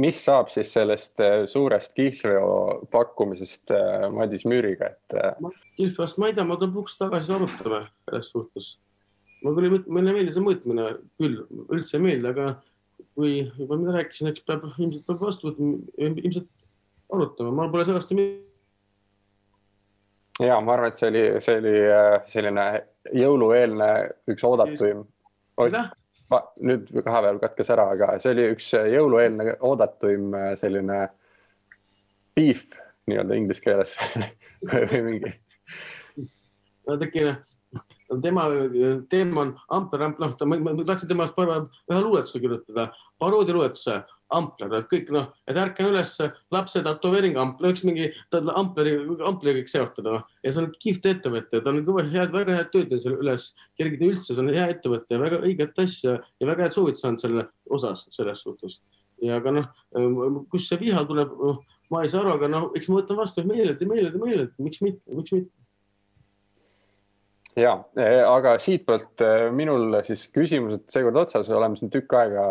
mis 0.00 0.18
saab 0.24 0.50
siis 0.52 0.72
sellest 0.74 1.20
äh, 1.22 1.44
suurest 1.50 1.92
kihlveo 1.96 2.86
pakkumisest 2.92 3.72
äh, 3.74 4.06
Madis 4.12 4.44
Müüriga, 4.48 4.92
et? 4.94 5.16
Äh, 5.16 5.52
kihlveost 5.78 6.20
ma 6.20 6.30
ei 6.30 6.36
tea, 6.36 6.46
ma 6.48 6.56
lõpuks 6.60 6.96
tagasi 7.00 7.34
arutame 7.34 7.84
selles 8.08 8.30
suhtes. 8.32 8.70
mulle 9.44 9.60
tuli, 9.60 9.82
mulle 9.92 10.14
meeldis 10.16 10.38
see 10.38 10.44
mõõtmine 10.44 10.88
küll, 11.20 11.42
üldse 11.68 11.98
ei 11.98 12.04
meeldi, 12.06 12.30
aga 12.30 12.54
kui 13.14 13.34
juba 13.58 13.76
mida 13.76 13.98
rääkisin, 13.98 14.30
eks 14.30 14.44
peab, 14.48 14.64
ilmselt 14.78 15.04
peab 15.06 15.20
vastu 15.20 15.50
võtma, 15.50 15.76
ilmselt 16.00 16.48
arutama, 17.12 17.52
ma 17.58 17.68
pole 17.72 17.84
sellest 17.88 18.14
ju 18.14 18.28
ja 20.42 20.56
ma 20.64 20.74
arvan, 20.74 20.90
et 20.90 20.98
see 20.98 21.10
oli, 21.12 21.26
see 21.44 21.58
oli 21.60 21.74
selline 22.32 22.64
jõulueelne 23.14 23.90
üks 24.32 24.46
oodatuim. 24.48 25.04
aitäh 25.60 25.92
nüüd 26.64 26.88
vahepeal 26.96 27.38
katkes 27.42 27.70
ära, 27.74 27.88
aga 27.94 28.14
see 28.22 28.32
oli 28.32 28.46
üks 28.54 28.70
jõulueelne 28.74 29.56
oodatuim 29.64 30.32
äh, 30.38 30.52
selline 30.60 31.08
beef 32.34 32.64
nii-öelda 33.08 33.36
inglise 33.38 33.64
keeles 33.64 33.96
või 34.92 35.02
mingi. 35.08 35.34
vaadake, 36.88 37.34
tema 38.24 38.46
teema 39.12 39.44
on 39.44 39.52
Amper, 39.76 40.06
noh, 40.18 40.36
ma 40.48 40.76
tahtsin 40.84 41.10
temast 41.10 41.38
ühe 41.38 42.00
luuletuse 42.00 42.40
kirjutada, 42.40 42.90
paroodialuuletuse 44.34 44.44
ampler, 44.74 44.86
kõik 44.90 45.10
noh, 45.14 45.28
et 45.48 45.58
ärka 45.58 45.86
üles, 45.88 46.14
lapse 46.54 46.82
tätoveering, 46.84 47.36
ampler, 47.40 47.74
üks 47.74 47.84
mingi 47.86 48.10
ampleri, 48.32 48.96
ampleriga 49.26 49.62
kõik 49.62 49.72
seotada 49.72 50.16
noh. 50.16 50.26
ja 50.42 50.52
see 50.52 50.62
on 50.62 50.70
kihvt 50.80 51.08
ettevõte, 51.10 51.60
ta 51.60 51.70
on 51.70 51.82
kõva, 51.86 52.04
head, 52.10 52.32
väga 52.34 52.58
head 52.58 52.70
tööd 52.72 52.94
selle 52.96 53.20
üles, 53.22 53.50
kergida 53.78 54.10
üldse, 54.10 54.32
see 54.32 54.42
on 54.42 54.52
hea 54.52 54.68
ettevõte, 54.74 55.20
väga 55.20 55.40
õiget 55.44 55.82
asja 55.84 56.18
ja 56.20 56.50
väga 56.50 56.66
head 56.66 56.76
soovitused 56.76 57.04
saanud 57.04 57.24
selle 57.24 57.48
osas, 57.70 58.06
selles 58.14 58.44
suhtes. 58.44 58.80
ja 59.22 59.38
aga 59.40 59.54
noh, 59.54 59.68
kust 60.52 60.70
see 60.70 60.80
viha 60.80 61.04
tuleb, 61.08 61.34
noh, 61.40 61.60
ma 61.92 62.04
ei 62.04 62.12
saa 62.12 62.24
aru, 62.24 62.38
aga 62.38 62.50
noh, 62.50 62.70
eks 62.76 62.88
ma 62.90 63.00
võtan 63.00 63.20
vastu 63.20 63.44
meeleldi, 63.46 63.86
meeleldi, 63.88 64.22
meeleldi, 64.22 64.66
miks 64.66 64.82
mitte, 64.84 65.04
miks 65.14 65.36
mitte 65.36 65.52
ja, 67.54 67.76
aga 68.26 68.56
siitpoolt 68.58 69.22
eh, 69.22 69.46
minul 69.54 70.00
siis 70.06 70.26
küsimused 70.34 70.88
seekord 70.90 71.22
otsas, 71.22 71.52
oleme 71.54 71.78
siin 71.78 71.92
tükk 71.92 72.16
aega 72.18 72.48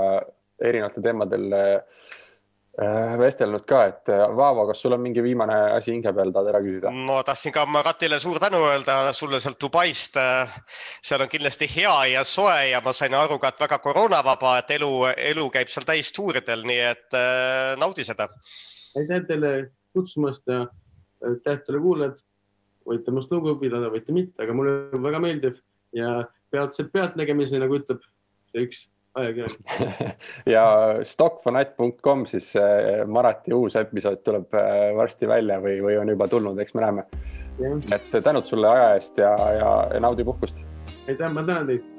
erinevatel 0.62 1.04
teemadel 1.04 1.54
äh, 1.54 3.14
vestelnud 3.20 3.66
ka, 3.70 3.84
et 3.92 4.10
äh, 4.10 4.24
Vaavo, 4.38 4.66
kas 4.70 4.82
sul 4.82 4.96
on 4.96 5.02
mingi 5.04 5.24
viimane 5.24 5.56
asi 5.78 5.94
hinge 5.94 6.14
peal, 6.16 6.34
tahad 6.34 6.52
ära 6.54 6.62
küsida? 6.64 6.92
ma 7.10 7.20
tahtsin 7.26 7.54
ka 7.56 7.66
Maratile 7.70 8.20
suur 8.22 8.40
tänu 8.42 8.64
öelda 8.70 8.98
sulle 9.14 9.40
sealt 9.44 9.60
Dubaist. 9.62 10.18
seal 11.02 11.26
on 11.26 11.32
kindlasti 11.32 11.70
hea 11.76 11.96
ja 12.14 12.24
soe 12.28 12.70
ja 12.72 12.82
ma 12.86 12.94
sain 12.94 13.14
aru 13.18 13.40
ka, 13.40 13.54
et 13.54 13.66
väga 13.66 13.80
koroonavaba, 13.84 14.58
et 14.62 14.76
elu, 14.78 14.92
elu 15.34 15.50
käib 15.54 15.74
seal 15.74 15.88
täistuuridel, 15.90 16.66
nii 16.70 16.84
et 16.92 17.20
äh, 17.20 17.74
naudi 17.82 18.06
seda. 18.06 18.30
aitäh 18.98 19.26
teile 19.28 19.54
kutsumast 19.94 20.48
ja 20.50 20.66
aitäh 21.30 21.62
teile 21.66 21.82
kuulajad. 21.82 22.24
võite 22.84 23.12
minust 23.14 23.32
lugu 23.32 23.54
pidada, 23.62 23.88
võite 23.88 24.12
mitte, 24.12 24.44
aga 24.44 24.54
mulle 24.54 25.04
väga 25.06 25.20
meeldib 25.24 25.62
ja 25.96 26.26
peatselt 26.52 26.92
pealtnägemisi, 26.92 27.62
nagu 27.62 27.78
ütleb 27.80 28.02
see 28.52 28.66
üks 28.66 28.82
ja 30.56 30.66
stockfanat.com 31.06 32.26
siis 32.26 32.54
Marati 33.06 33.54
uus 33.54 33.76
episood 33.78 34.24
tuleb 34.26 34.58
äh, 34.58 34.90
varsti 34.98 35.30
välja 35.30 35.60
või, 35.62 35.78
või 35.86 35.98
on 36.02 36.10
juba 36.16 36.28
tulnud, 36.28 36.60
eks 36.60 36.74
me 36.74 36.86
näeme. 36.86 37.08
et 37.94 38.24
tänud 38.24 38.50
sulle 38.50 38.70
aja 38.70 38.94
eest 38.98 39.18
ja, 39.22 39.36
ja, 39.60 39.74
ja 39.94 40.00
naudi 40.02 40.26
puhkust. 40.26 40.64
aitäh, 41.08 41.30
ma 41.30 41.46
tänan 41.46 41.70
teid 41.70 41.93